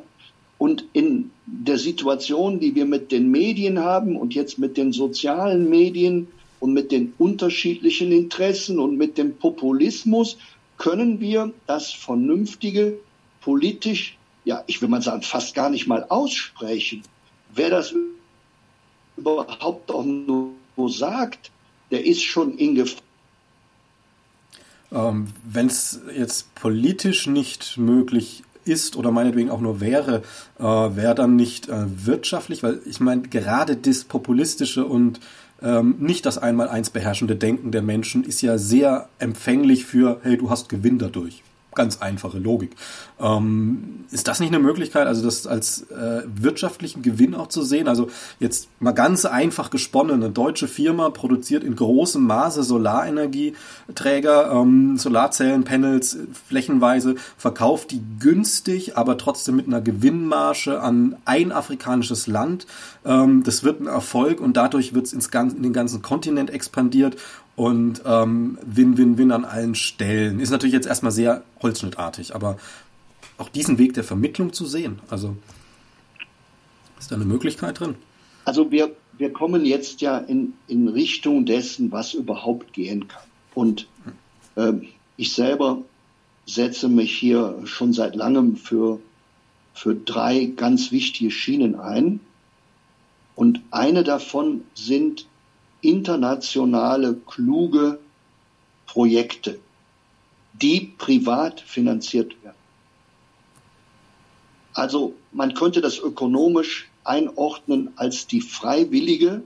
Und 0.56 0.84
in 0.92 1.30
der 1.46 1.76
Situation, 1.76 2.60
die 2.60 2.74
wir 2.74 2.86
mit 2.86 3.12
den 3.12 3.30
Medien 3.30 3.80
haben 3.80 4.16
und 4.16 4.32
jetzt 4.32 4.58
mit 4.58 4.76
den 4.76 4.92
sozialen 4.92 5.68
Medien 5.68 6.28
und 6.62 6.74
mit 6.74 6.92
den 6.92 7.12
unterschiedlichen 7.18 8.12
Interessen 8.12 8.78
und 8.78 8.96
mit 8.96 9.18
dem 9.18 9.34
Populismus, 9.34 10.38
können 10.78 11.18
wir 11.18 11.52
das 11.66 11.90
Vernünftige 11.90 12.98
politisch, 13.40 14.16
ja, 14.44 14.62
ich 14.68 14.80
will 14.80 14.88
mal 14.88 15.02
sagen, 15.02 15.22
fast 15.22 15.56
gar 15.56 15.70
nicht 15.70 15.88
mal 15.88 16.06
aussprechen. 16.08 17.02
Wer 17.52 17.70
das 17.70 17.92
überhaupt 19.16 19.90
auch 19.90 20.04
nur 20.04 20.52
sagt, 20.88 21.50
der 21.90 22.06
ist 22.06 22.22
schon 22.22 22.56
in 22.56 22.76
Gefahr. 22.76 23.02
Ähm, 24.92 25.32
Wenn 25.42 25.66
es 25.66 26.00
jetzt 26.16 26.54
politisch 26.54 27.26
nicht 27.26 27.76
möglich 27.76 28.44
ist 28.64 28.94
oder 28.94 29.10
meinetwegen 29.10 29.50
auch 29.50 29.60
nur 29.60 29.80
wäre, 29.80 30.22
äh, 30.60 30.62
wäre 30.62 31.16
dann 31.16 31.34
nicht 31.34 31.68
äh, 31.68 32.06
wirtschaftlich, 32.06 32.62
weil 32.62 32.80
ich 32.86 33.00
meine, 33.00 33.22
gerade 33.22 33.76
das 33.76 34.04
populistische 34.04 34.86
und 34.86 35.18
ähm, 35.62 35.96
nicht 35.98 36.26
das 36.26 36.38
einmal-eins 36.38 36.90
beherrschende 36.90 37.36
Denken 37.36 37.70
der 37.70 37.82
Menschen 37.82 38.24
ist 38.24 38.42
ja 38.42 38.58
sehr 38.58 39.08
empfänglich 39.18 39.84
für, 39.84 40.20
hey, 40.22 40.36
du 40.36 40.50
hast 40.50 40.68
Gewinn 40.68 40.98
dadurch 40.98 41.42
ganz 41.74 41.98
einfache 41.98 42.38
Logik. 42.38 42.72
Ähm, 43.20 44.04
ist 44.10 44.28
das 44.28 44.40
nicht 44.40 44.50
eine 44.50 44.62
Möglichkeit, 44.62 45.06
also 45.06 45.22
das 45.24 45.46
als 45.46 45.90
äh, 45.90 46.22
wirtschaftlichen 46.34 47.02
Gewinn 47.02 47.34
auch 47.34 47.48
zu 47.48 47.62
sehen? 47.62 47.88
Also 47.88 48.10
jetzt 48.40 48.68
mal 48.80 48.92
ganz 48.92 49.24
einfach 49.24 49.70
gesponnen, 49.70 50.22
eine 50.22 50.30
deutsche 50.30 50.68
Firma 50.68 51.10
produziert 51.10 51.64
in 51.64 51.76
großem 51.76 52.22
Maße 52.22 52.62
Solarenergieträger, 52.62 54.52
ähm, 54.52 54.98
Solarzellen, 54.98 55.64
Panels 55.64 56.18
flächenweise, 56.48 57.16
verkauft 57.36 57.90
die 57.90 58.02
günstig, 58.18 58.96
aber 58.96 59.16
trotzdem 59.18 59.56
mit 59.56 59.66
einer 59.66 59.80
Gewinnmarge 59.80 60.80
an 60.80 61.16
ein 61.24 61.52
afrikanisches 61.52 62.26
Land. 62.26 62.66
Ähm, 63.04 63.42
das 63.44 63.64
wird 63.64 63.80
ein 63.80 63.86
Erfolg 63.86 64.40
und 64.40 64.56
dadurch 64.56 64.94
wird 64.94 65.06
es 65.06 65.12
in 65.12 65.62
den 65.62 65.72
ganzen 65.72 66.02
Kontinent 66.02 66.50
expandiert 66.50 67.16
und 67.57 68.03
ähm, 68.05 68.59
Win-Win-Win 68.62 69.32
an 69.32 69.44
allen 69.44 69.74
Stellen. 69.74 70.40
Ist 70.40 70.50
natürlich 70.50 70.74
jetzt 70.74 70.86
erstmal 70.86 71.12
sehr 71.12 71.42
holzschnittartig, 71.61 72.34
aber 72.34 72.57
auch 73.38 73.48
diesen 73.48 73.78
Weg 73.78 73.94
der 73.94 74.05
Vermittlung 74.05 74.53
zu 74.53 74.66
sehen, 74.66 75.00
also 75.11 75.36
ist 76.98 77.11
da 77.11 77.16
eine 77.16 77.24
Möglichkeit 77.24 77.80
drin? 77.80 77.96
Also 78.44 78.70
wir, 78.70 78.94
wir 79.18 79.32
kommen 79.32 79.64
jetzt 79.64 80.00
ja 80.00 80.18
in, 80.18 80.55
in 80.68 80.88
Richtung 80.88 81.46
dessen, 81.46 81.90
was 81.92 82.14
überhaupt 82.14 82.72
gehen 82.72 83.09
kann. 83.09 83.22
Und 83.55 83.88
äh, 84.55 84.72
ich 85.16 85.32
selber 85.32 85.82
setze 86.46 86.88
mich 86.88 87.16
hier 87.16 87.61
schon 87.64 87.92
seit 87.92 88.14
langem 88.14 88.57
für, 88.57 89.00
für 89.74 89.94
drei 89.94 90.46
ganz 90.57 90.92
wichtige 90.92 91.30
Schienen 91.30 91.74
ein. 91.74 92.20
Und 93.34 93.61
eine 93.70 94.05
davon 94.05 94.62
sind 94.74 95.26
internationale, 95.82 97.14
kluge 97.26 97.98
Projekte, 98.86 99.58
die 100.54 100.92
privat 100.96 101.60
finanziert 101.60 102.42
werden. 102.42 102.56
Also 104.74 105.14
man 105.32 105.54
könnte 105.54 105.80
das 105.80 105.98
ökonomisch 105.98 106.88
einordnen 107.04 107.90
als 107.96 108.26
die 108.26 108.40
freiwillige 108.40 109.42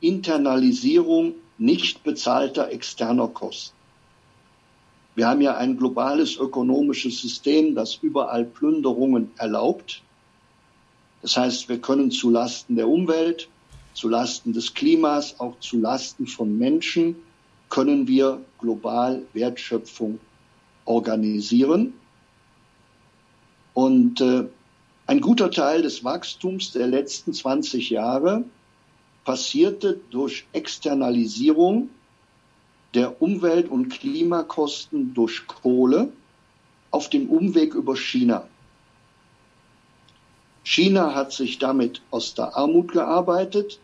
Internalisierung 0.00 1.34
nicht 1.58 2.02
bezahlter 2.02 2.70
externer 2.70 3.28
Kosten. 3.28 3.76
Wir 5.14 5.28
haben 5.28 5.40
ja 5.42 5.56
ein 5.56 5.76
globales 5.76 6.36
ökonomisches 6.36 7.20
System, 7.20 7.76
das 7.76 7.96
überall 8.02 8.44
Plünderungen 8.44 9.30
erlaubt. 9.36 10.02
Das 11.22 11.36
heißt, 11.36 11.68
wir 11.68 11.80
können 11.80 12.10
zu 12.10 12.30
Lasten 12.30 12.74
der 12.74 12.88
Umwelt, 12.88 13.48
zu 13.94 14.08
Lasten 14.08 14.52
des 14.52 14.74
Klimas, 14.74 15.40
auch 15.40 15.58
zu 15.60 15.78
Lasten 15.78 16.26
von 16.26 16.58
Menschen 16.58 17.16
können 17.70 18.06
wir 18.06 18.44
global 18.58 19.22
Wertschöpfung 19.32 20.18
organisieren. 20.84 21.94
Und 23.72 24.20
äh, 24.20 24.44
ein 25.06 25.20
guter 25.20 25.50
Teil 25.50 25.82
des 25.82 26.04
Wachstums 26.04 26.72
der 26.72 26.86
letzten 26.86 27.32
20 27.32 27.90
Jahre 27.90 28.44
passierte 29.24 30.00
durch 30.10 30.46
Externalisierung 30.52 31.88
der 32.94 33.20
Umwelt- 33.20 33.68
und 33.68 33.88
Klimakosten 33.88 35.14
durch 35.14 35.46
Kohle 35.46 36.12
auf 36.90 37.10
dem 37.10 37.28
Umweg 37.28 37.74
über 37.74 37.96
China. 37.96 38.46
China 40.62 41.14
hat 41.14 41.32
sich 41.32 41.58
damit 41.58 42.02
aus 42.10 42.34
der 42.34 42.56
Armut 42.56 42.92
gearbeitet 42.92 43.80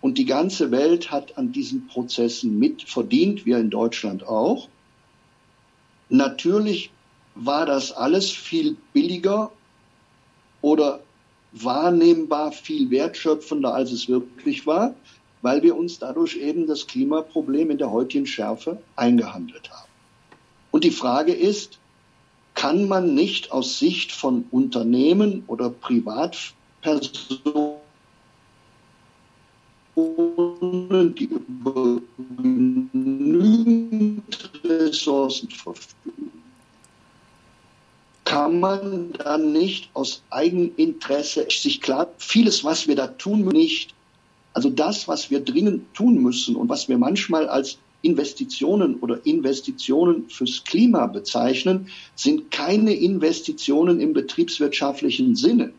und 0.00 0.18
die 0.18 0.26
ganze 0.26 0.70
Welt 0.70 1.10
hat 1.10 1.38
an 1.38 1.52
diesen 1.52 1.88
Prozessen 1.88 2.58
mitverdient, 2.58 3.46
wir 3.46 3.58
in 3.58 3.70
Deutschland 3.70 4.26
auch. 4.26 4.68
Natürlich 6.08 6.90
war 7.34 7.66
das 7.66 7.92
alles 7.92 8.30
viel 8.30 8.76
billiger 8.92 9.50
oder 10.60 11.00
wahrnehmbar 11.52 12.52
viel 12.52 12.90
wertschöpfender, 12.90 13.74
als 13.74 13.92
es 13.92 14.08
wirklich 14.08 14.66
war, 14.66 14.94
weil 15.42 15.62
wir 15.62 15.76
uns 15.76 15.98
dadurch 15.98 16.36
eben 16.36 16.66
das 16.66 16.86
Klimaproblem 16.86 17.70
in 17.70 17.78
der 17.78 17.90
heutigen 17.90 18.26
Schärfe 18.26 18.82
eingehandelt 18.96 19.70
haben. 19.70 19.88
Und 20.70 20.84
die 20.84 20.90
Frage 20.90 21.32
ist, 21.32 21.78
kann 22.54 22.88
man 22.88 23.14
nicht 23.14 23.52
aus 23.52 23.78
Sicht 23.78 24.12
von 24.12 24.44
Unternehmen 24.50 25.44
oder 25.46 25.70
Privatpersonen, 25.70 27.77
die 29.98 31.24
über 31.24 32.00
genügend 32.92 34.22
Ressourcen 34.64 35.50
verfügen, 35.50 36.30
kann 38.24 38.60
man 38.60 39.12
dann 39.12 39.52
nicht 39.52 39.90
aus 39.94 40.22
Eigeninteresse 40.30 41.46
sich 41.50 41.80
klar, 41.80 42.08
vieles, 42.18 42.62
was 42.62 42.86
wir 42.86 42.94
da 42.94 43.08
tun, 43.08 43.46
nicht, 43.46 43.94
also 44.52 44.70
das, 44.70 45.08
was 45.08 45.30
wir 45.30 45.40
dringend 45.40 45.94
tun 45.94 46.22
müssen 46.22 46.54
und 46.54 46.68
was 46.68 46.88
wir 46.88 46.98
manchmal 46.98 47.48
als 47.48 47.78
Investitionen 48.02 48.96
oder 48.96 49.24
Investitionen 49.26 50.28
fürs 50.28 50.62
Klima 50.64 51.06
bezeichnen, 51.06 51.88
sind 52.14 52.50
keine 52.50 52.94
Investitionen 52.94 54.00
im 54.00 54.12
betriebswirtschaftlichen 54.12 55.34
Sinne, 55.34 55.72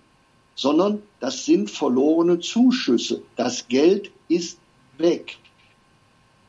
sondern 0.60 1.01
das 1.22 1.45
sind 1.45 1.72
verlorene 1.72 2.41
Zuschüsse. 2.41 3.22
Das 3.38 3.70
Geld 3.70 4.12
ist 4.28 4.60
weg. 4.97 5.38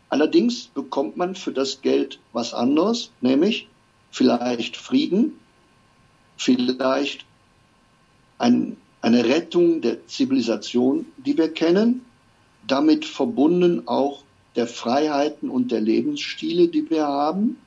Allerdings 0.08 0.64
bekommt 0.64 1.16
man 1.16 1.36
für 1.36 1.52
das 1.52 1.80
Geld 1.80 2.18
was 2.32 2.52
anderes, 2.52 3.12
nämlich 3.20 3.68
vielleicht 4.11 4.76
Frieden, 4.76 5.38
vielleicht 6.36 7.24
ein, 8.38 8.78
eine 9.00 9.26
Rettung 9.26 9.80
der 9.80 10.04
Zivilisation, 10.08 11.06
die 11.16 11.38
wir 11.38 11.54
kennen, 11.54 12.04
damit 12.66 13.04
verbunden 13.04 13.86
auch 13.86 14.24
der 14.56 14.66
Freiheiten 14.66 15.48
und 15.48 15.70
der 15.70 15.82
Lebensstile, 15.82 16.66
die 16.66 16.90
wir 16.90 17.06
haben. 17.06 17.58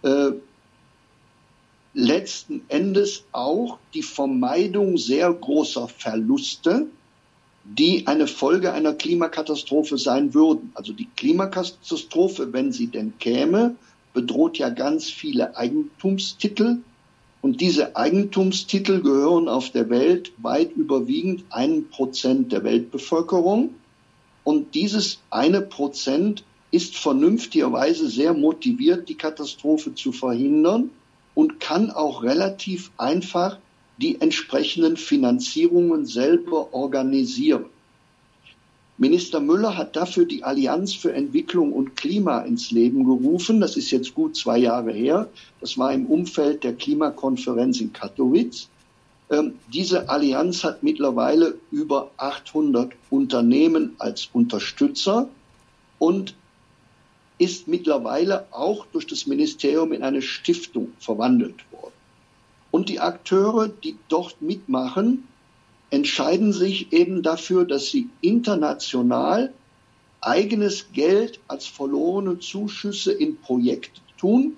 Äh, 0.00 0.30
letzten 1.96 2.60
Endes 2.68 3.24
auch 3.32 3.78
die 3.94 4.02
Vermeidung 4.02 4.98
sehr 4.98 5.32
großer 5.32 5.88
Verluste, 5.88 6.88
die 7.64 8.06
eine 8.06 8.26
Folge 8.26 8.74
einer 8.74 8.92
Klimakatastrophe 8.92 9.96
sein 9.96 10.34
würden. 10.34 10.72
Also 10.74 10.92
die 10.92 11.08
Klimakatastrophe, 11.16 12.52
wenn 12.52 12.70
sie 12.70 12.88
denn 12.88 13.14
käme, 13.18 13.76
bedroht 14.12 14.58
ja 14.58 14.68
ganz 14.68 15.08
viele 15.08 15.56
Eigentumstitel. 15.56 16.82
Und 17.40 17.62
diese 17.62 17.96
Eigentumstitel 17.96 19.00
gehören 19.00 19.48
auf 19.48 19.70
der 19.70 19.88
Welt 19.88 20.32
weit 20.36 20.72
überwiegend 20.72 21.44
einem 21.48 21.88
Prozent 21.88 22.52
der 22.52 22.62
Weltbevölkerung. 22.62 23.70
Und 24.44 24.74
dieses 24.74 25.20
eine 25.30 25.62
Prozent 25.62 26.44
ist 26.70 26.94
vernünftigerweise 26.94 28.10
sehr 28.10 28.34
motiviert, 28.34 29.08
die 29.08 29.14
Katastrophe 29.16 29.94
zu 29.94 30.12
verhindern 30.12 30.90
und 31.36 31.60
kann 31.60 31.92
auch 31.92 32.24
relativ 32.24 32.90
einfach 32.96 33.58
die 33.98 34.20
entsprechenden 34.20 34.96
Finanzierungen 34.96 36.06
selber 36.06 36.74
organisieren. 36.74 37.66
Minister 38.98 39.40
Müller 39.40 39.76
hat 39.76 39.94
dafür 39.94 40.24
die 40.24 40.42
Allianz 40.42 40.94
für 40.94 41.12
Entwicklung 41.12 41.74
und 41.74 41.96
Klima 41.96 42.40
ins 42.40 42.70
Leben 42.70 43.04
gerufen. 43.04 43.60
Das 43.60 43.76
ist 43.76 43.90
jetzt 43.90 44.14
gut 44.14 44.34
zwei 44.34 44.56
Jahre 44.56 44.92
her. 44.92 45.28
Das 45.60 45.76
war 45.76 45.92
im 45.92 46.06
Umfeld 46.06 46.64
der 46.64 46.72
Klimakonferenz 46.72 47.80
in 47.82 47.92
Katowice. 47.92 48.70
Ähm, 49.28 49.56
diese 49.70 50.08
Allianz 50.08 50.64
hat 50.64 50.82
mittlerweile 50.82 51.58
über 51.70 52.10
800 52.16 52.92
Unternehmen 53.10 53.94
als 53.98 54.30
Unterstützer 54.32 55.28
und 55.98 56.34
ist 57.38 57.68
mittlerweile 57.68 58.46
auch 58.50 58.86
durch 58.86 59.06
das 59.06 59.26
Ministerium 59.26 59.92
in 59.92 60.02
eine 60.02 60.22
Stiftung 60.22 60.92
verwandelt 60.98 61.70
worden. 61.70 61.92
Und 62.70 62.88
die 62.88 63.00
Akteure, 63.00 63.68
die 63.68 63.96
dort 64.08 64.40
mitmachen, 64.40 65.26
entscheiden 65.90 66.52
sich 66.52 66.92
eben 66.92 67.22
dafür, 67.22 67.64
dass 67.64 67.90
sie 67.90 68.08
international 68.20 69.52
eigenes 70.20 70.92
Geld 70.92 71.40
als 71.46 71.66
verlorene 71.66 72.38
Zuschüsse 72.38 73.12
in 73.12 73.36
Projekte 73.36 74.00
tun, 74.18 74.56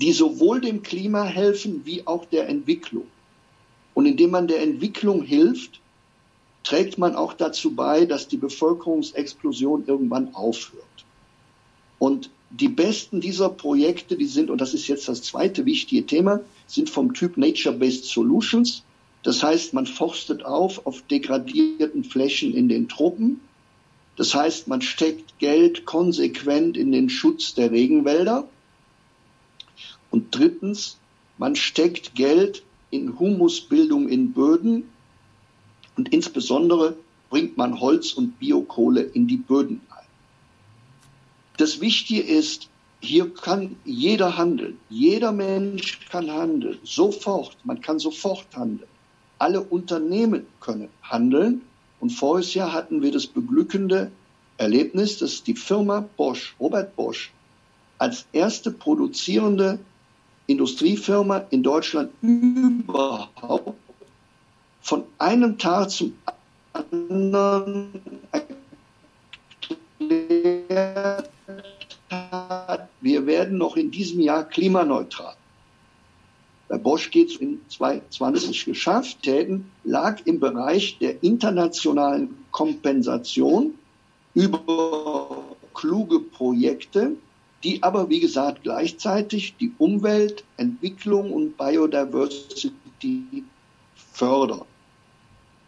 die 0.00 0.12
sowohl 0.12 0.60
dem 0.60 0.82
Klima 0.82 1.24
helfen 1.24 1.82
wie 1.84 2.06
auch 2.06 2.26
der 2.26 2.48
Entwicklung. 2.48 3.06
Und 3.94 4.06
indem 4.06 4.30
man 4.30 4.46
der 4.46 4.62
Entwicklung 4.62 5.22
hilft, 5.22 5.80
trägt 6.62 6.98
man 6.98 7.16
auch 7.16 7.32
dazu 7.32 7.74
bei, 7.74 8.04
dass 8.04 8.28
die 8.28 8.36
Bevölkerungsexplosion 8.36 9.84
irgendwann 9.86 10.34
aufhört. 10.34 10.85
Und 11.98 12.30
die 12.50 12.68
besten 12.68 13.20
dieser 13.20 13.48
Projekte, 13.48 14.16
die 14.16 14.26
sind, 14.26 14.50
und 14.50 14.60
das 14.60 14.74
ist 14.74 14.86
jetzt 14.86 15.08
das 15.08 15.22
zweite 15.22 15.66
wichtige 15.66 16.06
Thema, 16.06 16.40
sind 16.66 16.90
vom 16.90 17.14
Typ 17.14 17.36
Nature-Based 17.36 18.04
Solutions. 18.04 18.82
Das 19.22 19.42
heißt, 19.42 19.74
man 19.74 19.86
forstet 19.86 20.44
auf 20.44 20.86
auf 20.86 21.02
degradierten 21.02 22.04
Flächen 22.04 22.54
in 22.54 22.68
den 22.68 22.88
Tropen. 22.88 23.40
Das 24.16 24.34
heißt, 24.34 24.68
man 24.68 24.80
steckt 24.80 25.38
Geld 25.38 25.84
konsequent 25.84 26.76
in 26.76 26.92
den 26.92 27.10
Schutz 27.10 27.54
der 27.54 27.70
Regenwälder. 27.70 28.48
Und 30.10 30.34
drittens, 30.34 30.98
man 31.38 31.56
steckt 31.56 32.14
Geld 32.14 32.62
in 32.90 33.18
Humusbildung 33.18 34.08
in 34.08 34.32
Böden. 34.32 34.84
Und 35.96 36.12
insbesondere 36.12 36.96
bringt 37.28 37.56
man 37.56 37.80
Holz 37.80 38.12
und 38.12 38.38
Biokohle 38.38 39.02
in 39.02 39.26
die 39.26 39.36
Böden. 39.36 39.80
Das 41.56 41.80
Wichtige 41.80 42.22
ist, 42.22 42.68
hier 43.00 43.32
kann 43.32 43.76
jeder 43.84 44.36
handeln. 44.36 44.78
Jeder 44.88 45.32
Mensch 45.32 46.00
kann 46.10 46.30
handeln. 46.30 46.78
Sofort. 46.82 47.56
Man 47.64 47.80
kann 47.80 47.98
sofort 47.98 48.46
handeln. 48.54 48.88
Alle 49.38 49.60
Unternehmen 49.60 50.46
können 50.60 50.88
handeln. 51.02 51.62
Und 52.00 52.10
voriges 52.10 52.54
Jahr 52.54 52.72
hatten 52.72 53.02
wir 53.02 53.12
das 53.12 53.26
beglückende 53.26 54.10
Erlebnis, 54.58 55.18
dass 55.18 55.42
die 55.42 55.54
Firma 55.54 56.04
Bosch, 56.16 56.54
Robert 56.58 56.94
Bosch, 56.96 57.32
als 57.98 58.26
erste 58.32 58.70
produzierende 58.70 59.78
Industriefirma 60.46 61.46
in 61.50 61.62
Deutschland 61.62 62.10
überhaupt 62.20 63.74
von 64.80 65.04
einem 65.18 65.58
Tag 65.58 65.90
zum 65.90 66.14
anderen 66.72 67.88
erklärt 70.10 71.30
hat, 72.10 72.88
wir 73.00 73.26
werden 73.26 73.58
noch 73.58 73.76
in 73.76 73.90
diesem 73.90 74.20
Jahr 74.20 74.44
klimaneutral. 74.44 75.34
Bei 76.68 76.78
Bosch 76.78 77.10
geht 77.10 77.30
es 77.30 77.36
in 77.36 77.60
2020 77.68 78.64
geschafft. 78.64 79.22
Täten 79.22 79.70
lag 79.84 80.20
im 80.24 80.40
Bereich 80.40 80.98
der 80.98 81.22
internationalen 81.22 82.36
Kompensation 82.50 83.74
über 84.34 85.44
kluge 85.74 86.18
Projekte, 86.20 87.12
die 87.62 87.82
aber, 87.82 88.08
wie 88.08 88.20
gesagt, 88.20 88.64
gleichzeitig 88.64 89.54
die 89.60 89.72
Umwelt, 89.78 90.44
Entwicklung 90.56 91.32
und 91.32 91.56
Biodiversity 91.56 93.44
fördern. 93.94 94.66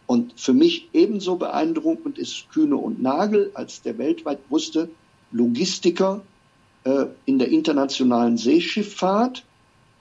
Und 0.09 0.41
für 0.41 0.55
mich 0.55 0.89
ebenso 0.95 1.37
beeindruckend 1.37 2.17
ist 2.17 2.49
Kühne 2.51 2.79
und 2.79 3.03
Nagel 3.03 3.51
als 3.53 3.83
der 3.83 3.99
weltweit 3.99 4.39
größte 4.49 4.89
Logistiker 5.33 6.23
äh, 6.85 7.05
in 7.27 7.39
der 7.39 7.49
internationalen 7.49 8.39
Seeschifffahrt, 8.39 9.45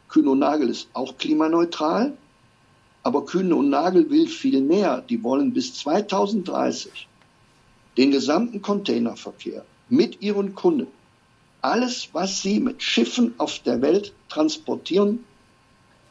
Kühne 0.08 0.30
und 0.30 0.40
Nagel 0.40 0.70
ist 0.70 0.88
auch 0.94 1.18
klimaneutral, 1.18 2.18
aber 3.04 3.26
Kühne 3.26 3.54
und 3.58 3.70
Nagel 3.70 4.10
will 4.10 4.28
viel 4.28 4.62
mehr. 4.62 5.02
Die 5.02 5.22
wollen 5.24 5.52
bis 5.52 5.74
2030 5.74 7.06
den 7.98 8.12
gesamten 8.12 8.62
Containerverkehr 8.62 9.66
mit 9.90 10.22
ihren 10.22 10.56
Kunden, 10.56 10.88
alles, 11.62 12.08
was 12.14 12.42
sie 12.42 12.62
mit 12.62 12.82
Schiffen 12.82 13.34
auf 13.40 13.60
der 13.60 13.82
Welt 13.82 14.14
transportieren, 14.30 15.26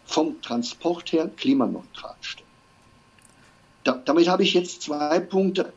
vom 0.05 0.43
Transport 0.43 1.13
her 1.13 1.31
klimaneutral 1.35 2.17
stellen. 2.21 2.46
Da, 3.87 4.03
damit 4.05 4.29
habe 4.29 4.43
ich 4.43 4.53
jetzt 4.53 4.83
zwei 4.83 5.21
Punkte 5.21 5.73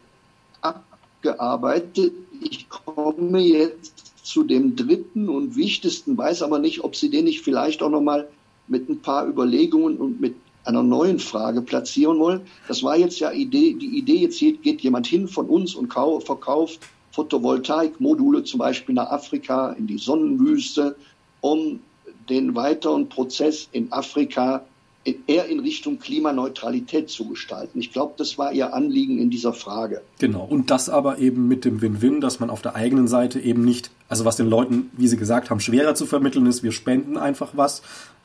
abgearbeitet. 0.61 2.11
Ich 2.41 2.67
komme 2.67 3.39
jetzt 3.39 4.25
zu 4.25 4.43
dem 4.43 4.75
dritten 4.75 5.29
und 5.29 5.55
wichtigsten, 5.55 6.17
weiß 6.17 6.41
aber 6.41 6.57
nicht, 6.57 6.83
ob 6.83 6.95
Sie 6.95 7.11
den 7.11 7.25
nicht 7.25 7.41
vielleicht 7.41 7.83
auch 7.83 7.89
noch 7.89 8.01
mal 8.01 8.27
mit 8.67 8.89
ein 8.89 8.99
paar 8.99 9.27
Überlegungen 9.27 9.97
und 9.97 10.19
mit 10.19 10.33
einer 10.63 10.81
neuen 10.81 11.19
Frage 11.19 11.61
platzieren 11.61 12.17
wollen. 12.17 12.41
Das 12.67 12.81
war 12.81 12.97
jetzt 12.97 13.19
ja 13.19 13.31
Idee, 13.31 13.73
die 13.73 13.99
Idee, 13.99 14.17
jetzt 14.17 14.39
geht 14.39 14.81
jemand 14.81 15.05
hin 15.05 15.27
von 15.27 15.47
uns 15.47 15.75
und 15.75 15.93
verkauft 15.93 16.79
Photovoltaikmodule 17.11 18.43
zum 18.43 18.57
Beispiel 18.57 18.95
nach 18.95 19.11
Afrika, 19.11 19.71
in 19.73 19.85
die 19.85 19.97
Sonnenwüste, 19.99 20.95
um 21.41 21.79
den 22.27 22.55
weiteren 22.55 23.07
Prozess 23.07 23.69
in 23.71 23.91
Afrika 23.91 24.65
eher 25.05 25.45
in 25.47 25.59
Richtung 25.59 25.99
Klimaneutralität 25.99 27.09
zu 27.09 27.27
gestalten. 27.27 27.79
Ich 27.79 27.91
glaube, 27.91 28.13
das 28.17 28.37
war 28.37 28.51
Ihr 28.51 28.73
Anliegen 28.73 29.19
in 29.19 29.29
dieser 29.29 29.53
Frage. 29.53 30.01
Genau, 30.19 30.43
und 30.43 30.69
das 30.69 30.89
aber 30.89 31.19
eben 31.19 31.47
mit 31.47 31.65
dem 31.65 31.81
Win-Win, 31.81 32.21
dass 32.21 32.39
man 32.39 32.49
auf 32.49 32.61
der 32.61 32.75
eigenen 32.75 33.07
Seite 33.07 33.39
eben 33.39 33.63
nicht, 33.63 33.91
also 34.07 34.25
was 34.25 34.35
den 34.35 34.47
Leuten, 34.47 34.91
wie 34.93 35.07
Sie 35.07 35.17
gesagt 35.17 35.49
haben, 35.49 35.59
schwerer 35.59 35.95
zu 35.95 36.05
vermitteln 36.05 36.45
ist, 36.45 36.63
wir 36.63 36.71
spenden 36.71 37.17
einfach 37.17 37.51
was. 37.53 37.81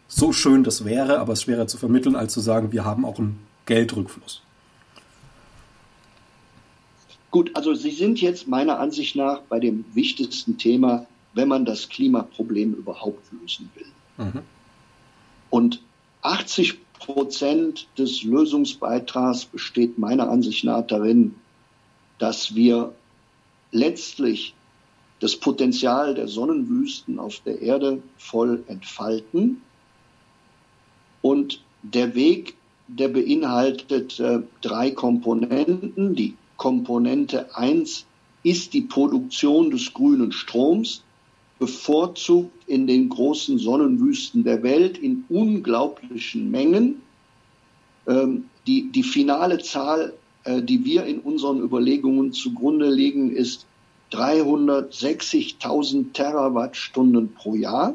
So 0.08 0.32
schön 0.32 0.64
das 0.64 0.84
wäre, 0.84 1.18
aber 1.18 1.32
es 1.32 1.40
ist 1.40 1.44
schwerer 1.44 1.66
zu 1.66 1.78
vermitteln, 1.78 2.16
als 2.16 2.32
zu 2.32 2.40
sagen, 2.40 2.72
wir 2.72 2.84
haben 2.84 3.04
auch 3.04 3.18
einen 3.18 3.38
Geldrückfluss. 3.66 4.42
Gut, 7.30 7.50
also 7.54 7.74
Sie 7.74 7.90
sind 7.90 8.20
jetzt 8.20 8.46
meiner 8.46 8.78
Ansicht 8.78 9.16
nach 9.16 9.40
bei 9.40 9.58
dem 9.58 9.84
wichtigsten 9.94 10.56
Thema, 10.56 11.06
wenn 11.32 11.48
man 11.48 11.64
das 11.64 11.88
Klimaproblem 11.88 12.74
überhaupt 12.74 13.24
lösen 13.32 13.70
will. 13.74 14.26
Mhm. 14.26 14.40
Und 15.50 15.80
80 16.24 16.78
Prozent 16.98 17.86
des 17.98 18.22
Lösungsbeitrags 18.22 19.44
besteht 19.44 19.98
meiner 19.98 20.30
Ansicht 20.30 20.64
nach 20.64 20.86
darin, 20.86 21.34
dass 22.18 22.54
wir 22.54 22.94
letztlich 23.72 24.54
das 25.20 25.36
Potenzial 25.36 26.14
der 26.14 26.26
Sonnenwüsten 26.28 27.18
auf 27.18 27.40
der 27.40 27.60
Erde 27.60 28.02
voll 28.16 28.64
entfalten. 28.68 29.60
Und 31.20 31.62
der 31.82 32.14
Weg, 32.14 32.56
der 32.88 33.08
beinhaltet 33.08 34.18
äh, 34.18 34.40
drei 34.62 34.90
Komponenten. 34.90 36.14
Die 36.14 36.36
Komponente 36.56 37.54
eins 37.54 38.06
ist 38.42 38.72
die 38.72 38.82
Produktion 38.82 39.70
des 39.70 39.92
grünen 39.92 40.32
Stroms 40.32 41.03
bevorzugt 41.64 42.52
in 42.66 42.86
den 42.86 43.08
großen 43.08 43.58
Sonnenwüsten 43.58 44.44
der 44.44 44.62
Welt 44.62 44.98
in 44.98 45.24
unglaublichen 45.30 46.50
Mengen. 46.50 47.00
Ähm, 48.06 48.50
die, 48.66 48.92
die 48.92 49.02
finale 49.02 49.58
Zahl, 49.60 50.12
äh, 50.44 50.60
die 50.60 50.84
wir 50.84 51.06
in 51.06 51.20
unseren 51.20 51.62
Überlegungen 51.62 52.34
zugrunde 52.34 52.90
legen, 52.90 53.34
ist 53.34 53.64
360.000 54.12 56.12
Terawattstunden 56.12 57.32
pro 57.32 57.54
Jahr. 57.54 57.94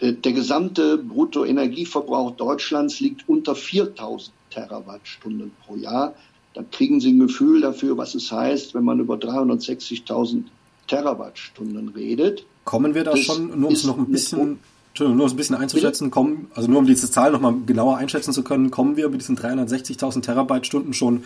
Der, 0.00 0.12
der 0.12 0.32
gesamte 0.32 0.96
Bruttoenergieverbrauch 0.96 2.36
Deutschlands 2.36 3.00
liegt 3.00 3.28
unter 3.28 3.52
4.000 3.52 4.30
Terawattstunden 4.48 5.52
pro 5.66 5.76
Jahr. 5.76 6.14
Da 6.54 6.62
kriegen 6.62 7.02
Sie 7.02 7.12
ein 7.12 7.20
Gefühl 7.20 7.60
dafür, 7.60 7.98
was 7.98 8.14
es 8.14 8.32
heißt, 8.32 8.74
wenn 8.74 8.84
man 8.84 8.98
über 8.98 9.16
360.000 9.16 10.44
Terawattstunden 10.92 11.88
redet. 11.88 12.44
Kommen 12.64 12.94
wir 12.94 13.02
da 13.02 13.16
schon, 13.16 13.58
nur 13.58 13.70
um 13.70 13.74
es 13.74 13.84
noch 13.84 13.96
ein 13.96 14.06
bisschen, 14.12 14.58
Entschuldigung, 14.90 15.16
nur 15.16 15.28
ein 15.28 15.36
bisschen 15.36 15.56
einzuschätzen, 15.56 16.10
kommen, 16.10 16.50
also 16.54 16.70
nur 16.70 16.80
um 16.80 16.86
diese 16.86 17.10
Zahl 17.10 17.32
nochmal 17.32 17.54
genauer 17.64 17.96
einschätzen 17.96 18.34
zu 18.34 18.44
können, 18.44 18.70
kommen 18.70 18.96
wir 18.98 19.08
mit 19.08 19.22
diesen 19.22 19.38
360.000 19.38 20.20
Terawattstunden 20.20 20.92
schon 20.92 21.24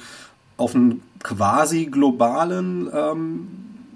auf 0.56 0.76
einen 0.76 1.02
quasi 1.22 1.86
globalen 1.86 2.88
ähm, 2.94 3.48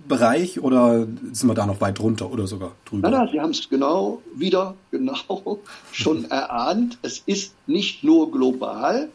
Bereich 0.08 0.60
oder 0.60 1.06
sind 1.32 1.48
wir 1.48 1.54
da 1.54 1.66
noch 1.66 1.80
weit 1.80 2.00
drunter 2.00 2.32
oder 2.32 2.48
sogar 2.48 2.72
drüber? 2.84 3.08
Nein, 3.08 3.20
nein, 3.20 3.28
Sie 3.32 3.40
haben 3.40 3.50
es 3.50 3.68
genau 3.68 4.20
wieder 4.34 4.74
genau 4.90 5.60
schon 5.92 6.28
erahnt. 6.28 6.98
Es 7.02 7.22
ist 7.26 7.54
nicht 7.68 8.02
nur 8.02 8.32
global, 8.32 9.08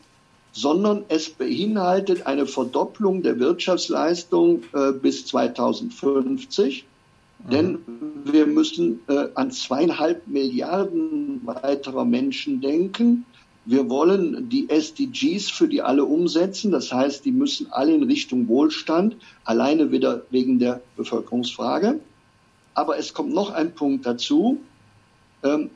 sondern 0.55 1.03
es 1.09 1.29
beinhaltet 1.29 2.27
eine 2.27 2.45
Verdopplung 2.45 3.21
der 3.21 3.37
Wirtschaftsleistung 3.39 4.63
äh, 4.73 4.93
bis 4.93 5.25
2050. 5.25 6.85
Mhm. 7.43 7.49
Denn 7.51 7.79
wir 8.23 8.45
müssen 8.47 9.01
äh, 9.09 9.27
an 9.35 9.51
zweieinhalb 9.51 10.25
Milliarden 10.27 11.41
weiterer 11.45 12.05
Menschen 12.05 12.61
denken. 12.61 13.25
wir 13.65 13.89
wollen 13.89 14.47
die 14.47 14.69
SDGs 14.69 15.49
für 15.51 15.67
die 15.67 15.81
alle 15.81 16.05
umsetzen. 16.05 16.71
Das 16.71 16.93
heißt, 16.93 17.25
die 17.25 17.33
müssen 17.33 17.67
alle 17.71 17.93
in 17.93 18.03
Richtung 18.03 18.47
Wohlstand, 18.47 19.17
alleine 19.43 19.91
wieder 19.91 20.21
wegen 20.29 20.57
der 20.59 20.79
Bevölkerungsfrage. 20.95 21.99
Aber 22.75 22.97
es 22.97 23.13
kommt 23.13 23.33
noch 23.33 23.49
ein 23.49 23.75
Punkt 23.75 24.05
dazu. 24.05 24.61
Ähm, 25.43 25.69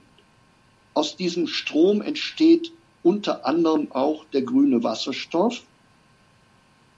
aus 0.93 1.17
diesem 1.17 1.47
Strom 1.47 2.01
entsteht 2.01 2.71
unter 3.03 3.45
anderem 3.45 3.91
auch 3.91 4.25
der 4.25 4.41
grüne 4.41 4.83
Wasserstoff. 4.83 5.61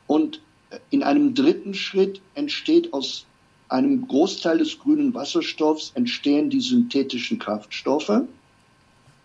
Und 0.08 0.42
in 0.90 1.04
einem 1.04 1.34
dritten 1.34 1.74
Schritt 1.74 2.22
entsteht 2.36 2.94
aus 2.94 3.26
einem 3.70 4.08
Großteil 4.08 4.58
des 4.58 4.80
grünen 4.80 5.14
Wasserstoffs 5.14 5.92
entstehen 5.96 6.50
die 6.50 6.60
synthetischen 6.60 7.40
Kraftstoffe. 7.40 8.24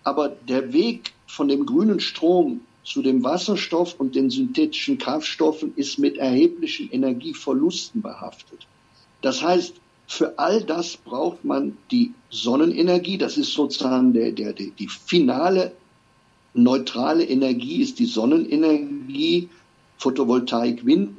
Aber 0.05 0.29
der 0.29 0.73
Weg 0.73 1.13
von 1.27 1.49
dem 1.49 1.67
grünen 1.67 1.99
Strom 1.99 2.61
zu 2.85 3.03
dem 3.03 3.25
Wasserstoff 3.25 3.99
und 3.99 4.15
den 4.15 4.31
synthetischen 4.31 4.99
Kraftstoffen 4.99 5.73
ist 5.75 5.99
mit 5.99 6.17
erheblichen 6.19 6.89
Energieverlusten 6.93 8.01
behaftet. 8.01 8.69
Das 9.23 9.43
heißt, 9.43 9.75
für 10.07 10.39
all 10.39 10.63
das 10.63 10.97
braucht 10.97 11.45
man 11.45 11.77
die 11.91 12.15
Sonnenenergie. 12.31 13.19
Das 13.19 13.37
ist 13.37 13.53
sozusagen 13.53 14.13
der, 14.13 14.31
der, 14.31 14.53
die 14.53 14.89
finale 14.89 15.73
neutrale 16.57 17.25
Energie 17.25 17.83
ist 17.83 17.99
die 17.99 18.07
Sonnenenergie, 18.07 19.49
Photovoltaik, 19.99 20.85
Wind. 20.85 21.17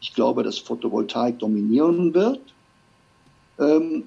Ich 0.00 0.14
glaube, 0.14 0.42
dass 0.42 0.58
Photovoltaik 0.58 1.38
dominieren 1.38 2.14
wird. 2.14 2.40
Ähm, 3.58 4.04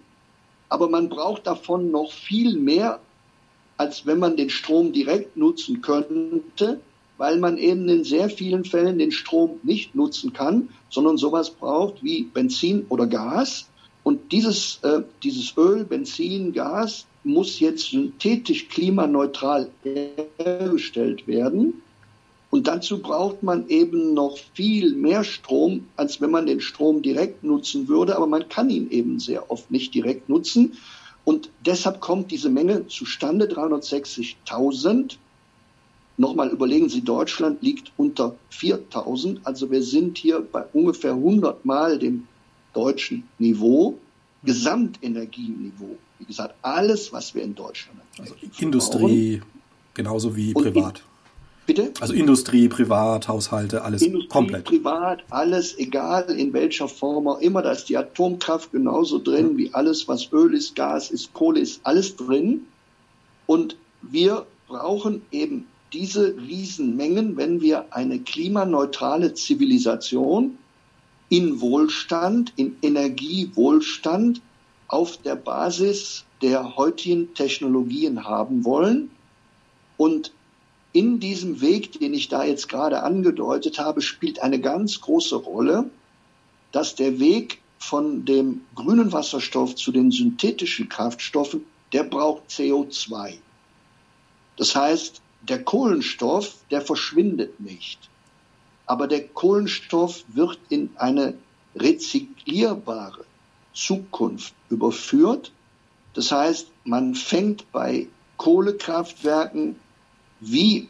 aber 0.69 0.89
man 0.89 1.09
braucht 1.09 1.47
davon 1.47 1.91
noch 1.91 2.11
viel 2.11 2.57
mehr 2.57 2.99
als 3.77 4.05
wenn 4.05 4.19
man 4.19 4.35
den 4.35 4.49
Strom 4.49 4.91
direkt 4.91 5.37
nutzen 5.37 5.81
könnte, 5.81 6.81
weil 7.17 7.37
man 7.39 7.57
eben 7.57 7.87
in 7.87 8.03
sehr 8.03 8.29
vielen 8.29 8.65
Fällen 8.65 8.97
den 8.99 9.11
Strom 9.11 9.59
nicht 9.63 9.95
nutzen 9.95 10.33
kann, 10.33 10.69
sondern 10.89 11.17
sowas 11.17 11.51
braucht 11.51 12.03
wie 12.03 12.23
Benzin 12.23 12.85
oder 12.89 13.07
Gas. 13.07 13.67
Und 14.03 14.31
dieses, 14.31 14.79
äh, 14.83 15.01
dieses 15.23 15.55
Öl, 15.57 15.83
Benzin, 15.83 16.53
Gas 16.53 17.05
muss 17.27 17.59
jetzt 17.59 17.91
synthetisch 17.91 18.69
klimaneutral 18.69 19.69
hergestellt 20.37 21.27
werden. 21.27 21.81
Und 22.49 22.67
dazu 22.67 22.99
braucht 22.99 23.43
man 23.43 23.67
eben 23.67 24.13
noch 24.13 24.37
viel 24.53 24.95
mehr 24.95 25.23
Strom, 25.23 25.85
als 25.97 26.21
wenn 26.21 26.31
man 26.31 26.45
den 26.45 26.61
Strom 26.61 27.01
direkt 27.01 27.43
nutzen 27.43 27.87
würde. 27.87 28.15
Aber 28.15 28.27
man 28.27 28.47
kann 28.47 28.69
ihn 28.69 28.89
eben 28.89 29.19
sehr 29.19 29.51
oft 29.51 29.69
nicht 29.69 29.93
direkt 29.93 30.29
nutzen. 30.29 30.73
Und 31.25 31.49
deshalb 31.65 31.99
kommt 31.99 32.31
diese 32.31 32.49
Menge 32.49 32.87
zustande, 32.87 33.47
360.000. 33.47 35.17
Nochmal 36.15 36.49
überlegen 36.49 36.87
Sie, 36.89 37.01
Deutschland 37.01 37.61
liegt 37.61 37.91
unter 37.97 38.35
4.000. 38.51 39.39
Also 39.43 39.69
wir 39.69 39.83
sind 39.83 40.17
hier 40.17 40.39
bei 40.39 40.63
ungefähr 40.71 41.11
100 41.11 41.65
Mal 41.65 41.99
dem 41.99 42.27
deutschen 42.73 43.23
Niveau, 43.37 43.99
Gesamtenergieniveau. 44.43 45.97
Wie 46.19 46.25
gesagt, 46.25 46.55
alles, 46.61 47.13
was 47.13 47.35
wir 47.35 47.43
in 47.43 47.55
Deutschland 47.55 47.99
haben. 47.99 48.21
Also 48.21 48.35
Industrie 48.59 49.41
genauso 49.93 50.35
wie 50.35 50.53
privat. 50.53 51.03
Bitte? 51.65 51.91
Also 51.99 52.13
Industrie, 52.13 52.69
Privat, 52.69 53.27
Haushalte, 53.27 53.83
alles 53.83 54.01
Industrie, 54.01 54.29
komplett. 54.29 54.63
Privat, 54.63 55.25
alles, 55.29 55.77
egal 55.77 56.23
in 56.29 56.53
welcher 56.53 56.87
Form 56.87 57.27
auch 57.27 57.41
immer. 57.41 57.61
Da 57.61 57.73
ist 57.73 57.89
die 57.89 57.97
Atomkraft 57.97 58.71
genauso 58.71 59.19
drin 59.19 59.53
mhm. 59.53 59.57
wie 59.57 59.73
alles, 59.73 60.07
was 60.07 60.31
Öl 60.31 60.53
ist, 60.53 60.75
Gas 60.75 61.11
ist, 61.11 61.33
Kohle 61.33 61.59
ist, 61.59 61.81
alles 61.83 62.15
drin. 62.15 62.67
Und 63.47 63.75
wir 64.01 64.45
brauchen 64.69 65.23
eben 65.31 65.67
diese 65.91 66.37
Riesenmengen, 66.37 67.35
wenn 67.35 67.59
wir 67.59 67.85
eine 67.91 68.19
klimaneutrale 68.19 69.33
Zivilisation 69.33 70.57
in 71.27 71.59
Wohlstand, 71.59 72.53
in 72.55 72.77
Energiewohlstand 72.81 74.41
auf 74.87 75.17
der 75.17 75.35
Basis 75.35 76.25
der 76.41 76.75
heutigen 76.77 77.33
Technologien 77.33 78.25
haben 78.25 78.63
wollen. 78.63 79.11
Und 79.97 80.31
in 80.93 81.19
diesem 81.19 81.61
Weg, 81.61 81.99
den 81.99 82.13
ich 82.13 82.29
da 82.29 82.43
jetzt 82.43 82.69
gerade 82.69 83.03
angedeutet 83.03 83.79
habe, 83.79 84.01
spielt 84.01 84.41
eine 84.41 84.59
ganz 84.59 85.01
große 85.01 85.35
Rolle, 85.35 85.89
dass 86.71 86.95
der 86.95 87.19
Weg 87.19 87.61
von 87.79 88.25
dem 88.25 88.61
grünen 88.75 89.11
Wasserstoff 89.11 89.75
zu 89.75 89.91
den 89.91 90.11
synthetischen 90.11 90.89
Kraftstoffen, 90.89 91.65
der 91.93 92.03
braucht 92.03 92.49
CO2. 92.49 93.35
Das 94.57 94.75
heißt, 94.75 95.21
der 95.47 95.63
Kohlenstoff, 95.63 96.55
der 96.71 96.81
verschwindet 96.81 97.59
nicht. 97.59 97.99
Aber 98.85 99.07
der 99.07 99.27
Kohlenstoff 99.27 100.23
wird 100.29 100.59
in 100.69 100.89
eine 100.95 101.35
rezyklierbare 101.75 103.26
Zukunft 103.77 104.53
überführt. 104.69 105.51
Das 106.13 106.31
heißt, 106.31 106.71
man 106.83 107.13
fängt 107.13 107.71
bei 107.71 108.07
Kohlekraftwerken 108.37 109.75
wie 110.39 110.89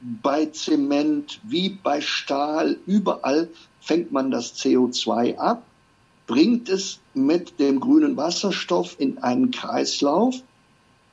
bei 0.00 0.46
Zement, 0.46 1.40
wie 1.42 1.70
bei 1.70 2.00
Stahl, 2.00 2.78
überall 2.86 3.48
fängt 3.80 4.12
man 4.12 4.30
das 4.30 4.54
CO2 4.54 5.38
ab, 5.38 5.62
bringt 6.26 6.68
es 6.68 7.00
mit 7.14 7.58
dem 7.58 7.80
grünen 7.80 8.16
Wasserstoff 8.16 8.96
in 8.98 9.18
einen 9.18 9.50
Kreislauf, 9.50 10.42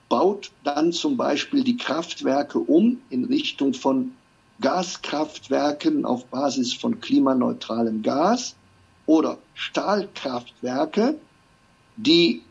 baut 0.10 0.52
dann 0.64 0.92
zum 0.92 1.16
Beispiel 1.16 1.64
die 1.64 1.78
Kraftwerke 1.78 2.60
um 2.60 3.00
in 3.10 3.26
Richtung 3.26 3.74
von 3.74 4.12
Gaskraftwerken 4.60 6.06
auf 6.06 6.26
Basis 6.26 6.74
von 6.74 7.00
klimaneutralem 7.00 8.02
Gas 8.02 8.56
oder 9.06 9.38
Stahlkraftwerke, 9.54 11.16
die 11.98 12.42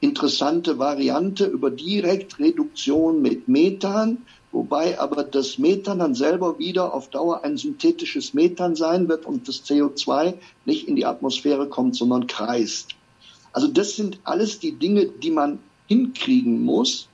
interessante 0.00 0.78
Variante 0.78 1.46
über 1.46 1.70
Direktreduktion 1.70 3.20
mit 3.20 3.48
Methan, 3.48 4.18
wobei 4.52 4.98
aber 4.98 5.24
das 5.24 5.58
Methan 5.58 5.98
dann 5.98 6.14
selber 6.14 6.58
wieder 6.58 6.94
auf 6.94 7.08
Dauer 7.10 7.44
ein 7.44 7.56
synthetisches 7.56 8.34
Methan 8.34 8.76
sein 8.76 9.08
wird 9.08 9.26
und 9.26 9.48
das 9.48 9.64
CO2 9.64 10.34
nicht 10.64 10.88
in 10.88 10.96
die 10.96 11.06
Atmosphäre 11.06 11.68
kommt, 11.68 11.96
sondern 11.96 12.26
kreist. 12.26 12.94
Also 13.52 13.66
das 13.66 13.96
sind 13.96 14.20
alles 14.24 14.60
die 14.60 14.72
Dinge, 14.72 15.06
die 15.06 15.30
man 15.30 15.58
hinkriegen 15.86 16.62
muss. 16.64 17.08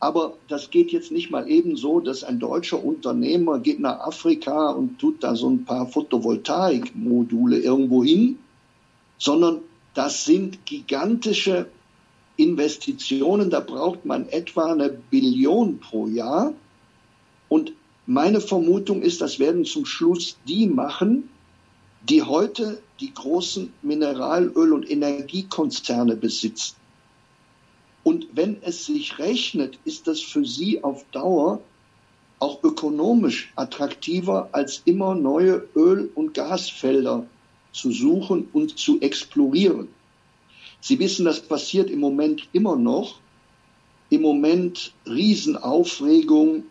Aber 0.00 0.34
das 0.48 0.70
geht 0.70 0.92
jetzt 0.92 1.12
nicht 1.12 1.30
mal 1.30 1.48
eben 1.48 1.76
so, 1.76 2.00
dass 2.00 2.24
ein 2.24 2.38
deutscher 2.38 2.82
Unternehmer 2.84 3.58
geht 3.58 3.80
nach 3.80 4.00
Afrika 4.00 4.70
und 4.70 4.98
tut 4.98 5.22
da 5.22 5.34
so 5.34 5.48
ein 5.48 5.64
paar 5.64 5.86
Photovoltaikmodule 5.86 7.58
irgendwo 7.58 8.04
hin, 8.04 8.38
sondern 9.18 9.60
das 9.94 10.24
sind 10.24 10.66
gigantische 10.66 11.66
Investitionen, 12.36 13.48
da 13.48 13.60
braucht 13.60 14.04
man 14.04 14.28
etwa 14.28 14.72
eine 14.72 14.90
Billion 14.90 15.78
pro 15.78 16.08
Jahr. 16.08 16.52
Und 17.48 17.72
meine 18.06 18.40
Vermutung 18.40 19.02
ist, 19.02 19.20
das 19.20 19.38
werden 19.38 19.64
zum 19.64 19.86
Schluss 19.86 20.36
die 20.46 20.66
machen, 20.66 21.28
die 22.08 22.22
heute 22.22 22.82
die 23.00 23.14
großen 23.14 23.72
Mineralöl- 23.82 24.72
und 24.72 24.90
Energiekonzerne 24.90 26.16
besitzen. 26.16 26.76
Und 28.04 28.28
wenn 28.34 28.58
es 28.62 28.86
sich 28.86 29.18
rechnet, 29.18 29.78
ist 29.84 30.06
das 30.06 30.20
für 30.20 30.44
sie 30.44 30.84
auf 30.84 31.04
Dauer 31.10 31.60
auch 32.38 32.62
ökonomisch 32.62 33.52
attraktiver, 33.56 34.50
als 34.52 34.82
immer 34.84 35.14
neue 35.14 35.66
Öl- 35.74 36.10
und 36.14 36.34
Gasfelder 36.34 37.26
zu 37.72 37.90
suchen 37.90 38.48
und 38.52 38.78
zu 38.78 39.00
explorieren. 39.00 39.88
Sie 40.80 40.98
wissen, 40.98 41.24
das 41.24 41.40
passiert 41.40 41.90
im 41.90 42.00
Moment 42.00 42.46
immer 42.52 42.76
noch. 42.76 43.18
Im 44.10 44.20
Moment 44.20 44.92
Riesenaufregung, 45.06 46.64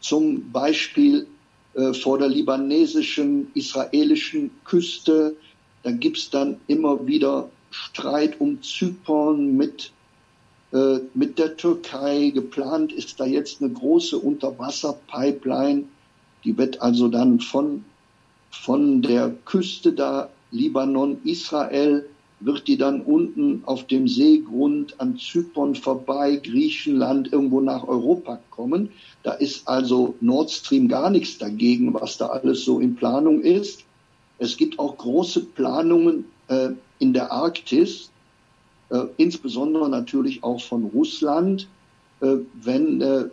zum 0.00 0.50
Beispiel 0.50 1.28
äh, 1.74 1.94
vor 1.94 2.18
der 2.18 2.28
libanesischen, 2.28 3.52
israelischen 3.54 4.50
Küste. 4.64 5.36
Da 5.84 5.92
gibt's 5.92 6.30
dann 6.30 6.60
immer 6.66 7.06
wieder 7.06 7.48
Streit 7.70 8.40
um 8.40 8.60
Zypern 8.60 9.56
mit, 9.56 9.92
mit 11.14 11.38
der 11.38 11.56
Türkei. 11.56 12.30
Geplant 12.34 12.92
ist 12.92 13.20
da 13.20 13.24
jetzt 13.24 13.62
eine 13.62 13.72
große 13.72 14.18
Unterwasserpipeline. 14.18 15.84
Die 16.44 16.58
wird 16.58 16.82
also 16.82 17.08
dann 17.08 17.38
von, 17.40 17.84
von 18.50 19.00
der 19.02 19.30
Küste 19.44 19.92
da 19.92 20.30
Libanon, 20.50 21.18
Israel 21.24 22.04
wird 22.40 22.68
die 22.68 22.76
dann 22.76 23.00
unten 23.00 23.62
auf 23.64 23.86
dem 23.86 24.06
Seegrund 24.06 25.00
an 25.00 25.18
Zypern 25.18 25.74
vorbei, 25.74 26.36
Griechenland, 26.36 27.32
irgendwo 27.32 27.60
nach 27.60 27.86
Europa 27.86 28.38
kommen. 28.50 28.90
Da 29.22 29.32
ist 29.32 29.66
also 29.66 30.14
Nord 30.20 30.50
Stream 30.50 30.88
gar 30.88 31.10
nichts 31.10 31.38
dagegen, 31.38 31.94
was 31.94 32.18
da 32.18 32.26
alles 32.26 32.64
so 32.64 32.80
in 32.80 32.96
Planung 32.96 33.40
ist. 33.40 33.84
Es 34.38 34.56
gibt 34.56 34.78
auch 34.78 34.98
große 34.98 35.40
Planungen 35.40 36.26
äh, 36.48 36.70
in 36.98 37.12
der 37.12 37.32
Arktis, 37.32 38.10
äh, 38.10 38.13
insbesondere 39.16 39.88
natürlich 39.88 40.42
auch 40.42 40.60
von 40.60 40.84
Russland, 40.84 41.68
äh, 42.20 42.36
wenn 42.54 43.00
äh, 43.00 43.24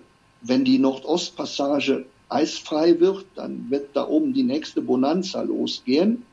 wenn 0.41 0.65
die 0.65 0.79
Nordostpassage 0.79 2.05
eisfrei 2.29 2.99
wird, 2.99 3.25
dann 3.35 3.67
wird 3.69 3.89
da 3.93 4.07
oben 4.07 4.33
die 4.33 4.43
nächste 4.43 4.81
Bonanza 4.81 5.41
losgehen. 5.41 6.23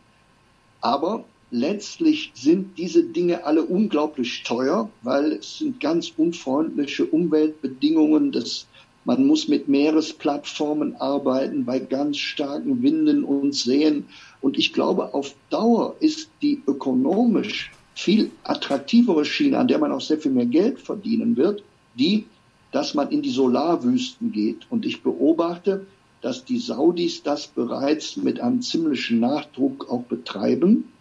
Aber 0.81 1.25
letztlich 1.51 2.31
sind 2.35 2.79
diese 2.79 3.05
Dinge 3.05 3.45
alle 3.45 3.65
unglaublich 3.65 4.45
teuer, 4.45 4.89
weil 5.03 5.33
es 5.33 5.59
sind 5.59 5.81
ganz 5.81 6.13
unfreundliche 6.17 7.05
Umweltbedingungen. 7.05 8.33
Das, 8.33 8.67
man 9.05 9.27
muss 9.27 9.49
mit 9.49 9.69
Meeresplattformen 9.69 10.97
arbeiten 10.97 11.65
bei 11.65 11.79
ganz 11.79 12.17
starken 12.17 12.83
Winden 12.83 13.25
und 13.25 13.55
Seen. 13.55 14.07
Und 14.41 14.57
ich 14.57 14.73
glaube, 14.73 15.13
auf 15.15 15.35
Dauer 15.51 15.97
ist 16.01 16.31
die 16.41 16.63
ökonomisch 16.67 17.73
viel 17.99 18.31
attraktivere 18.45 19.25
Schiene, 19.25 19.59
an 19.59 19.67
der 19.67 19.81
man 19.81 19.91
auch 19.91 20.01
sehr 20.01 20.19
viel 20.19 20.31
mehr 20.31 20.47
Geld 20.47 20.79
verdienen 20.79 21.37
wird, 21.37 21.65
die, 21.99 22.27
dass 22.71 22.95
man 22.95 23.11
in 23.11 23.23
die 23.23 23.31
Solarwüsten 23.31 24.31
geht. 24.31 24.69
Und 24.71 24.87
ich 24.87 25.03
beobachte, 25.03 25.85
dass 26.21 26.45
die 26.45 26.59
Saudis 26.59 27.25
das 27.25 27.49
bereits 27.49 28.17
mit 28.17 28.39
einem 28.39 28.63
ziemlichen 28.63 29.19
Nachdruck 29.19 29.91
auch 29.91 30.05
betreiben. 30.05 30.93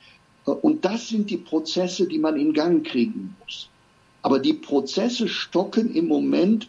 Und 0.46 0.86
das 0.86 1.10
sind 1.10 1.30
die 1.30 1.38
Prozesse, 1.38 2.08
die 2.08 2.18
man 2.18 2.36
in 2.36 2.54
Gang 2.54 2.84
kriegen 2.84 3.36
muss. 3.44 3.70
Aber 4.24 4.40
die 4.40 4.54
Prozesse 4.54 5.28
stocken 5.28 5.94
im 5.94 6.08
Moment 6.08 6.68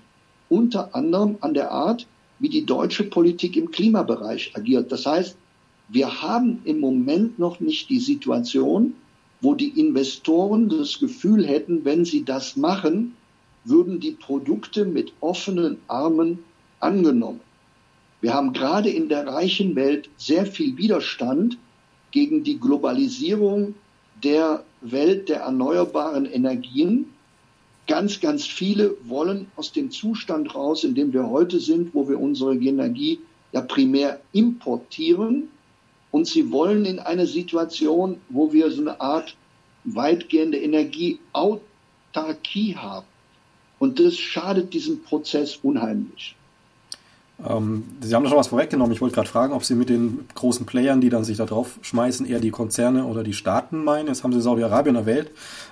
unter 0.51 0.95
anderem 0.95 1.39
an 1.41 1.55
der 1.55 1.73
Art, 1.73 2.07
wie 2.39 2.51
die 2.51 2.67
deutsche 2.67 3.05
Politik 3.05 3.57
im 3.57 3.71
Klimabereich 3.71 4.55
agiert. 4.55 4.93
Das 4.93 5.07
heißt, 5.07 5.39
wir 5.89 6.21
haben 6.21 6.61
im 6.65 6.81
Moment 6.81 7.39
noch 7.39 7.61
nicht 7.61 7.89
die 7.89 8.01
Situation, 8.01 8.93
wo 9.41 9.55
die 9.55 9.79
Investoren 9.81 10.69
das 10.69 10.99
Gefühl 10.99 11.47
hätten, 11.47 11.85
wenn 11.85 12.05
sie 12.05 12.25
das 12.25 12.57
machen, 12.57 13.15
würden 13.65 14.01
die 14.01 14.13
Produkte 14.13 14.85
mit 14.85 15.13
offenen 15.21 15.79
Armen 15.87 16.39
angenommen. 16.81 17.41
Wir 18.21 18.35
haben 18.35 18.53
gerade 18.53 18.91
in 18.91 19.09
der 19.09 19.27
reichen 19.27 19.77
Welt 19.77 20.09
sehr 20.17 20.47
viel 20.47 20.77
Widerstand 20.77 21.57
gegen 22.11 22.43
die 22.43 22.59
Globalisierung 22.59 23.75
der 24.25 24.65
Welt 24.81 25.29
der 25.29 25.41
erneuerbaren 25.41 26.27
Energien. 26.27 27.07
Ganz, 27.87 28.21
ganz 28.21 28.45
viele 28.45 28.97
wollen 29.05 29.47
aus 29.57 29.73
dem 29.73 29.91
Zustand 29.91 30.55
raus, 30.55 30.85
in 30.85 30.95
dem 30.95 31.13
wir 31.13 31.29
heute 31.29 31.61
sind, 31.61 31.95
wo 31.95 32.09
wir 32.09 32.19
unsere 32.19 32.55
Energie 32.55 33.21
ja 33.53 33.61
primär 33.61 34.21
importieren. 34.33 35.49
Und 36.11 36.27
sie 36.27 36.51
wollen 36.51 36.85
in 36.85 36.99
eine 36.99 37.27
Situation, 37.27 38.21
wo 38.29 38.53
wir 38.53 38.71
so 38.71 38.81
eine 38.81 39.01
Art 39.01 39.37
weitgehende 39.85 40.59
Energieautarkie 40.59 42.77
haben. 42.77 43.07
Und 43.79 44.01
das 44.01 44.17
schadet 44.17 44.75
diesem 44.75 45.03
Prozess 45.03 45.57
unheimlich. 45.63 46.35
Ähm, 47.47 47.85
Sie 48.01 48.13
haben 48.15 48.25
da 48.25 48.31
schon 48.31 48.39
was 48.39 48.49
vorweggenommen. 48.49 48.93
Ich 48.93 49.01
wollte 49.01 49.15
gerade 49.15 49.29
fragen, 49.29 49.53
ob 49.53 49.65
Sie 49.65 49.77
mit 49.77 49.89
den 49.89 50.27
großen 50.35 50.67
Playern, 50.67 51.01
die 51.01 51.09
dann 51.09 51.23
sich 51.23 51.37
da 51.37 51.45
drauf 51.45 51.79
schmeißen, 51.83 52.27
eher 52.27 52.41
die 52.41 52.51
Konzerne 52.51 53.05
oder 53.05 53.23
die 53.23 53.33
Staaten 53.33 53.85
meinen. 53.85 54.09
Jetzt 54.09 54.25
haben 54.25 54.33
Sie 54.33 54.41
Saudi-Arabien 54.41 54.97
erwähnt. 54.97 55.31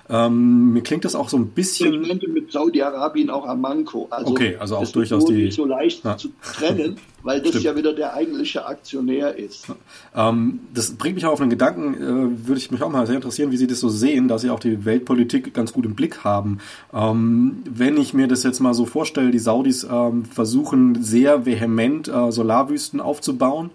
Ähm, 0.09 0.71
mir 0.71 0.81
klingt 0.81 1.03
das 1.03 1.13
auch 1.13 1.27
so 1.27 1.35
ein 1.35 1.49
bisschen. 1.49 2.01
Ich 2.01 2.07
meinte 2.07 2.29
mit 2.29 2.53
Saudi-Arabien 2.53 3.29
auch 3.29 3.45
Amanco. 3.45 4.07
Also 4.09 4.31
okay, 4.31 4.55
also 4.57 4.77
auch 4.77 4.87
durchaus 4.87 5.25
die. 5.25 5.33
Nicht 5.33 5.55
so 5.55 5.65
leicht 5.65 6.05
ja. 6.05 6.15
zu 6.15 6.29
trennen, 6.41 6.97
weil 7.23 7.39
das 7.39 7.49
Stimmt. 7.49 7.65
ja 7.65 7.75
wieder 7.75 7.93
der 7.93 8.13
eigentliche 8.13 8.65
Aktionär 8.65 9.35
ist. 9.37 9.67
Ähm, 10.15 10.59
das 10.73 10.91
bringt 10.91 11.15
mich 11.15 11.25
auch 11.25 11.33
auf 11.33 11.41
einen 11.41 11.49
Gedanken, 11.49 11.93
äh, 11.95 12.47
würde 12.47 12.59
ich 12.59 12.71
mich 12.71 12.81
auch 12.81 12.89
mal 12.89 13.05
sehr 13.05 13.15
interessieren, 13.15 13.51
wie 13.51 13.57
Sie 13.57 13.67
das 13.67 13.79
so 13.79 13.89
sehen, 13.89 14.27
dass 14.27 14.41
Sie 14.41 14.49
auch 14.49 14.59
die 14.59 14.85
Weltpolitik 14.85 15.53
ganz 15.53 15.73
gut 15.73 15.85
im 15.85 15.95
Blick 15.95 16.23
haben. 16.23 16.59
Ähm, 16.93 17.63
wenn 17.69 17.97
ich 17.97 18.13
mir 18.13 18.27
das 18.27 18.43
jetzt 18.43 18.59
mal 18.59 18.73
so 18.73 18.85
vorstelle, 18.85 19.31
die 19.31 19.39
Saudis 19.39 19.85
ähm, 19.89 20.25
versuchen 20.25 21.03
sehr 21.03 21.45
vehement 21.45 22.07
äh, 22.07 22.31
Solarwüsten 22.31 23.01
aufzubauen 23.01 23.71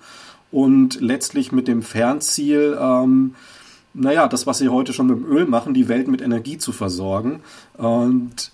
und 0.50 1.00
letztlich 1.00 1.52
mit 1.52 1.68
dem 1.68 1.82
Fernziel, 1.82 2.78
ähm, 2.80 3.34
naja, 3.94 4.28
das, 4.28 4.46
was 4.46 4.58
sie 4.58 4.68
heute 4.68 4.92
schon 4.92 5.06
mit 5.06 5.18
dem 5.18 5.26
Öl 5.26 5.46
machen, 5.46 5.74
die 5.74 5.88
Welt 5.88 6.08
mit 6.08 6.22
Energie 6.22 6.58
zu 6.58 6.72
versorgen. 6.72 7.40
Und 7.76 8.52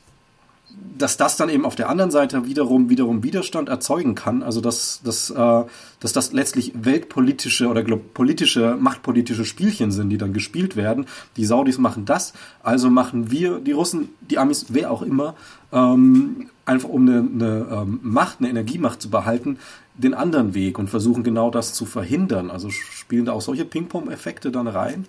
dass 0.96 1.16
das 1.16 1.36
dann 1.36 1.48
eben 1.48 1.64
auf 1.64 1.74
der 1.74 1.88
anderen 1.88 2.10
Seite 2.10 2.46
wiederum 2.46 2.88
wiederum 2.88 3.22
Widerstand 3.22 3.68
erzeugen 3.68 4.14
kann, 4.14 4.42
also 4.42 4.60
dass, 4.60 5.00
dass, 5.02 5.30
äh, 5.30 5.64
dass 6.00 6.12
das 6.12 6.32
letztlich 6.32 6.72
weltpolitische 6.74 7.68
oder 7.68 7.82
politische, 7.82 8.76
machtpolitische 8.78 9.44
Spielchen 9.44 9.90
sind, 9.90 10.10
die 10.10 10.18
dann 10.18 10.32
gespielt 10.32 10.76
werden. 10.76 11.06
Die 11.36 11.44
Saudis 11.44 11.78
machen 11.78 12.04
das, 12.04 12.32
also 12.62 12.90
machen 12.90 13.30
wir, 13.30 13.60
die 13.60 13.72
Russen, 13.72 14.10
die 14.30 14.38
Amis, 14.38 14.66
wer 14.68 14.90
auch 14.90 15.02
immer, 15.02 15.34
ähm, 15.72 16.48
einfach 16.64 16.88
um 16.88 17.08
eine, 17.08 17.18
eine 17.18 17.66
ähm, 17.70 18.00
Macht, 18.02 18.38
eine 18.40 18.50
Energiemacht 18.50 19.02
zu 19.02 19.10
behalten, 19.10 19.58
den 19.94 20.14
anderen 20.14 20.54
Weg 20.54 20.78
und 20.78 20.88
versuchen 20.88 21.24
genau 21.24 21.50
das 21.50 21.74
zu 21.74 21.84
verhindern. 21.84 22.50
Also 22.50 22.70
spielen 22.70 23.24
da 23.24 23.32
auch 23.32 23.40
solche 23.40 23.64
Ping-Pong-Effekte 23.64 24.50
dann 24.50 24.68
rein? 24.68 25.06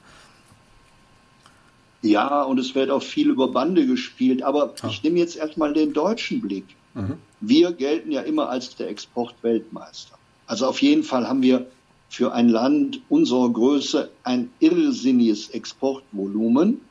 Ja, 2.02 2.44
und 2.44 2.60
es 2.60 2.76
wird 2.76 2.90
auch 2.90 3.04
viel 3.04 3.30
über 3.30 3.50
Bande 3.50 3.86
gespielt. 3.86 4.44
Aber 4.44 4.74
ah. 4.82 4.88
ich 4.88 5.04
nehme 5.04 5.20
jetzt 5.20 5.36
erstmal 5.36 5.74
den 5.74 5.94
deutschen 5.94 6.42
Blick. 6.42 6.66
Mhm. 6.94 7.18
Wir 7.42 7.72
gelten 7.74 8.12
ja 8.12 8.22
immer 8.22 8.50
als 8.50 8.76
der 8.76 8.90
Exportweltmeister. 8.90 10.18
Also 10.48 10.68
auf 10.68 10.82
jeden 10.82 11.04
Fall 11.04 11.28
haben 11.28 11.42
wir 11.42 11.68
für 12.10 12.34
ein 12.34 12.50
Land 12.50 13.02
unserer 13.10 13.50
Größe 13.50 14.10
ein 14.24 14.50
irrsinniges 14.60 15.50
Exportvolumen. 15.50 16.82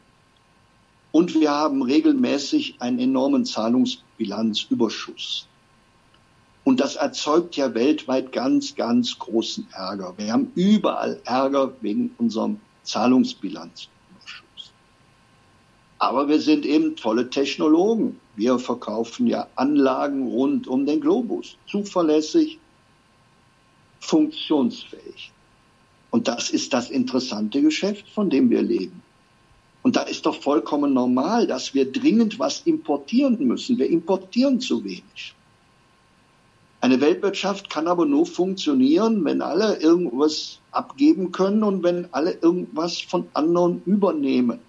Und 1.10 1.34
wir 1.34 1.50
haben 1.50 1.82
regelmäßig 1.82 2.76
einen 2.80 2.98
enormen 2.98 3.44
Zahlungsbilanzüberschuss. 3.44 5.46
Und 6.64 6.80
das 6.80 6.96
erzeugt 6.96 7.56
ja 7.56 7.74
weltweit 7.74 8.30
ganz, 8.30 8.76
ganz 8.76 9.18
großen 9.18 9.66
Ärger. 9.72 10.12
Wir 10.18 10.34
haben 10.34 10.52
überall 10.54 11.18
Ärger 11.24 11.72
wegen 11.80 12.14
unserem 12.18 12.60
Zahlungsbilanz. 12.82 13.88
Aber 15.98 16.28
wir 16.28 16.40
sind 16.40 16.64
eben 16.64 16.96
tolle 16.96 17.28
Technologen. 17.28 18.20
Wir 18.36 18.58
verkaufen 18.58 19.26
ja 19.26 19.48
Anlagen 19.56 20.28
rund 20.28 20.68
um 20.68 20.86
den 20.86 21.00
Globus. 21.00 21.56
Zuverlässig, 21.66 22.58
funktionsfähig. 24.00 25.32
Und 26.10 26.28
das 26.28 26.50
ist 26.50 26.72
das 26.72 26.90
interessante 26.90 27.60
Geschäft, 27.60 28.08
von 28.08 28.30
dem 28.30 28.48
wir 28.50 28.62
leben. 28.62 29.02
Und 29.82 29.96
da 29.96 30.02
ist 30.02 30.26
doch 30.26 30.40
vollkommen 30.40 30.92
normal, 30.92 31.46
dass 31.46 31.74
wir 31.74 31.90
dringend 31.90 32.38
was 32.38 32.60
importieren 32.62 33.38
müssen. 33.46 33.78
Wir 33.78 33.88
importieren 33.88 34.60
zu 34.60 34.84
wenig. 34.84 35.34
Eine 36.80 37.00
Weltwirtschaft 37.00 37.70
kann 37.70 37.88
aber 37.88 38.06
nur 38.06 38.24
funktionieren, 38.24 39.24
wenn 39.24 39.42
alle 39.42 39.80
irgendwas 39.80 40.60
abgeben 40.70 41.32
können 41.32 41.64
und 41.64 41.82
wenn 41.82 42.12
alle 42.12 42.32
irgendwas 42.40 43.00
von 43.00 43.26
anderen 43.34 43.82
übernehmen. 43.84 44.60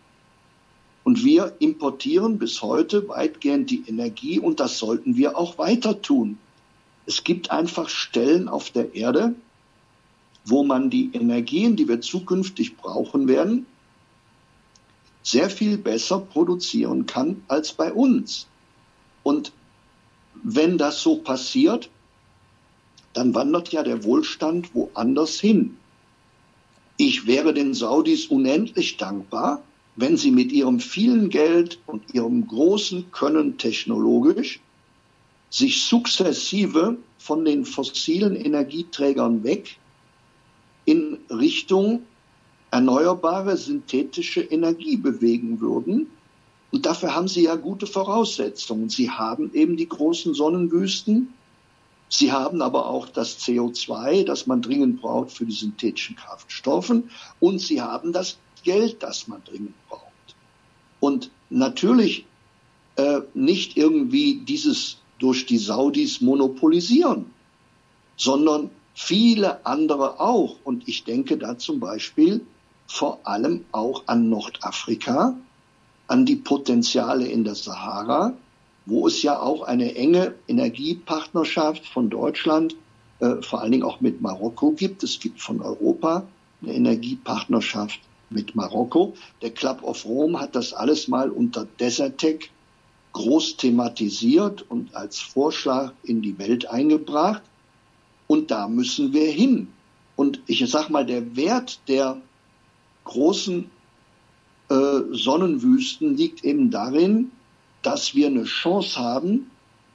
Und 1.10 1.26
wir 1.26 1.56
importieren 1.58 2.38
bis 2.38 2.62
heute 2.62 3.08
weitgehend 3.10 3.72
die 3.72 3.84
Energie 3.88 4.38
und 4.38 4.60
das 4.60 4.78
sollten 4.78 5.18
wir 5.18 5.40
auch 5.40 5.58
weiter 5.58 6.04
tun. 6.04 6.38
Es 7.08 7.24
gibt 7.24 7.50
einfach 7.50 7.90
Stellen 7.90 8.48
auf 8.48 8.70
der 8.70 8.94
Erde, 8.94 9.34
wo 10.46 10.64
man 10.64 10.92
die 10.92 11.10
Energien, 11.14 11.76
die 11.76 11.88
wir 11.88 12.00
zukünftig 12.00 12.78
brauchen 12.78 13.28
werden, 13.28 13.66
sehr 15.24 15.50
viel 15.50 15.80
besser 15.80 16.20
produzieren 16.20 17.08
kann 17.08 17.42
als 17.48 17.74
bei 17.74 17.92
uns. 17.92 18.46
Und 19.24 19.52
wenn 20.44 20.78
das 20.78 21.02
so 21.02 21.16
passiert, 21.16 21.90
dann 23.14 23.34
wandert 23.34 23.70
ja 23.70 23.82
der 23.82 24.04
Wohlstand 24.04 24.76
woanders 24.76 25.40
hin. 25.40 25.76
Ich 26.98 27.26
wäre 27.26 27.56
den 27.56 27.74
Saudis 27.74 28.28
unendlich 28.28 28.98
dankbar, 28.98 29.64
wenn 30.00 30.16
sie 30.16 30.32
mit 30.32 30.54
ihrem 30.54 30.80
vielen 30.80 31.30
Geld 31.30 31.80
und 31.86 32.14
ihrem 32.14 32.48
großen 32.48 33.12
Können 33.12 33.58
technologisch 33.58 34.62
sich 35.50 35.84
sukzessive 35.84 36.98
von 37.18 37.44
den 37.44 37.66
fossilen 37.66 38.36
Energieträgern 38.36 39.44
weg 39.44 39.78
in 40.86 41.18
Richtung 41.30 42.04
erneuerbare 42.72 43.58
synthetische 43.58 44.42
Energie 44.42 44.96
bewegen 44.96 45.60
würden. 45.60 46.08
Und 46.72 46.86
dafür 46.86 47.14
haben 47.14 47.28
sie 47.28 47.44
ja 47.44 47.56
gute 47.56 47.88
Voraussetzungen. 47.88 48.90
Sie 48.90 49.10
haben 49.10 49.52
eben 49.54 49.76
die 49.76 49.90
großen 49.90 50.34
Sonnenwüsten. 50.34 51.34
Sie 52.08 52.32
haben 52.32 52.62
aber 52.62 52.86
auch 52.86 53.08
das 53.08 53.40
CO2, 53.40 54.24
das 54.24 54.48
man 54.48 54.62
dringend 54.62 55.02
braucht 55.02 55.32
für 55.32 55.46
die 55.46 55.52
synthetischen 55.52 56.16
Kraftstoffen. 56.16 57.10
Und 57.40 57.60
sie 57.60 57.82
haben 57.82 58.14
das 58.14 58.38
Geld, 58.64 59.04
das 59.04 59.28
man 59.28 59.44
dringend 59.44 59.74
braucht. 59.88 60.04
Und 61.00 61.32
natürlich 61.50 62.26
äh, 62.96 63.22
nicht 63.34 63.78
irgendwie 63.78 64.42
dieses 64.46 64.98
durch 65.20 65.46
die 65.46 65.58
Saudis 65.58 66.22
monopolisieren, 66.22 67.26
sondern 68.18 68.72
viele 68.94 69.66
andere 69.66 70.20
auch. 70.20 70.58
Und 70.64 70.88
ich 70.88 71.04
denke 71.04 71.38
da 71.38 71.58
zum 71.58 71.80
Beispiel 71.80 72.46
vor 72.88 73.20
allem 73.24 73.66
auch 73.72 74.04
an 74.08 74.30
Nordafrika, 74.30 75.36
an 76.08 76.26
die 76.26 76.36
Potenziale 76.36 77.28
in 77.28 77.44
der 77.44 77.56
Sahara, 77.56 78.34
wo 78.86 79.08
es 79.08 79.22
ja 79.22 79.40
auch 79.40 79.62
eine 79.62 79.96
enge 79.96 80.34
Energiepartnerschaft 80.48 81.86
von 81.86 82.10
Deutschland, 82.10 82.76
äh, 83.20 83.42
vor 83.42 83.62
allen 83.62 83.72
Dingen 83.72 83.84
auch 83.84 84.02
mit 84.02 84.22
Marokko 84.22 84.72
gibt. 84.72 85.04
Es 85.04 85.20
gibt 85.20 85.42
von 85.42 85.62
Europa 85.62 86.26
eine 86.62 86.74
Energiepartnerschaft 86.74 88.00
mit 88.30 88.56
Marokko. 88.56 89.14
Der 89.42 89.52
Club 89.52 89.84
of 89.84 90.06
Rome 90.06 90.40
hat 90.40 90.56
das 90.56 90.74
alles 90.74 91.08
mal 91.08 91.30
unter 91.30 91.68
Desertec 91.80 92.50
groß 93.14 93.58
thematisiert 93.58 94.66
und 94.70 94.96
als 94.96 95.20
Vorschlag 95.20 95.94
in 96.04 96.22
die 96.22 96.38
Welt 96.38 96.70
eingebracht. 96.70 97.42
Und 98.28 98.52
da 98.52 98.68
müssen 98.68 99.14
wir 99.14 99.32
hin. 99.32 99.68
Und 100.16 100.42
ich 100.46 100.64
sag 100.70 100.90
mal, 100.90 101.06
der 101.06 101.36
Wert 101.36 101.80
der 101.88 102.22
großen 103.06 103.70
äh, 104.70 105.00
Sonnenwüsten 105.12 106.16
liegt 106.16 106.44
eben 106.44 106.70
darin, 106.70 107.32
dass 107.82 108.14
wir 108.14 108.28
eine 108.28 108.44
Chance 108.44 109.00
haben, 109.00 109.50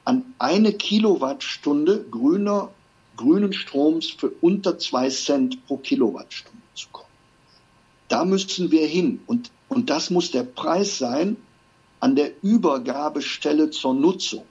an 0.05 0.35
eine 0.39 0.73
Kilowattstunde 0.73 2.05
grüner, 2.11 2.71
grünen 3.17 3.53
Stroms 3.53 4.11
für 4.11 4.33
unter 4.41 4.79
zwei 4.79 5.09
Cent 5.09 5.65
pro 5.67 5.77
Kilowattstunde. 5.77 6.54
Da 8.09 8.25
müssen 8.25 8.71
wir 8.71 8.87
hin. 8.87 9.21
Und, 9.27 9.51
und 9.69 9.91
das 9.91 10.11
muss 10.11 10.31
der 10.31 10.45
Preis 10.45 10.99
sein 10.99 11.37
an 12.01 12.17
der 12.17 12.33
Übergabestelle 12.43 13.71
zur 13.71 13.95
Nutzung. 13.95 14.45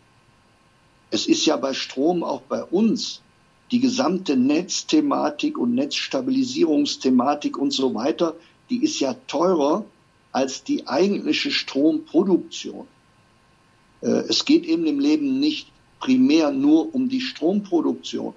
Es 1.11 1.27
ist 1.27 1.45
ja 1.45 1.57
bei 1.57 1.73
Strom 1.73 2.23
auch 2.23 2.41
bei 2.41 2.63
uns 2.63 3.21
die 3.71 3.79
gesamte 3.79 4.35
Netzthematik 4.35 5.57
und 5.57 5.75
Netzstabilisierungsthematik 5.75 7.57
und 7.57 7.71
so 7.71 7.93
weiter, 7.95 8.35
die 8.69 8.83
ist 8.83 8.99
ja 8.99 9.15
teurer 9.27 9.85
als 10.31 10.63
die 10.63 10.87
eigentliche 10.87 11.51
Stromproduktion. 11.51 12.87
Äh, 14.01 14.25
es 14.29 14.45
geht 14.45 14.65
eben 14.65 14.85
im 14.85 14.99
Leben 14.99 15.39
nicht 15.39 15.67
primär 15.99 16.51
nur 16.51 16.93
um 16.93 17.09
die 17.09 17.21
Stromproduktion, 17.21 18.33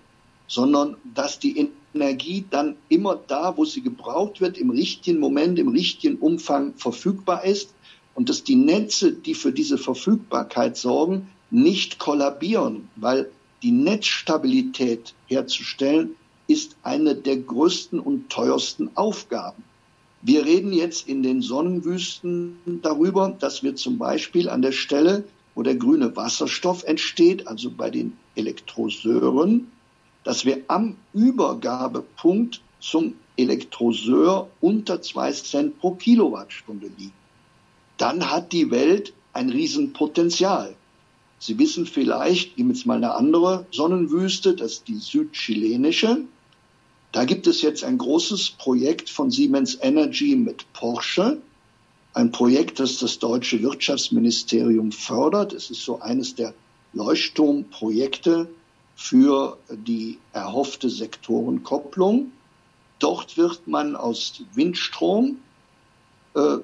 sondern 0.47 0.97
dass 1.15 1.39
die 1.39 1.71
Energie 1.95 2.45
dann 2.51 2.77
immer 2.89 3.17
da, 3.27 3.57
wo 3.57 3.65
sie 3.65 3.83
gebraucht 3.83 4.41
wird, 4.41 4.59
im 4.59 4.71
richtigen 4.71 5.19
Moment, 5.19 5.59
im 5.59 5.69
richtigen 5.69 6.17
Umfang 6.17 6.75
verfügbar 6.75 7.45
ist 7.45 7.75
und 8.15 8.29
dass 8.29 8.45
die 8.45 8.57
Netze, 8.57 9.13
die 9.13 9.35
für 9.35 9.53
diese 9.53 9.79
Verfügbarkeit 9.79 10.77
sorgen, 10.77 11.29
nicht 11.51 11.99
kollabieren, 11.99 12.89
weil 12.97 13.31
die 13.63 13.73
Netzstabilität 13.73 15.15
herzustellen 15.27 16.17
ist 16.49 16.77
eine 16.83 17.15
der 17.15 17.39
größten 17.39 17.99
und 17.99 18.31
teuersten 18.31 18.91
Aufgaben. 18.97 19.65
Wir 20.23 20.45
reden 20.45 20.73
jetzt 20.73 21.09
in 21.09 21.23
den 21.23 21.43
Sonnenwüsten 21.43 22.59
darüber, 22.83 23.37
dass 23.39 23.63
wir 23.63 23.77
zum 23.77 23.99
Beispiel 23.99 24.49
an 24.49 24.63
der 24.63 24.73
Stelle, 24.73 25.25
wo 25.55 25.63
der 25.63 25.77
grüne 25.77 26.15
Wasserstoff 26.17 26.85
entsteht, 26.85 27.47
also 27.47 27.71
bei 27.71 27.91
den 27.91 28.15
Elektroseuren, 28.35 29.71
dass 30.27 30.45
wir 30.45 30.65
am 30.67 30.97
Übergabepunkt 31.15 32.61
zum 32.81 33.15
Elektroseur 33.37 34.51
unter 34.61 35.01
zwei 35.01 35.31
Cent 35.31 35.79
pro 35.79 35.93
Kilowattstunde 35.93 36.91
liegen. 36.99 37.13
Dann 37.97 38.29
hat 38.29 38.51
die 38.51 38.73
Welt 38.73 39.13
ein 39.33 39.51
Riesenpotenzial. 39.51 40.75
Sie 41.39 41.57
wissen 41.61 41.87
vielleicht, 41.87 42.49
ich 42.49 42.57
nehme 42.57 42.73
jetzt 42.73 42.87
mal 42.87 42.97
eine 42.97 43.15
andere 43.15 43.67
Sonnenwüste, 43.71 44.57
das 44.57 44.73
ist 44.73 44.89
die 44.89 44.97
südchilenische. 44.97 46.23
Da 47.13 47.25
gibt 47.25 47.47
es 47.47 47.63
jetzt 47.63 47.85
ein 47.85 47.97
großes 47.97 48.51
Projekt 48.51 49.09
von 49.09 49.31
Siemens 49.31 49.79
Energy 49.81 50.35
mit 50.35 50.73
Porsche. 50.73 51.41
Ein 52.15 52.33
Projekt, 52.33 52.81
das 52.81 52.99
das 52.99 53.21
deutsche 53.21 53.63
Wirtschaftsministerium 53.63 54.91
fördert. 54.91 55.53
Es 55.53 55.71
ist 55.71 55.85
so 55.85 56.01
eines 56.01 56.35
der 56.35 56.53
Leuchtturmprojekte 56.95 58.49
für 58.97 59.59
die 59.71 60.19
erhoffte 60.33 60.89
Sektorenkopplung. 60.89 62.33
Dort 62.99 63.37
wird 63.37 63.69
man 63.69 63.95
aus 63.95 64.43
Windstrom 64.55 65.37
äh, 66.35 66.59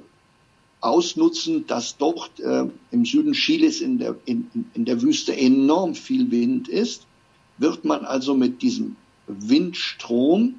ausnutzen, 0.81 1.67
dass 1.67 1.99
dort 1.99 2.41
äh, 2.41 2.65
im 2.91 3.05
Süden 3.05 3.35
Chiles 3.35 3.81
in 3.81 3.99
der, 3.99 4.17
in, 4.25 4.51
in 4.75 4.85
der 4.87 5.03
Wüste 5.03 5.37
enorm 5.37 5.95
viel 5.95 6.31
Wind 6.31 6.69
ist, 6.69 7.07
wird 7.59 7.85
man 7.85 8.05
also 8.05 8.35
mit 8.35 8.63
diesem 8.63 8.97
Windstrom 9.27 10.57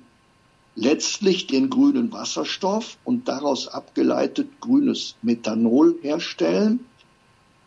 letztlich 0.75 1.47
den 1.47 1.69
grünen 1.69 2.11
Wasserstoff 2.11 2.97
und 3.03 3.27
daraus 3.27 3.67
abgeleitet 3.67 4.61
grünes 4.61 5.15
Methanol 5.21 5.97
herstellen. 6.01 6.79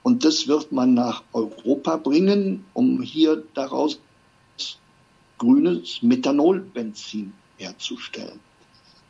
Und 0.06 0.24
das 0.24 0.46
wird 0.46 0.70
man 0.70 0.94
nach 0.94 1.24
Europa 1.32 1.96
bringen, 1.96 2.64
um 2.74 3.02
hier 3.02 3.42
daraus 3.54 3.98
grünes 5.36 6.00
Methanolbenzin 6.00 7.32
herzustellen. 7.56 8.38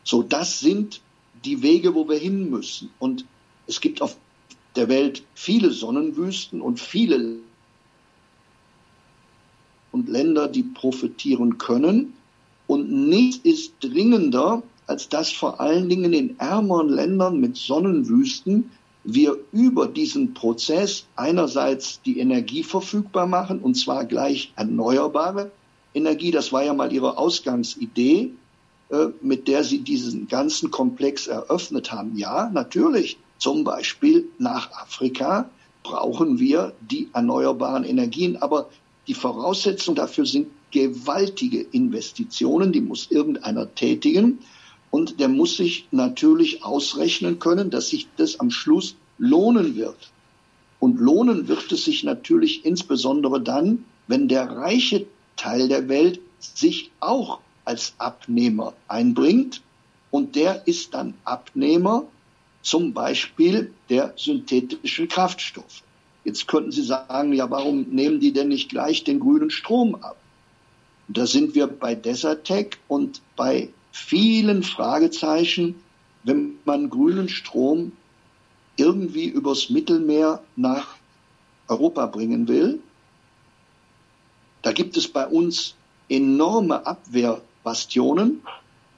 So, 0.05 0.23
das 0.23 0.59
sind 0.59 1.03
die 1.45 1.63
Wege, 1.63 1.95
wo 1.95 2.09
wir 2.09 2.17
hin 2.17 2.49
müssen. 2.49 2.89
Und 2.99 3.27
es 3.67 3.83
gibt 3.83 4.01
auf 4.01 4.17
der 4.75 4.89
Welt 4.89 5.23
viele 5.35 5.71
Sonnenwüsten 5.71 6.63
und 6.63 6.81
viele 6.81 7.41
und 9.93 10.09
Länder, 10.09 10.49
die 10.49 10.63
profitieren 10.63 11.59
können. 11.59 12.15
Und 12.67 12.91
nichts 12.91 13.45
ist 13.45 13.75
dringender, 13.81 14.63
als 14.87 15.11
dass 15.11 15.31
vor 15.31 15.61
allen 15.61 15.91
Dingen 15.91 16.15
in 16.15 16.39
ärmeren 16.39 16.89
Ländern 16.89 17.39
mit 17.39 17.59
Sonnenwüsten 17.59 18.71
wir 19.07 19.39
über 19.53 19.87
diesen 19.87 20.35
Prozess 20.35 21.07
einerseits 21.15 22.03
die 22.03 22.19
Energie 22.19 22.63
verfügbar 22.63 23.27
machen, 23.27 23.61
und 23.61 23.75
zwar 23.75 24.05
gleich 24.05 24.53
erneuerbare 24.57 25.53
Energie. 25.95 26.33
Das 26.33 26.53
war 26.53 26.65
ja 26.65 26.75
mal 26.75 26.93
ihre 26.93 27.17
Ausgangsidee, 27.17 28.33
äh, 28.91 29.07
mit 29.23 29.49
der 29.49 29.65
sie 29.65 29.79
diesen 29.79 30.29
ganzen 30.29 30.71
Komplex 30.71 31.29
eröffnet 31.29 31.93
haben. 31.93 32.17
Ja, 32.17 32.51
natürlich. 32.53 33.17
Zum 33.39 33.65
Beispiel 33.65 34.29
nach 34.39 34.73
Afrika 34.73 35.49
brauchen 35.83 36.39
wir 36.39 36.73
die 36.81 37.09
erneuerbaren 37.13 37.85
Energien, 37.85 38.37
aber 38.37 38.69
die 39.07 39.15
Voraussetzung 39.15 39.95
dafür 39.95 40.27
sind 40.27 40.49
gewaltige 40.73 41.61
Investitionen, 41.61 42.73
die 42.73 42.81
muss 42.81 43.11
irgendeiner 43.11 43.73
tätigen. 43.75 44.41
Und 44.97 45.21
der 45.21 45.29
muss 45.29 45.59
sich 45.59 45.87
natürlich 45.91 46.65
ausrechnen 46.65 47.39
können, 47.39 47.69
dass 47.69 47.91
sich 47.91 48.09
das 48.17 48.41
am 48.41 48.51
Schluss 48.51 48.97
lohnen 49.19 49.77
wird. 49.77 50.11
Und 50.81 50.99
lohnen 50.99 51.49
wird 51.49 51.71
es 51.71 51.85
sich 51.85 52.03
natürlich 52.03 52.65
insbesondere 52.65 53.43
dann, 53.43 53.85
wenn 54.07 54.27
der 54.27 54.49
reiche 54.49 55.05
Teil 55.37 55.69
der 55.69 55.91
Welt 55.91 56.19
sich 56.39 56.93
auch 57.01 57.41
als 57.67 57.93
Abnehmer 57.99 58.73
einbringt. 58.89 59.61
Und 60.11 60.35
der 60.35 60.67
ist 60.67 60.95
dann 60.95 61.13
Abnehmer 61.25 62.07
zum 62.63 62.95
Beispiel 62.95 63.75
der 63.91 64.15
synthetischen 64.17 65.09
Kraftstoffe. 65.09 65.83
Jetzt 66.25 66.49
könnten 66.49 66.73
Sie 66.73 66.85
sagen, 66.85 67.35
ja, 67.35 67.51
warum 67.51 67.83
nehmen 67.91 68.19
die 68.19 68.33
denn 68.33 68.49
nicht 68.49 68.71
gleich 68.71 69.05
den 69.05 69.21
grünen 69.21 69.51
Strom 69.51 69.95
ab? 69.97 70.17
da 71.09 71.27
sind 71.27 71.55
wir 71.55 71.67
bei 71.67 71.95
Desertec 71.95 72.79
und 72.89 73.23
bei 73.37 73.69
vielen 73.97 74.63
Fragezeichen, 74.63 75.75
wenn 76.23 76.59
man 76.67 76.91
grünen 76.91 77.31
Strom 77.31 77.93
irgendwie 78.77 79.25
übers 79.25 79.71
Mittelmeer 79.71 80.43
nach 80.55 80.97
Europa 81.67 82.05
bringen 82.07 82.47
will. 82.47 82.81
Da 84.61 84.73
gibt 84.73 84.99
es 84.99 85.09
bei 85.09 85.27
uns 85.27 85.77
enorme 86.11 86.87
Abwehrbastionen. 86.87 88.43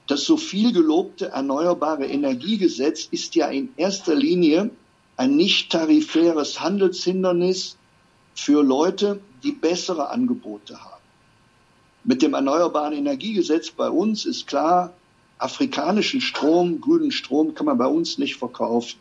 Das 0.07 0.25
so 0.25 0.35
viel 0.35 0.73
gelobte 0.73 1.29
erneuerbare 1.29 2.05
Energiegesetz 2.05 3.07
ist 3.09 3.35
ja 3.35 3.47
in 3.47 3.69
erster 3.77 4.15
Linie 4.15 4.69
ein 5.15 5.35
nicht 5.35 5.71
tarifäres 5.71 6.59
Handelshindernis 6.59 7.77
für 8.35 8.63
Leute, 8.63 9.21
die 9.43 9.53
bessere 9.53 10.09
Angebote 10.09 10.83
haben. 10.83 10.98
Mit 12.05 12.21
dem 12.21 12.33
Erneuerbaren 12.33 12.93
Energiegesetz 12.93 13.71
bei 13.71 13.89
uns 13.89 14.25
ist 14.25 14.47
klar, 14.47 14.93
afrikanischen 15.37 16.21
Strom, 16.21 16.79
grünen 16.79 17.11
Strom 17.11 17.53
kann 17.53 17.65
man 17.65 17.77
bei 17.77 17.87
uns 17.87 18.17
nicht 18.17 18.37
verkaufen. 18.37 18.99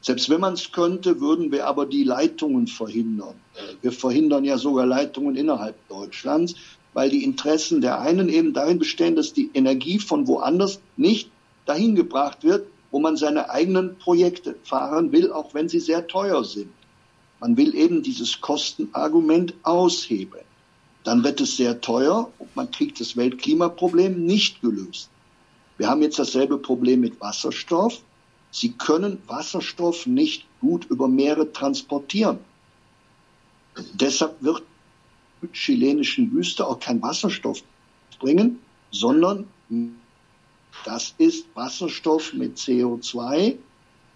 Selbst 0.00 0.28
wenn 0.28 0.40
man 0.40 0.54
es 0.54 0.72
könnte, 0.72 1.20
würden 1.20 1.52
wir 1.52 1.66
aber 1.66 1.86
die 1.86 2.04
Leitungen 2.04 2.66
verhindern. 2.66 3.34
Wir 3.82 3.92
verhindern 3.92 4.44
ja 4.44 4.58
sogar 4.58 4.86
Leitungen 4.86 5.36
innerhalb 5.36 5.76
Deutschlands, 5.88 6.54
weil 6.94 7.10
die 7.10 7.22
Interessen 7.22 7.80
der 7.80 8.00
einen 8.00 8.28
eben 8.28 8.54
darin 8.54 8.78
bestehen, 8.78 9.14
dass 9.14 9.32
die 9.32 9.50
Energie 9.54 9.98
von 9.98 10.26
woanders 10.26 10.80
nicht 10.96 11.30
dahin 11.66 11.94
gebracht 11.94 12.42
wird, 12.42 12.66
wo 12.90 12.98
man 12.98 13.16
seine 13.16 13.50
eigenen 13.50 13.96
Projekte 13.98 14.56
fahren 14.64 15.12
will, 15.12 15.30
auch 15.30 15.54
wenn 15.54 15.68
sie 15.68 15.80
sehr 15.80 16.08
teuer 16.08 16.42
sind. 16.44 16.72
Man 17.38 17.56
will 17.56 17.74
eben 17.74 18.02
dieses 18.02 18.40
Kostenargument 18.40 19.54
aushebeln. 19.62 20.49
Dann 21.04 21.24
wird 21.24 21.40
es 21.40 21.56
sehr 21.56 21.80
teuer 21.80 22.30
und 22.38 22.54
man 22.54 22.70
kriegt 22.70 23.00
das 23.00 23.16
Weltklimaproblem 23.16 24.24
nicht 24.24 24.60
gelöst. 24.60 25.08
Wir 25.78 25.88
haben 25.88 26.02
jetzt 26.02 26.18
dasselbe 26.18 26.58
Problem 26.58 27.00
mit 27.00 27.20
Wasserstoff. 27.20 28.02
Sie 28.50 28.72
können 28.72 29.22
Wasserstoff 29.26 30.06
nicht 30.06 30.44
gut 30.60 30.84
über 30.86 31.08
Meere 31.08 31.52
transportieren. 31.52 32.38
Deshalb 33.94 34.42
wird 34.42 34.62
chilenischen 35.52 36.30
Wüste 36.32 36.66
auch 36.66 36.80
kein 36.80 37.00
Wasserstoff 37.00 37.62
bringen, 38.18 38.58
sondern 38.90 39.46
das 40.84 41.14
ist 41.18 41.46
Wasserstoff 41.54 42.34
mit 42.34 42.58
CO2 42.58 43.56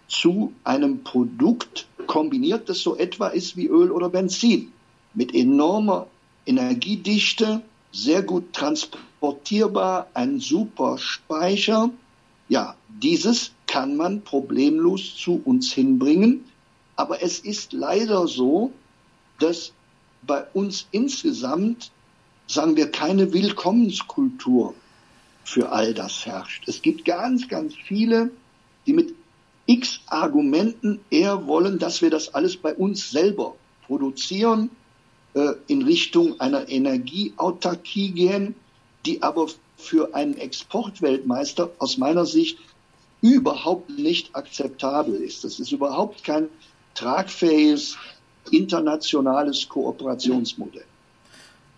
zu 0.08 0.52
einem 0.64 1.02
Produkt 1.02 1.86
kombiniert, 2.06 2.68
das 2.68 2.80
so 2.80 2.96
etwa 2.96 3.28
ist 3.28 3.56
wie 3.56 3.68
Öl 3.68 3.90
oder 3.90 4.10
Benzin, 4.10 4.70
mit 5.14 5.34
enormer 5.34 6.08
Energiedichte, 6.46 7.62
sehr 7.92 8.22
gut 8.22 8.52
transportierbar, 8.52 10.08
ein 10.14 10.40
super 10.40 10.98
Speicher. 10.98 11.90
Ja, 12.48 12.76
dieses 12.88 13.52
kann 13.66 13.96
man 13.96 14.22
problemlos 14.22 15.16
zu 15.16 15.40
uns 15.44 15.72
hinbringen. 15.72 16.44
Aber 16.96 17.22
es 17.22 17.38
ist 17.40 17.72
leider 17.72 18.28
so, 18.28 18.72
dass 19.38 19.72
bei 20.22 20.44
uns 20.52 20.86
insgesamt, 20.90 21.90
sagen 22.46 22.76
wir, 22.76 22.90
keine 22.90 23.32
Willkommenskultur 23.32 24.74
für 25.44 25.72
all 25.72 25.92
das 25.94 26.24
herrscht. 26.24 26.68
Es 26.68 26.82
gibt 26.82 27.04
ganz, 27.04 27.48
ganz 27.48 27.74
viele, 27.74 28.30
die 28.86 28.92
mit 28.92 29.14
x 29.66 30.00
Argumenten 30.06 31.00
eher 31.10 31.46
wollen, 31.46 31.78
dass 31.78 32.02
wir 32.02 32.10
das 32.10 32.34
alles 32.34 32.56
bei 32.56 32.74
uns 32.74 33.10
selber 33.10 33.54
produzieren, 33.86 34.70
in 35.66 35.82
Richtung 35.82 36.40
einer 36.40 36.68
Energieautarkie 36.68 38.12
gehen, 38.12 38.54
die 39.04 39.22
aber 39.22 39.48
für 39.76 40.14
einen 40.14 40.36
Exportweltmeister 40.36 41.70
aus 41.78 41.98
meiner 41.98 42.24
Sicht 42.24 42.58
überhaupt 43.20 43.90
nicht 43.90 44.34
akzeptabel 44.36 45.14
ist. 45.16 45.44
Das 45.44 45.58
ist 45.58 45.72
überhaupt 45.72 46.24
kein 46.24 46.48
tragfähiges 46.94 47.96
internationales 48.50 49.68
Kooperationsmodell. 49.68 50.84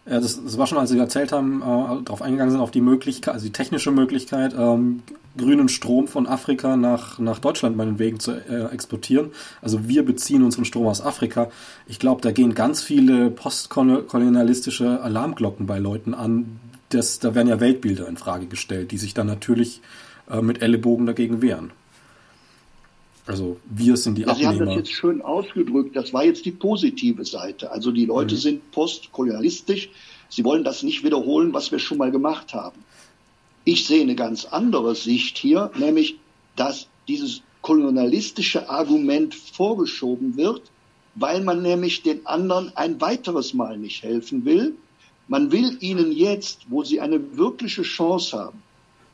Ja, 0.09 0.21
das, 0.21 0.43
das 0.43 0.57
war 0.57 0.69
schon, 0.69 0.79
als 0.79 0.91
Sie 0.91 0.99
erzählt 0.99 1.33
haben, 1.33 1.63
äh, 1.63 2.05
darauf 2.05 2.23
eingegangen 2.23 2.53
sind, 2.53 2.61
auf 2.61 2.71
die 2.71 2.81
Möglichkeit, 2.81 3.35
also 3.35 3.47
die 3.47 3.53
technische 3.53 3.91
Möglichkeit, 3.91 4.55
ähm, 4.57 5.03
grünen 5.37 5.69
Strom 5.69 6.07
von 6.07 6.27
Afrika 6.27 6.77
nach, 6.77 7.19
nach 7.19 7.41
Deutschland 7.41 7.77
meinetwegen 7.77 8.21
zu 8.21 8.33
äh, 8.33 8.73
exportieren. 8.73 9.33
Also 9.61 9.89
wir 9.89 10.05
beziehen 10.05 10.43
unseren 10.45 10.65
Strom 10.65 10.87
aus 10.87 11.01
Afrika. 11.01 11.51
Ich 11.87 11.99
glaube, 11.99 12.23
da 12.23 12.31
gehen 12.31 12.55
ganz 12.55 12.83
viele 12.83 13.31
postkolonialistische 13.31 15.03
Alarmglocken 15.03 15.67
bei 15.67 15.79
Leuten 15.79 16.15
an. 16.15 16.61
Das, 16.91 17.19
da 17.19 17.35
werden 17.35 17.49
ja 17.49 17.61
Weltbilder 17.61 18.07
in 18.09 18.17
Frage 18.17 18.47
gestellt, 18.47 18.93
die 18.93 18.99
sich 18.99 19.13
dann 19.13 19.27
natürlich 19.27 19.83
äh, 20.31 20.41
mit 20.41 20.63
Ellenbogen 20.63 21.07
dagegen 21.07 21.43
wehren. 21.43 21.73
Also 23.27 23.59
wir 23.65 23.97
sind 23.97 24.19
die 24.19 24.23
ja, 24.23 24.29
Abnehmer. 24.29 24.53
Sie 24.53 24.59
haben 24.61 24.67
das 24.67 24.77
jetzt 24.77 24.93
schön 24.93 25.21
ausgedrückt. 25.21 25.97
Das 25.97 26.13
war 26.13 26.25
jetzt 26.25 26.45
die 26.45 26.53
positive 26.53 27.25
Seite. 27.25 27.71
Also 27.71 27.91
die 27.91 28.07
Leute 28.07 28.35
mhm. 28.35 28.41
sind 28.41 28.71
postkolonialistisch. 28.71 29.91
Sie 30.29 30.45
wollen 30.45 30.65
das 30.65 30.83
nicht 30.83 31.05
wiederholen, 31.05 31.53
was 31.53 31.73
wir 31.73 31.79
schon 31.79 31.99
mal 31.99 32.11
gemacht 32.11 32.55
haben. 32.55 32.81
Ich 33.65 33.87
sehe 33.87 34.03
eine 34.03 34.15
ganz 34.15 34.45
andere 34.45 34.95
Sicht 34.95 35.39
hier, 35.39 35.71
nämlich, 35.77 36.17
dass 36.55 36.87
dieses 37.09 37.43
kolonialistische 37.63 38.71
Argument 38.71 39.35
vorgeschoben 39.35 40.37
wird, 40.37 40.63
weil 41.17 41.43
man 41.43 41.63
nämlich 41.63 42.03
den 42.03 42.25
anderen 42.27 42.77
ein 42.77 43.01
weiteres 43.01 43.55
Mal 43.55 43.77
nicht 43.77 44.05
helfen 44.05 44.45
will. 44.45 44.77
Man 45.27 45.51
will 45.51 45.77
ihnen 45.81 46.13
jetzt, 46.13 46.61
wo 46.69 46.85
sie 46.85 47.01
eine 47.01 47.37
wirkliche 47.37 47.83
Chance 47.83 48.39
haben, 48.39 48.63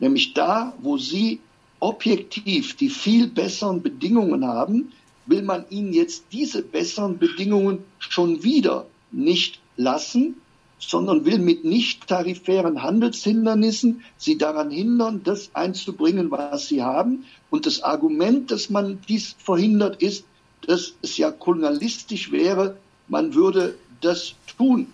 nämlich 0.00 0.34
da, 0.34 0.74
wo 0.82 0.98
sie 0.98 1.40
objektiv 1.82 2.76
die 2.76 2.90
viel 2.90 3.26
besseren 3.26 3.82
Bedingungen 3.82 4.46
haben, 4.46 4.92
will 5.26 5.42
man 5.42 5.64
ihnen 5.68 5.92
jetzt 5.92 6.26
diese 6.30 6.62
besseren 6.62 7.18
Bedingungen 7.18 7.80
schon 7.98 8.44
wieder 8.44 8.86
nicht 9.10 9.58
lassen, 9.76 10.36
sondern 10.78 11.24
will 11.24 11.38
mit 11.38 11.64
nicht 11.64 12.06
tarifären 12.06 12.82
Handelshindernissen 12.82 14.04
sie 14.16 14.38
daran 14.38 14.70
hindern, 14.70 15.22
das 15.24 15.50
einzubringen, 15.54 16.30
was 16.30 16.68
sie 16.68 16.82
haben. 16.82 17.24
Und 17.50 17.66
das 17.66 17.82
Argument, 17.82 18.52
dass 18.52 18.70
man 18.70 19.00
dies 19.08 19.34
verhindert, 19.38 20.00
ist, 20.00 20.24
dass 20.66 20.94
es 21.02 21.16
ja 21.16 21.32
kolonialistisch 21.32 22.30
wäre, 22.30 22.76
man 23.08 23.34
würde 23.34 23.76
das 24.00 24.34
tun. 24.56 24.86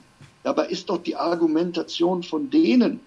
Dabei 0.43 0.69
ist 0.69 0.89
doch 0.89 1.03
die 1.03 1.17
Argumentation 1.17 2.23
von 2.23 2.49
denen, 2.49 3.01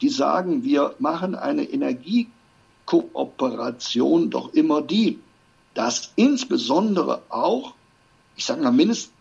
die 0.00 0.08
sagen, 0.08 0.64
wir 0.64 0.96
machen 0.98 1.36
eine 1.36 1.64
Energie 1.64 2.26
Kooperation 2.88 4.30
doch 4.30 4.54
immer 4.54 4.80
die, 4.80 5.18
dass 5.74 6.12
insbesondere 6.16 7.20
auch, 7.28 7.74
ich 8.34 8.46
sage 8.46 8.62
mal 8.62 8.72
mindestens 8.72 9.12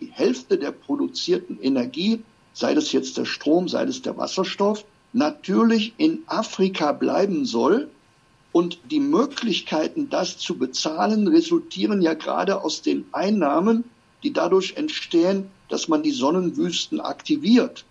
die 0.00 0.12
Hälfte 0.12 0.58
der 0.58 0.70
produzierten 0.70 1.58
Energie, 1.60 2.22
sei 2.52 2.72
das 2.74 2.92
jetzt 2.92 3.18
der 3.18 3.24
Strom, 3.24 3.66
sei 3.66 3.84
das 3.84 4.00
der 4.00 4.16
Wasserstoff, 4.16 4.84
natürlich 5.12 5.94
in 5.96 6.22
Afrika 6.28 6.92
bleiben 6.92 7.46
soll. 7.46 7.90
Und 8.52 8.78
die 8.92 9.00
Möglichkeiten, 9.00 10.08
das 10.08 10.38
zu 10.38 10.56
bezahlen, 10.56 11.26
resultieren 11.26 12.02
ja 12.02 12.14
gerade 12.14 12.62
aus 12.62 12.80
den 12.80 13.06
Einnahmen, 13.10 13.82
die 14.22 14.32
dadurch 14.32 14.76
entstehen, 14.76 15.50
dass 15.68 15.88
man 15.88 16.04
die 16.04 16.12
Sonnenwüsten 16.12 17.00
aktiviert. 17.00 17.84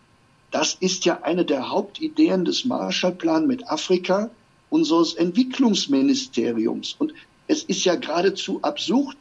Das 0.52 0.76
ist 0.76 1.04
ja 1.04 1.24
eine 1.24 1.44
der 1.44 1.72
Hauptideen 1.72 2.46
des 2.46 2.64
Marshallplan 2.64 3.48
mit 3.48 3.70
Afrika, 3.70 4.30
unseres 4.70 5.14
Entwicklungsministeriums. 5.14 6.96
Und 6.98 7.14
es 7.48 7.64
ist 7.64 7.86
ja 7.86 7.96
geradezu 7.96 8.60
absurd, 8.62 9.18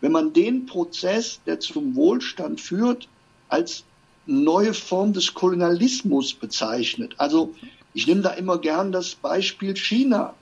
wenn 0.00 0.12
man 0.12 0.32
den 0.32 0.66
Prozess, 0.66 1.40
der 1.46 1.60
zum 1.60 1.94
Wohlstand 1.94 2.60
führt, 2.60 3.08
als 3.48 3.84
neue 4.26 4.74
Form 4.74 5.12
des 5.12 5.34
Kolonialismus 5.34 6.34
bezeichnet. 6.34 7.14
Also 7.18 7.54
ich 7.94 8.06
nehme 8.06 8.22
da 8.22 8.30
immer 8.30 8.58
gern 8.58 8.92
das 8.92 9.14
Beispiel 9.14 9.74
China. 9.74 10.34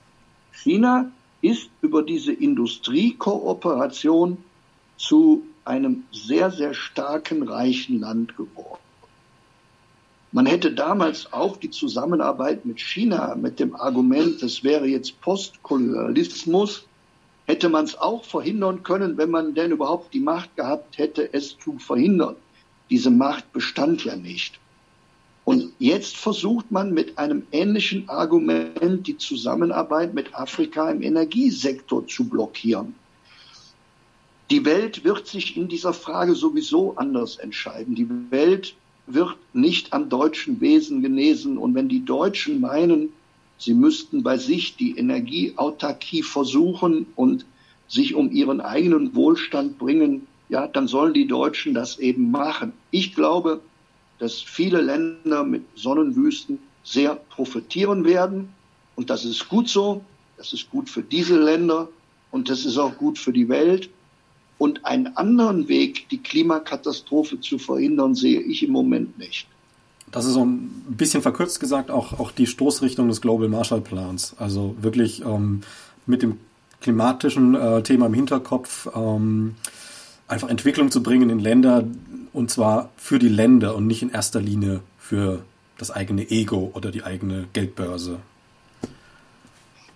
China 0.51 1.11
ist 1.41 1.69
über 1.81 2.03
diese 2.03 2.33
Industriekooperation 2.33 4.37
zu 4.97 5.43
einem 5.63 6.03
sehr, 6.11 6.51
sehr 6.51 6.73
starken, 6.73 7.43
reichen 7.43 7.99
Land 7.99 8.35
geworden. 8.35 8.81
Man 10.31 10.45
hätte 10.45 10.73
damals 10.73 11.31
auch 11.31 11.57
die 11.57 11.69
Zusammenarbeit 11.69 12.65
mit 12.65 12.79
China 12.79 13.35
mit 13.35 13.59
dem 13.59 13.75
Argument, 13.75 14.43
das 14.43 14.63
wäre 14.63 14.85
jetzt 14.85 15.21
Postkolonialismus, 15.21 16.85
hätte 17.45 17.69
man 17.69 17.85
es 17.85 17.97
auch 17.97 18.25
verhindern 18.25 18.83
können, 18.83 19.17
wenn 19.17 19.31
man 19.31 19.55
denn 19.55 19.71
überhaupt 19.71 20.13
die 20.13 20.19
Macht 20.19 20.55
gehabt 20.57 20.97
hätte, 20.97 21.33
es 21.33 21.57
zu 21.57 21.79
verhindern. 21.79 22.35
Diese 22.89 23.09
Macht 23.09 23.53
bestand 23.53 24.03
ja 24.03 24.15
nicht. 24.17 24.59
Und 25.45 25.71
jetzt 25.79 26.17
versucht 26.17 26.71
man 26.71 26.93
mit 26.93 27.17
einem 27.17 27.47
ähnlichen 27.53 28.09
Argument 28.09 29.07
die 29.07 29.17
Zusammenarbeit 29.17 30.13
mit 30.13 30.35
Afrika 30.35 30.89
im 30.91 31.01
Energiesektor 31.01 32.05
zu 32.05 32.27
blockieren. 32.27 32.95
Die 34.49 34.65
Welt 34.65 35.05
wird 35.05 35.25
sich 35.25 35.55
in 35.55 35.69
dieser 35.69 35.93
Frage 35.93 36.35
sowieso 36.35 36.97
anders 36.97 37.37
entscheiden. 37.37 37.95
Die 37.95 38.09
Welt 38.29 38.75
wird 39.07 39.35
nicht 39.53 39.93
am 39.93 40.09
deutschen 40.09 40.61
Wesen 40.61 41.01
genesen. 41.01 41.57
Und 41.57 41.73
wenn 41.75 41.89
die 41.89 42.05
Deutschen 42.05 42.61
meinen, 42.61 43.09
sie 43.57 43.73
müssten 43.73 44.23
bei 44.23 44.37
sich 44.37 44.75
die 44.75 44.97
Energieautarkie 44.97 46.23
versuchen 46.23 47.07
und 47.15 47.45
sich 47.87 48.15
um 48.15 48.31
ihren 48.31 48.61
eigenen 48.61 49.15
Wohlstand 49.15 49.77
bringen, 49.77 50.27
ja, 50.49 50.67
dann 50.67 50.87
sollen 50.87 51.13
die 51.13 51.27
Deutschen 51.27 51.73
das 51.73 51.99
eben 51.99 52.31
machen. 52.31 52.73
Ich 52.91 53.15
glaube, 53.15 53.61
dass 54.19 54.41
viele 54.41 54.81
Länder 54.81 55.43
mit 55.43 55.63
Sonnenwüsten 55.75 56.59
sehr 56.83 57.15
profitieren 57.15 58.05
werden. 58.05 58.49
Und 58.95 59.09
das 59.09 59.25
ist 59.25 59.49
gut 59.49 59.69
so. 59.69 60.03
Das 60.37 60.53
ist 60.53 60.69
gut 60.69 60.89
für 60.89 61.01
diese 61.01 61.39
Länder 61.39 61.89
und 62.31 62.49
das 62.49 62.65
ist 62.65 62.77
auch 62.77 62.95
gut 62.97 63.17
für 63.17 63.33
die 63.33 63.49
Welt. 63.49 63.89
Und 64.57 64.85
einen 64.85 65.15
anderen 65.17 65.67
Weg, 65.67 66.09
die 66.09 66.17
Klimakatastrophe 66.17 67.39
zu 67.39 67.59
verhindern, 67.59 68.15
sehe 68.15 68.41
ich 68.41 68.63
im 68.63 68.71
Moment 68.71 69.17
nicht. 69.17 69.47
Das 70.11 70.25
ist 70.25 70.33
so 70.33 70.45
ein 70.45 70.69
bisschen 70.89 71.21
verkürzt 71.21 71.59
gesagt 71.59 71.91
auch, 71.91 72.19
auch 72.19 72.31
die 72.31 72.47
Stoßrichtung 72.47 73.07
des 73.07 73.21
Global 73.21 73.49
Marshall 73.49 73.81
Plans. 73.81 74.35
Also 74.39 74.75
wirklich 74.79 75.21
ähm, 75.23 75.61
mit 76.05 76.21
dem 76.21 76.37
klimatischen 76.81 77.55
äh, 77.55 77.83
Thema 77.83 78.05
im 78.05 78.13
Hinterkopf 78.13 78.87
ähm, 78.95 79.55
einfach 80.27 80.49
Entwicklung 80.49 80.91
zu 80.91 81.03
bringen 81.03 81.29
in 81.29 81.39
Länder 81.39 81.83
und 82.33 82.51
zwar 82.51 82.89
für 82.97 83.19
die 83.19 83.29
Länder 83.29 83.75
und 83.75 83.87
nicht 83.87 84.01
in 84.01 84.09
erster 84.09 84.41
Linie 84.41 84.81
für 84.97 85.43
das 85.77 85.91
eigene 85.91 86.29
Ego 86.29 86.71
oder 86.73 86.91
die 86.91 87.03
eigene 87.03 87.47
Geldbörse. 87.53 88.19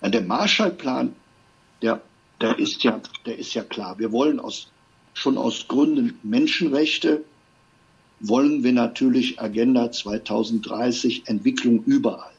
Der 0.01 0.21
Marshallplan, 0.21 1.13
der 1.81 2.01
der 2.41 2.57
ist 2.59 2.83
ja, 2.83 3.01
der 3.25 3.37
ist 3.37 3.53
ja 3.53 3.63
klar. 3.63 3.99
Wir 3.99 4.11
wollen 4.11 4.39
aus, 4.39 4.67
schon 5.13 5.37
aus 5.37 5.67
Gründen 5.67 6.17
Menschenrechte, 6.23 7.23
wollen 8.19 8.63
wir 8.63 8.73
natürlich 8.73 9.39
Agenda 9.39 9.91
2030 9.91 11.23
Entwicklung 11.27 11.83
überall. 11.85 12.31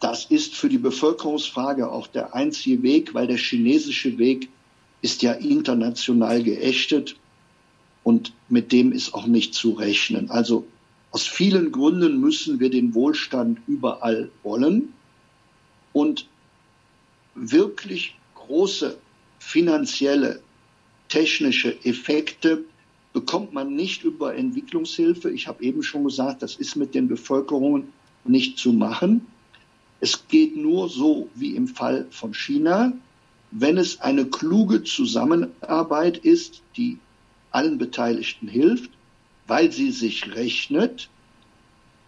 Das 0.00 0.26
ist 0.26 0.54
für 0.54 0.68
die 0.68 0.78
Bevölkerungsfrage 0.78 1.90
auch 1.90 2.06
der 2.06 2.34
einzige 2.34 2.82
Weg, 2.82 3.14
weil 3.14 3.26
der 3.26 3.36
chinesische 3.38 4.16
Weg 4.18 4.48
ist 5.02 5.22
ja 5.22 5.32
international 5.32 6.42
geächtet. 6.42 7.16
Und 8.04 8.32
mit 8.48 8.72
dem 8.72 8.92
ist 8.92 9.12
auch 9.12 9.26
nicht 9.26 9.54
zu 9.54 9.72
rechnen. 9.72 10.30
Also 10.30 10.66
aus 11.10 11.26
vielen 11.26 11.72
Gründen 11.72 12.20
müssen 12.20 12.60
wir 12.60 12.70
den 12.70 12.94
Wohlstand 12.94 13.58
überall 13.66 14.30
wollen. 14.42 14.92
Und 15.92 16.26
wirklich 17.34 18.17
große 18.48 18.98
finanzielle, 19.38 20.40
technische 21.08 21.76
Effekte 21.84 22.64
bekommt 23.12 23.52
man 23.52 23.74
nicht 23.74 24.04
über 24.04 24.34
Entwicklungshilfe. 24.34 25.30
Ich 25.30 25.46
habe 25.46 25.62
eben 25.62 25.82
schon 25.82 26.04
gesagt, 26.04 26.42
das 26.42 26.56
ist 26.56 26.76
mit 26.76 26.94
den 26.94 27.08
Bevölkerungen 27.08 27.92
nicht 28.24 28.58
zu 28.58 28.72
machen. 28.72 29.26
Es 30.00 30.28
geht 30.28 30.56
nur 30.56 30.88
so 30.88 31.28
wie 31.34 31.56
im 31.56 31.68
Fall 31.68 32.06
von 32.10 32.34
China, 32.34 32.92
wenn 33.50 33.78
es 33.78 34.00
eine 34.00 34.26
kluge 34.26 34.84
Zusammenarbeit 34.84 36.18
ist, 36.18 36.62
die 36.76 36.98
allen 37.50 37.78
Beteiligten 37.78 38.48
hilft, 38.48 38.90
weil 39.46 39.72
sie 39.72 39.90
sich 39.90 40.34
rechnet, 40.34 41.08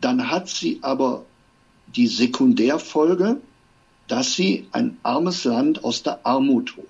dann 0.01 0.31
hat 0.31 0.49
sie 0.49 0.79
aber 0.83 1.25
die 1.97 2.07
Sekundärfolge, 2.07 3.41
dass 4.11 4.35
sie 4.35 4.67
ein 4.73 4.99
armes 5.05 5.45
Land 5.45 5.85
aus 5.85 6.03
der 6.03 6.27
Armut 6.27 6.77
holt. 6.77 6.89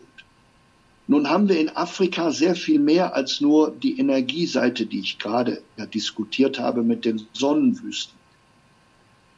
Nun 1.06 1.28
haben 1.28 1.50
wir 1.50 1.60
in 1.60 1.68
Afrika 1.76 2.30
sehr 2.30 2.54
viel 2.54 2.78
mehr 2.78 3.14
als 3.14 3.42
nur 3.42 3.72
die 3.72 3.98
Energieseite, 3.98 4.86
die 4.86 5.00
ich 5.00 5.18
gerade 5.18 5.60
ja, 5.76 5.84
diskutiert 5.84 6.58
habe 6.58 6.82
mit 6.82 7.04
den 7.04 7.26
Sonnenwüsten. 7.34 8.14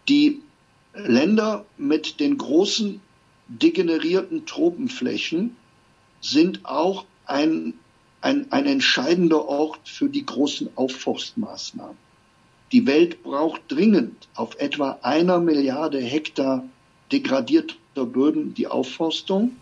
Die 0.08 0.42
Länder 0.94 1.64
mit 1.76 2.20
den 2.20 2.38
großen 2.38 3.00
degenerierten 3.48 4.46
Tropenflächen 4.46 5.56
sind 6.20 6.64
auch 6.64 7.04
ein, 7.26 7.74
ein, 8.20 8.46
ein 8.52 8.66
entscheidender 8.66 9.48
Ort 9.48 9.88
für 9.88 10.08
die 10.08 10.24
großen 10.24 10.68
Aufforstmaßnahmen. 10.76 11.96
Die 12.70 12.86
Welt 12.86 13.24
braucht 13.24 13.62
dringend 13.66 14.28
auf 14.36 14.54
etwa 14.60 15.00
einer 15.02 15.40
Milliarde 15.40 15.98
Hektar 15.98 16.62
degradierter 17.12 18.06
Böden 18.06 18.54
die 18.54 18.66
Aufforstung. 18.66 19.56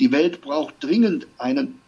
Die 0.00 0.10
Welt 0.10 0.40
braucht 0.40 0.74
dringend 0.80 1.26
einen 1.38 1.78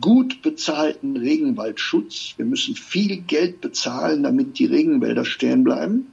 gut 0.00 0.42
bezahlten 0.42 1.16
Regenwaldschutz. 1.16 2.34
Wir 2.36 2.44
müssen 2.44 2.76
viel 2.76 3.16
Geld 3.22 3.60
bezahlen, 3.60 4.22
damit 4.22 4.58
die 4.58 4.66
Regenwälder 4.66 5.24
stehen 5.24 5.64
bleiben. 5.64 6.12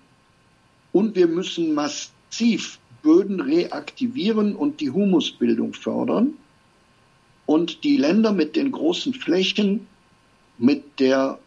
Und 0.91 1.15
wir 1.15 1.27
müssen 1.27 1.75
massiv 1.75 2.79
Böden 3.03 3.39
reaktivieren 3.39 4.55
und 4.55 4.81
die 4.81 4.89
Humusbildung 4.89 5.73
fördern. 5.73 6.33
Und 7.45 7.83
die 7.83 7.97
Länder 7.97 8.33
mit 8.33 8.55
den 8.55 8.71
großen 8.71 9.13
Flächen, 9.13 9.87
mit 10.57 10.99
der 10.99 11.39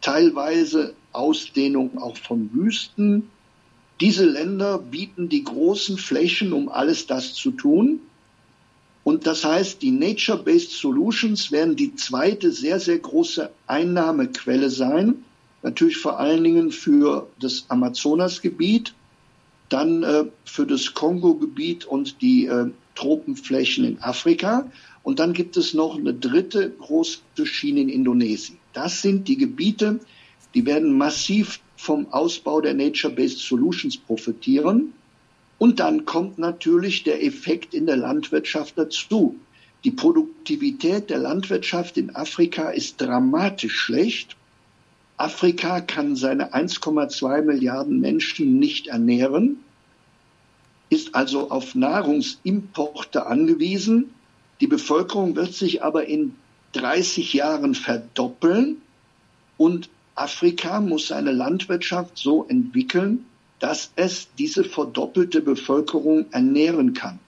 teilweise 0.00 0.94
Ausdehnung 1.12 1.98
auch 1.98 2.16
von 2.16 2.50
Wüsten, 2.52 3.30
diese 4.00 4.24
Länder 4.24 4.78
bieten 4.78 5.28
die 5.28 5.44
großen 5.44 5.98
Flächen, 5.98 6.52
um 6.52 6.68
alles 6.68 7.06
das 7.06 7.34
zu 7.34 7.52
tun. 7.52 8.00
Und 9.04 9.26
das 9.26 9.44
heißt, 9.44 9.82
die 9.82 9.90
Nature-Based 9.90 10.72
Solutions 10.72 11.52
werden 11.52 11.76
die 11.76 11.94
zweite 11.94 12.50
sehr, 12.50 12.80
sehr 12.80 12.98
große 12.98 13.50
Einnahmequelle 13.66 14.70
sein. 14.70 15.24
Natürlich 15.62 15.98
vor 15.98 16.18
allen 16.18 16.42
Dingen 16.42 16.70
für 16.70 17.28
das 17.38 17.66
Amazonasgebiet, 17.68 18.94
dann 19.68 20.02
äh, 20.02 20.24
für 20.44 20.66
das 20.66 20.94
Kongo-Gebiet 20.94 21.84
und 21.84 22.20
die 22.22 22.46
äh, 22.46 22.70
Tropenflächen 22.94 23.84
in 23.84 24.02
Afrika. 24.02 24.70
Und 25.02 25.18
dann 25.18 25.34
gibt 25.34 25.56
es 25.56 25.74
noch 25.74 25.98
eine 25.98 26.14
dritte 26.14 26.70
große 26.70 27.20
Schiene 27.44 27.82
in 27.82 27.88
Indonesien. 27.90 28.58
Das 28.72 29.02
sind 29.02 29.28
die 29.28 29.36
Gebiete, 29.36 30.00
die 30.54 30.66
werden 30.66 30.96
massiv 30.96 31.60
vom 31.76 32.06
Ausbau 32.12 32.60
der 32.60 32.74
Nature-Based 32.74 33.40
Solutions 33.40 33.96
profitieren. 33.96 34.92
Und 35.58 35.80
dann 35.80 36.04
kommt 36.04 36.38
natürlich 36.38 37.02
der 37.04 37.24
Effekt 37.24 37.74
in 37.74 37.86
der 37.86 37.96
Landwirtschaft 37.96 38.78
dazu. 38.78 39.36
Die 39.84 39.90
Produktivität 39.90 41.10
der 41.10 41.18
Landwirtschaft 41.18 41.98
in 41.98 42.14
Afrika 42.14 42.70
ist 42.70 43.00
dramatisch 43.00 43.74
schlecht. 43.74 44.36
Afrika 45.16 45.80
kann 45.80 46.16
seine 46.16 46.54
1,2 46.54 47.42
Milliarden 47.42 48.00
Menschen 48.00 48.58
nicht 48.58 48.88
ernähren, 48.88 49.58
ist 50.90 51.14
also 51.14 51.50
auf 51.50 51.74
Nahrungsimporte 51.74 53.26
angewiesen. 53.26 54.10
Die 54.60 54.66
Bevölkerung 54.66 55.36
wird 55.36 55.54
sich 55.54 55.82
aber 55.84 56.06
in 56.06 56.34
30 56.72 57.32
Jahren 57.32 57.74
verdoppeln 57.74 58.78
und 59.56 59.88
Afrika 60.14 60.80
muss 60.80 61.08
seine 61.08 61.32
Landwirtschaft 61.32 62.16
so 62.18 62.44
entwickeln, 62.48 63.26
dass 63.58 63.92
es 63.96 64.28
diese 64.38 64.64
verdoppelte 64.64 65.40
Bevölkerung 65.40 66.26
ernähren 66.30 66.92
kann. 66.92 67.18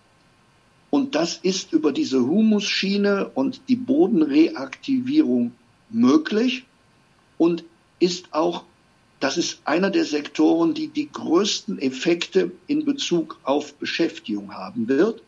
Und 0.91 1.15
das 1.15 1.37
ist 1.37 1.73
über 1.73 1.93
diese 1.93 2.21
Humusschiene 2.27 3.29
und 3.35 3.61
die 3.69 3.77
Bodenreaktivierung 3.77 5.53
möglich 5.91 6.65
und 7.39 7.65
ist 7.99 8.33
auch, 8.33 8.65
das 9.19 9.37
ist 9.37 9.61
einer 9.65 9.91
der 9.91 10.05
Sektoren, 10.05 10.75
die 10.75 10.89
die 10.89 11.11
größten 11.11 11.79
Effekte 11.79 12.53
in 12.67 12.85
Bezug 12.85 13.39
auf 13.43 13.75
Beschäftigung 13.75 14.55
haben 14.55 14.89
wird. 14.89 15.23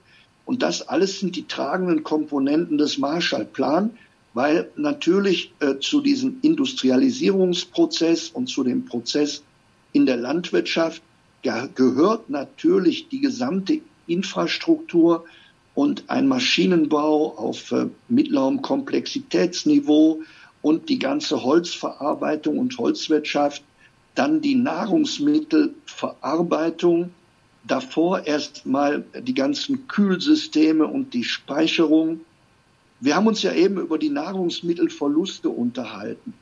Und 0.45 0.63
das 0.63 0.89
alles 0.89 1.21
sind 1.21 1.37
die 1.37 1.47
tragenden 1.47 2.03
Komponenten 2.03 2.79
des 2.79 2.99
Marshallplan, 2.99 3.91
weil 4.39 4.71
natürlich 4.77 5.53
äh, 5.59 5.81
zu 5.81 6.01
diesem 6.01 6.39
Industrialisierungsprozess 6.43 8.29
und 8.29 8.49
zu 8.49 8.63
dem 8.63 8.85
Prozess 8.85 9.43
in 9.93 10.07
der 10.07 10.17
Landwirtschaft 10.17 11.03
gehört 11.75 12.31
natürlich 12.31 13.09
die 13.09 13.21
gesamte 13.21 13.81
Infrastruktur 14.07 15.25
und 15.75 16.05
ein 16.07 16.29
Maschinenbau 16.29 17.37
auf 17.37 17.73
äh, 17.73 17.87
mittlerem 18.09 18.63
Komplexitätsniveau 18.63 20.21
und 20.63 20.89
die 20.89 21.01
ganze 21.01 21.43
Holzverarbeitung 21.43 22.59
und 22.59 22.79
Holzwirtschaft, 22.79 23.65
dann 24.15 24.41
die 24.41 24.55
Nahrungsmittelverarbeitung, 24.55 27.11
davor 27.67 28.25
erst 28.25 28.67
mal 28.67 29.05
die 29.21 29.35
ganzen 29.35 29.89
Kühlsysteme 29.89 30.87
und 30.87 31.13
die 31.13 31.25
Speicherung, 31.25 32.21
wir 33.01 33.15
haben 33.15 33.27
uns 33.27 33.43
ja 33.43 33.53
eben 33.53 33.79
über 33.79 33.99
die 33.99 34.11
Nahrungsmittelverluste 34.11 35.49
unterhalten. 35.49 36.35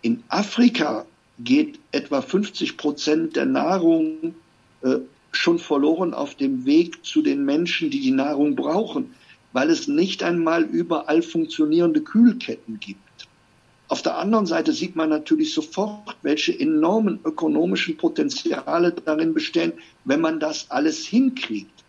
In 0.00 0.22
Afrika 0.28 1.04
geht 1.38 1.78
etwa 1.92 2.22
50 2.22 2.76
Prozent 2.76 3.36
der 3.36 3.46
Nahrung 3.46 4.34
äh, 4.82 4.98
schon 5.32 5.58
verloren 5.58 6.14
auf 6.14 6.34
dem 6.34 6.64
Weg 6.64 7.04
zu 7.04 7.22
den 7.22 7.44
Menschen, 7.44 7.90
die 7.90 8.00
die 8.00 8.10
Nahrung 8.10 8.56
brauchen, 8.56 9.14
weil 9.52 9.70
es 9.70 9.88
nicht 9.88 10.22
einmal 10.22 10.64
überall 10.64 11.22
funktionierende 11.22 12.00
Kühlketten 12.00 12.80
gibt. 12.80 12.98
Auf 13.88 14.02
der 14.02 14.18
anderen 14.18 14.46
Seite 14.46 14.72
sieht 14.72 14.96
man 14.96 15.08
natürlich 15.08 15.54
sofort, 15.54 16.16
welche 16.22 16.58
enormen 16.58 17.20
ökonomischen 17.24 17.96
Potenziale 17.96 18.92
darin 18.92 19.32
bestehen, 19.32 19.72
wenn 20.04 20.20
man 20.20 20.40
das 20.40 20.70
alles 20.70 21.06
hinkriegt. 21.06 21.84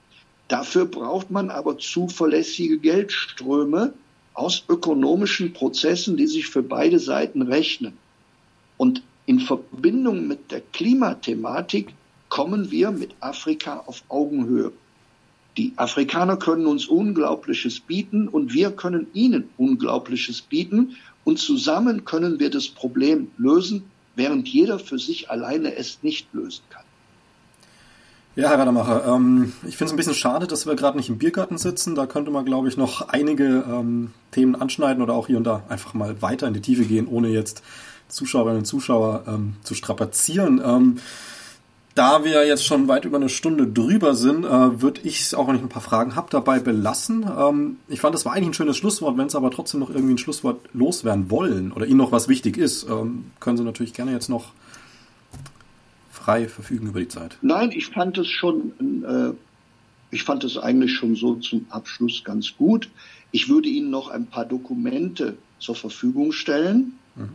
Dafür 0.47 0.85
braucht 0.85 1.29
man 1.29 1.49
aber 1.49 1.77
zuverlässige 1.77 2.79
Geldströme, 2.79 3.93
aus 4.33 4.63
ökonomischen 4.69 5.53
Prozessen, 5.53 6.17
die 6.17 6.27
sich 6.27 6.47
für 6.47 6.63
beide 6.63 6.99
Seiten 6.99 7.41
rechnen. 7.41 7.97
Und 8.77 9.01
in 9.25 9.39
Verbindung 9.39 10.27
mit 10.27 10.51
der 10.51 10.61
Klimathematik 10.61 11.93
kommen 12.29 12.71
wir 12.71 12.91
mit 12.91 13.15
Afrika 13.19 13.83
auf 13.85 14.03
Augenhöhe. 14.07 14.71
Die 15.57 15.73
Afrikaner 15.75 16.37
können 16.37 16.67
uns 16.67 16.87
Unglaubliches 16.87 17.79
bieten 17.79 18.27
und 18.27 18.53
wir 18.53 18.71
können 18.71 19.07
ihnen 19.13 19.49
Unglaubliches 19.57 20.41
bieten 20.41 20.95
und 21.25 21.37
zusammen 21.39 22.05
können 22.05 22.39
wir 22.39 22.49
das 22.49 22.69
Problem 22.69 23.29
lösen, 23.37 23.83
während 24.15 24.47
jeder 24.47 24.79
für 24.79 24.99
sich 24.99 25.29
alleine 25.29 25.75
es 25.75 26.01
nicht 26.01 26.33
lösen 26.33 26.63
kann. 26.69 26.85
Ja, 28.35 28.49
Herr 28.49 28.59
Rademacher, 28.59 29.05
ähm, 29.07 29.53
ich 29.67 29.75
finde 29.75 29.85
es 29.85 29.93
ein 29.93 29.97
bisschen 29.97 30.13
schade, 30.13 30.45
dass 30.45 30.65
wir 30.65 30.75
gerade 30.75 30.97
nicht 30.97 31.09
im 31.09 31.17
Biergarten 31.17 31.57
sitzen. 31.57 31.95
Da 31.95 32.05
könnte 32.05 32.31
man, 32.31 32.45
glaube 32.45 32.69
ich, 32.69 32.77
noch 32.77 33.09
einige 33.09 33.65
ähm, 33.67 34.11
Themen 34.31 34.55
anschneiden 34.55 35.01
oder 35.01 35.13
auch 35.13 35.27
hier 35.27 35.37
und 35.37 35.45
da 35.45 35.63
einfach 35.67 35.93
mal 35.93 36.21
weiter 36.21 36.47
in 36.47 36.53
die 36.53 36.61
Tiefe 36.61 36.85
gehen, 36.85 37.07
ohne 37.07 37.29
jetzt 37.29 37.63
Zuschauerinnen 38.07 38.59
und 38.59 38.65
Zuschauer 38.65 39.23
ähm, 39.27 39.55
zu 39.63 39.73
strapazieren. 39.73 40.61
Ähm, 40.63 40.97
da 41.95 42.23
wir 42.23 42.45
jetzt 42.45 42.65
schon 42.65 42.87
weit 42.87 43.03
über 43.03 43.17
eine 43.17 43.29
Stunde 43.29 43.67
drüber 43.67 44.13
sind, 44.13 44.45
äh, 44.45 44.81
würde 44.81 45.01
ich 45.03 45.21
es 45.21 45.33
auch, 45.33 45.47
wenn 45.47 45.55
ich 45.55 45.61
ein 45.61 45.69
paar 45.69 45.81
Fragen 45.81 46.15
habe, 46.15 46.27
dabei 46.29 46.59
belassen. 46.59 47.25
Ähm, 47.37 47.77
ich 47.87 47.99
fand, 47.99 48.13
das 48.13 48.25
war 48.25 48.33
eigentlich 48.33 48.49
ein 48.49 48.53
schönes 48.53 48.77
Schlusswort. 48.77 49.17
Wenn 49.17 49.27
Sie 49.27 49.37
aber 49.37 49.51
trotzdem 49.51 49.79
noch 49.79 49.89
irgendwie 49.89 50.13
ein 50.13 50.19
Schlusswort 50.19 50.61
loswerden 50.73 51.31
wollen 51.31 51.71
oder 51.71 51.87
Ihnen 51.87 51.97
noch 51.97 52.11
was 52.11 52.27
wichtig 52.27 52.57
ist, 52.57 52.87
ähm, 52.87 53.31
können 53.39 53.57
Sie 53.57 53.63
natürlich 53.63 53.93
gerne 53.93 54.11
jetzt 54.11 54.29
noch 54.29 54.53
frei 56.29 56.47
verfügen 56.47 56.87
über 56.87 56.99
die 56.99 57.07
Zeit. 57.07 57.37
Nein, 57.41 57.71
ich 57.71 57.87
fand 57.87 58.17
es 58.17 58.27
schon 58.27 58.71
äh, 59.03 59.33
ich 60.11 60.23
fand 60.23 60.43
es 60.43 60.57
eigentlich 60.57 60.93
schon 60.93 61.15
so 61.15 61.35
zum 61.35 61.65
Abschluss 61.69 62.23
ganz 62.23 62.55
gut. 62.57 62.89
Ich 63.31 63.49
würde 63.49 63.69
Ihnen 63.69 63.89
noch 63.89 64.09
ein 64.09 64.25
paar 64.27 64.45
Dokumente 64.45 65.37
zur 65.59 65.75
Verfügung 65.75 66.31
stellen 66.31 66.93
mhm. 67.15 67.29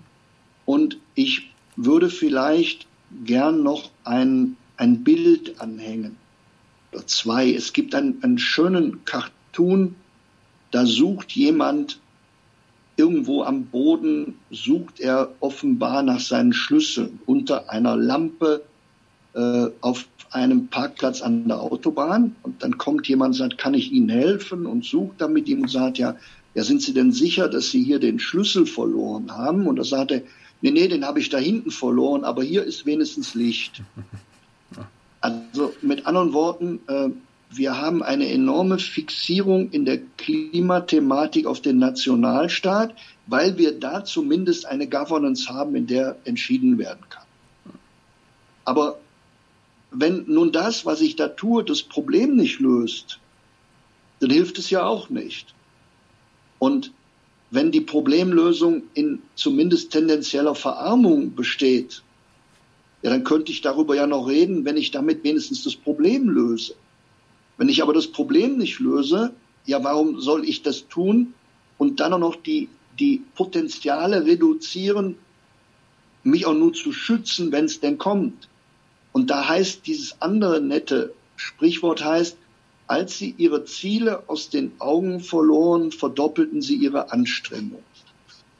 und 0.64 0.98
ich 1.14 1.50
würde 1.76 2.08
vielleicht 2.08 2.86
gern 3.24 3.62
noch 3.62 3.90
ein, 4.04 4.56
ein 4.76 5.04
Bild 5.04 5.60
anhängen 5.60 6.16
oder 6.92 7.06
zwei. 7.06 7.52
Es 7.52 7.72
gibt 7.72 7.94
einen, 7.94 8.22
einen 8.22 8.38
schönen 8.38 9.04
Cartoon, 9.04 9.94
da 10.72 10.86
sucht 10.86 11.32
jemand 11.32 12.00
irgendwo 12.96 13.42
am 13.42 13.66
Boden, 13.66 14.38
sucht 14.50 15.00
er 15.00 15.32
offenbar 15.40 16.02
nach 16.02 16.20
seinen 16.20 16.52
Schlüsseln 16.52 17.20
unter 17.26 17.70
einer 17.70 17.96
Lampe 17.96 18.62
äh, 19.34 19.66
auf 19.80 20.06
einem 20.30 20.68
Parkplatz 20.68 21.22
an 21.22 21.46
der 21.46 21.60
Autobahn 21.60 22.34
und 22.42 22.62
dann 22.62 22.76
kommt 22.76 23.06
jemand 23.06 23.34
und 23.34 23.38
sagt, 23.38 23.58
kann 23.58 23.74
ich 23.74 23.92
Ihnen 23.92 24.08
helfen 24.08 24.66
und 24.66 24.84
sucht 24.84 25.20
dann 25.20 25.32
mit 25.32 25.48
ihm 25.48 25.62
und 25.62 25.70
sagt, 25.70 25.98
ja, 25.98 26.16
ja, 26.54 26.62
sind 26.62 26.82
Sie 26.82 26.94
denn 26.94 27.12
sicher, 27.12 27.48
dass 27.48 27.70
Sie 27.70 27.82
hier 27.82 27.98
den 27.98 28.18
Schlüssel 28.18 28.66
verloren 28.66 29.30
haben? 29.32 29.66
Und 29.66 29.76
da 29.76 29.84
sagt 29.84 30.12
er, 30.12 30.22
nee, 30.60 30.70
nee, 30.70 30.88
den 30.88 31.04
habe 31.04 31.20
ich 31.20 31.28
da 31.30 31.38
hinten 31.38 31.70
verloren, 31.70 32.24
aber 32.24 32.42
hier 32.42 32.64
ist 32.64 32.86
wenigstens 32.86 33.34
Licht. 33.34 33.82
Also 35.20 35.72
mit 35.80 36.04
anderen 36.04 36.34
Worten, 36.34 36.80
äh, 36.86 37.08
wir 37.48 37.80
haben 37.80 38.02
eine 38.02 38.28
enorme 38.28 38.78
Fixierung 38.78 39.70
in 39.70 39.86
der 39.86 40.00
Klimathematik 40.18 41.46
auf 41.46 41.62
den 41.62 41.78
Nationalstaat, 41.78 42.94
weil 43.26 43.56
wir 43.56 43.72
da 43.72 44.04
zumindest 44.04 44.66
eine 44.66 44.86
Governance 44.86 45.48
haben, 45.48 45.76
in 45.76 45.86
der 45.86 46.16
entschieden 46.26 46.76
werden 46.76 47.00
kann. 47.08 47.24
Aber 48.66 48.98
wenn 49.94 50.24
nun 50.26 50.52
das, 50.52 50.84
was 50.84 51.00
ich 51.00 51.16
da 51.16 51.28
tue, 51.28 51.64
das 51.64 51.82
Problem 51.82 52.36
nicht 52.36 52.58
löst, 52.60 53.20
dann 54.20 54.30
hilft 54.30 54.58
es 54.58 54.70
ja 54.70 54.84
auch 54.84 55.08
nicht. 55.08 55.54
Und 56.58 56.92
wenn 57.50 57.70
die 57.70 57.80
Problemlösung 57.80 58.82
in 58.94 59.22
zumindest 59.36 59.92
tendenzieller 59.92 60.54
Verarmung 60.54 61.34
besteht, 61.34 62.02
ja, 63.02 63.10
dann 63.10 63.22
könnte 63.22 63.52
ich 63.52 63.60
darüber 63.60 63.94
ja 63.94 64.06
noch 64.06 64.26
reden, 64.26 64.64
wenn 64.64 64.76
ich 64.76 64.90
damit 64.90 65.22
wenigstens 65.24 65.62
das 65.62 65.76
Problem 65.76 66.28
löse. 66.28 66.74
Wenn 67.56 67.68
ich 67.68 67.82
aber 67.82 67.92
das 67.92 68.08
Problem 68.08 68.58
nicht 68.58 68.80
löse, 68.80 69.32
ja, 69.66 69.84
warum 69.84 70.20
soll 70.20 70.48
ich 70.48 70.62
das 70.62 70.88
tun 70.88 71.34
und 71.78 72.00
dann 72.00 72.14
auch 72.14 72.18
noch 72.18 72.36
die, 72.36 72.68
die 72.98 73.22
Potenziale 73.34 74.24
reduzieren, 74.24 75.16
mich 76.24 76.46
auch 76.46 76.54
nur 76.54 76.72
zu 76.72 76.92
schützen, 76.92 77.52
wenn 77.52 77.66
es 77.66 77.80
denn 77.80 77.98
kommt. 77.98 78.48
Und 79.14 79.30
da 79.30 79.48
heißt 79.48 79.86
dieses 79.86 80.20
andere 80.20 80.60
nette 80.60 81.14
Sprichwort 81.36 82.04
heißt, 82.04 82.36
als 82.88 83.16
sie 83.16 83.32
ihre 83.38 83.64
Ziele 83.64 84.24
aus 84.28 84.50
den 84.50 84.72
Augen 84.80 85.20
verloren, 85.20 85.92
verdoppelten 85.92 86.60
sie 86.60 86.74
ihre 86.74 87.12
Anstrengung. 87.12 87.84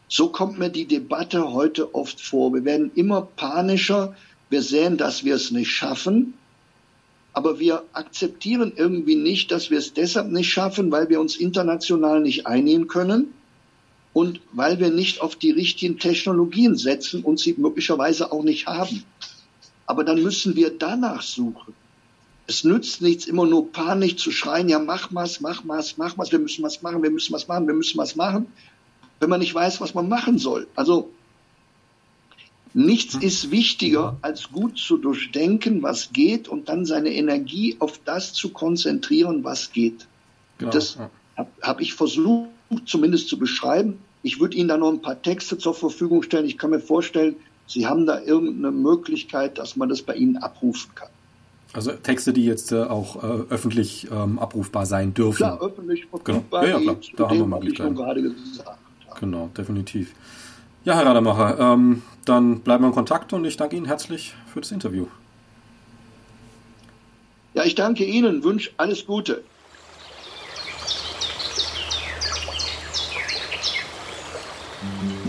So 0.06 0.28
kommt 0.28 0.56
mir 0.56 0.70
die 0.70 0.86
Debatte 0.86 1.52
heute 1.52 1.92
oft 1.92 2.20
vor. 2.20 2.54
Wir 2.54 2.64
werden 2.64 2.92
immer 2.94 3.22
panischer. 3.22 4.14
Wir 4.48 4.62
sehen, 4.62 4.96
dass 4.96 5.24
wir 5.24 5.34
es 5.34 5.50
nicht 5.50 5.72
schaffen. 5.72 6.34
Aber 7.32 7.58
wir 7.58 7.82
akzeptieren 7.92 8.72
irgendwie 8.76 9.16
nicht, 9.16 9.50
dass 9.50 9.70
wir 9.70 9.78
es 9.78 9.92
deshalb 9.92 10.30
nicht 10.30 10.52
schaffen, 10.52 10.92
weil 10.92 11.08
wir 11.08 11.20
uns 11.20 11.34
international 11.34 12.20
nicht 12.20 12.46
einigen 12.46 12.86
können 12.86 13.34
und 14.12 14.40
weil 14.52 14.78
wir 14.78 14.90
nicht 14.90 15.20
auf 15.20 15.34
die 15.34 15.50
richtigen 15.50 15.98
Technologien 15.98 16.76
setzen 16.76 17.24
und 17.24 17.40
sie 17.40 17.56
möglicherweise 17.58 18.30
auch 18.30 18.44
nicht 18.44 18.68
haben. 18.68 19.02
Aber 19.86 20.04
dann 20.04 20.22
müssen 20.22 20.56
wir 20.56 20.70
danach 20.70 21.22
suchen. 21.22 21.74
Es 22.46 22.64
nützt 22.64 23.00
nichts, 23.00 23.26
immer 23.26 23.46
nur 23.46 23.72
panisch 23.72 24.16
zu 24.16 24.30
schreien, 24.30 24.68
ja, 24.68 24.78
mach 24.78 25.08
was, 25.12 25.40
mach 25.40 25.62
was, 25.66 25.96
mach 25.96 26.18
was, 26.18 26.30
wir 26.30 26.38
müssen 26.38 26.62
was 26.62 26.82
machen, 26.82 27.02
wir 27.02 27.10
müssen 27.10 27.32
was 27.32 27.48
machen, 27.48 27.66
wir 27.66 27.74
müssen 27.74 27.96
was 27.96 28.16
machen, 28.16 28.46
wenn 29.20 29.30
man 29.30 29.40
nicht 29.40 29.54
weiß, 29.54 29.80
was 29.80 29.94
man 29.94 30.08
machen 30.08 30.38
soll. 30.38 30.66
Also 30.74 31.10
nichts 32.74 33.14
ist 33.14 33.50
wichtiger, 33.50 34.18
als 34.20 34.50
gut 34.50 34.78
zu 34.78 34.98
durchdenken, 34.98 35.82
was 35.82 36.12
geht 36.12 36.48
und 36.48 36.68
dann 36.68 36.84
seine 36.84 37.14
Energie 37.14 37.76
auf 37.78 37.98
das 38.04 38.34
zu 38.34 38.50
konzentrieren, 38.50 39.42
was 39.44 39.72
geht. 39.72 40.06
Genau, 40.58 40.70
das 40.70 40.98
habe 41.36 41.50
hab 41.62 41.80
ich 41.80 41.94
versucht, 41.94 42.50
zumindest 42.84 43.28
zu 43.28 43.38
beschreiben. 43.38 43.98
Ich 44.22 44.40
würde 44.40 44.56
Ihnen 44.56 44.68
da 44.68 44.76
noch 44.76 44.90
ein 44.90 45.02
paar 45.02 45.20
Texte 45.20 45.56
zur 45.56 45.74
Verfügung 45.74 46.22
stellen. 46.22 46.46
Ich 46.46 46.58
kann 46.58 46.70
mir 46.70 46.80
vorstellen, 46.80 47.36
Sie 47.66 47.86
haben 47.86 48.06
da 48.06 48.20
irgendeine 48.20 48.70
Möglichkeit, 48.70 49.58
dass 49.58 49.76
man 49.76 49.88
das 49.88 50.02
bei 50.02 50.14
Ihnen 50.14 50.36
abrufen 50.36 50.94
kann. 50.94 51.08
Also 51.72 51.90
Texte, 51.92 52.32
die 52.32 52.44
jetzt 52.44 52.70
äh, 52.70 52.82
auch 52.82 53.16
äh, 53.16 53.26
öffentlich 53.50 54.08
ähm, 54.10 54.38
abrufbar 54.38 54.86
sein 54.86 55.12
dürfen. 55.12 55.42
Ja, 55.42 55.58
öffentlich 55.58 56.06
verfügbar. 56.06 56.64
Genau. 56.64 56.78
Ja, 56.78 56.84
ja, 56.84 56.94
klar. 56.94 57.16
Da 57.16 57.28
haben 57.28 57.38
wir 57.38 57.46
Möglichkeiten. 57.46 58.34
Genau, 59.18 59.50
definitiv. 59.56 60.14
Ja, 60.84 60.94
Herr 60.94 61.06
Rademacher, 61.06 61.58
ähm, 61.58 62.02
dann 62.24 62.60
bleiben 62.60 62.84
wir 62.84 62.88
in 62.88 62.94
Kontakt 62.94 63.32
und 63.32 63.44
ich 63.44 63.56
danke 63.56 63.76
Ihnen 63.76 63.86
herzlich 63.86 64.34
für 64.52 64.60
das 64.60 64.70
Interview. 64.70 65.06
Ja, 67.54 67.64
ich 67.64 67.74
danke 67.74 68.04
Ihnen, 68.04 68.44
wünsche 68.44 68.70
alles 68.76 69.06
Gute. 69.06 69.42
Musik 75.02 75.23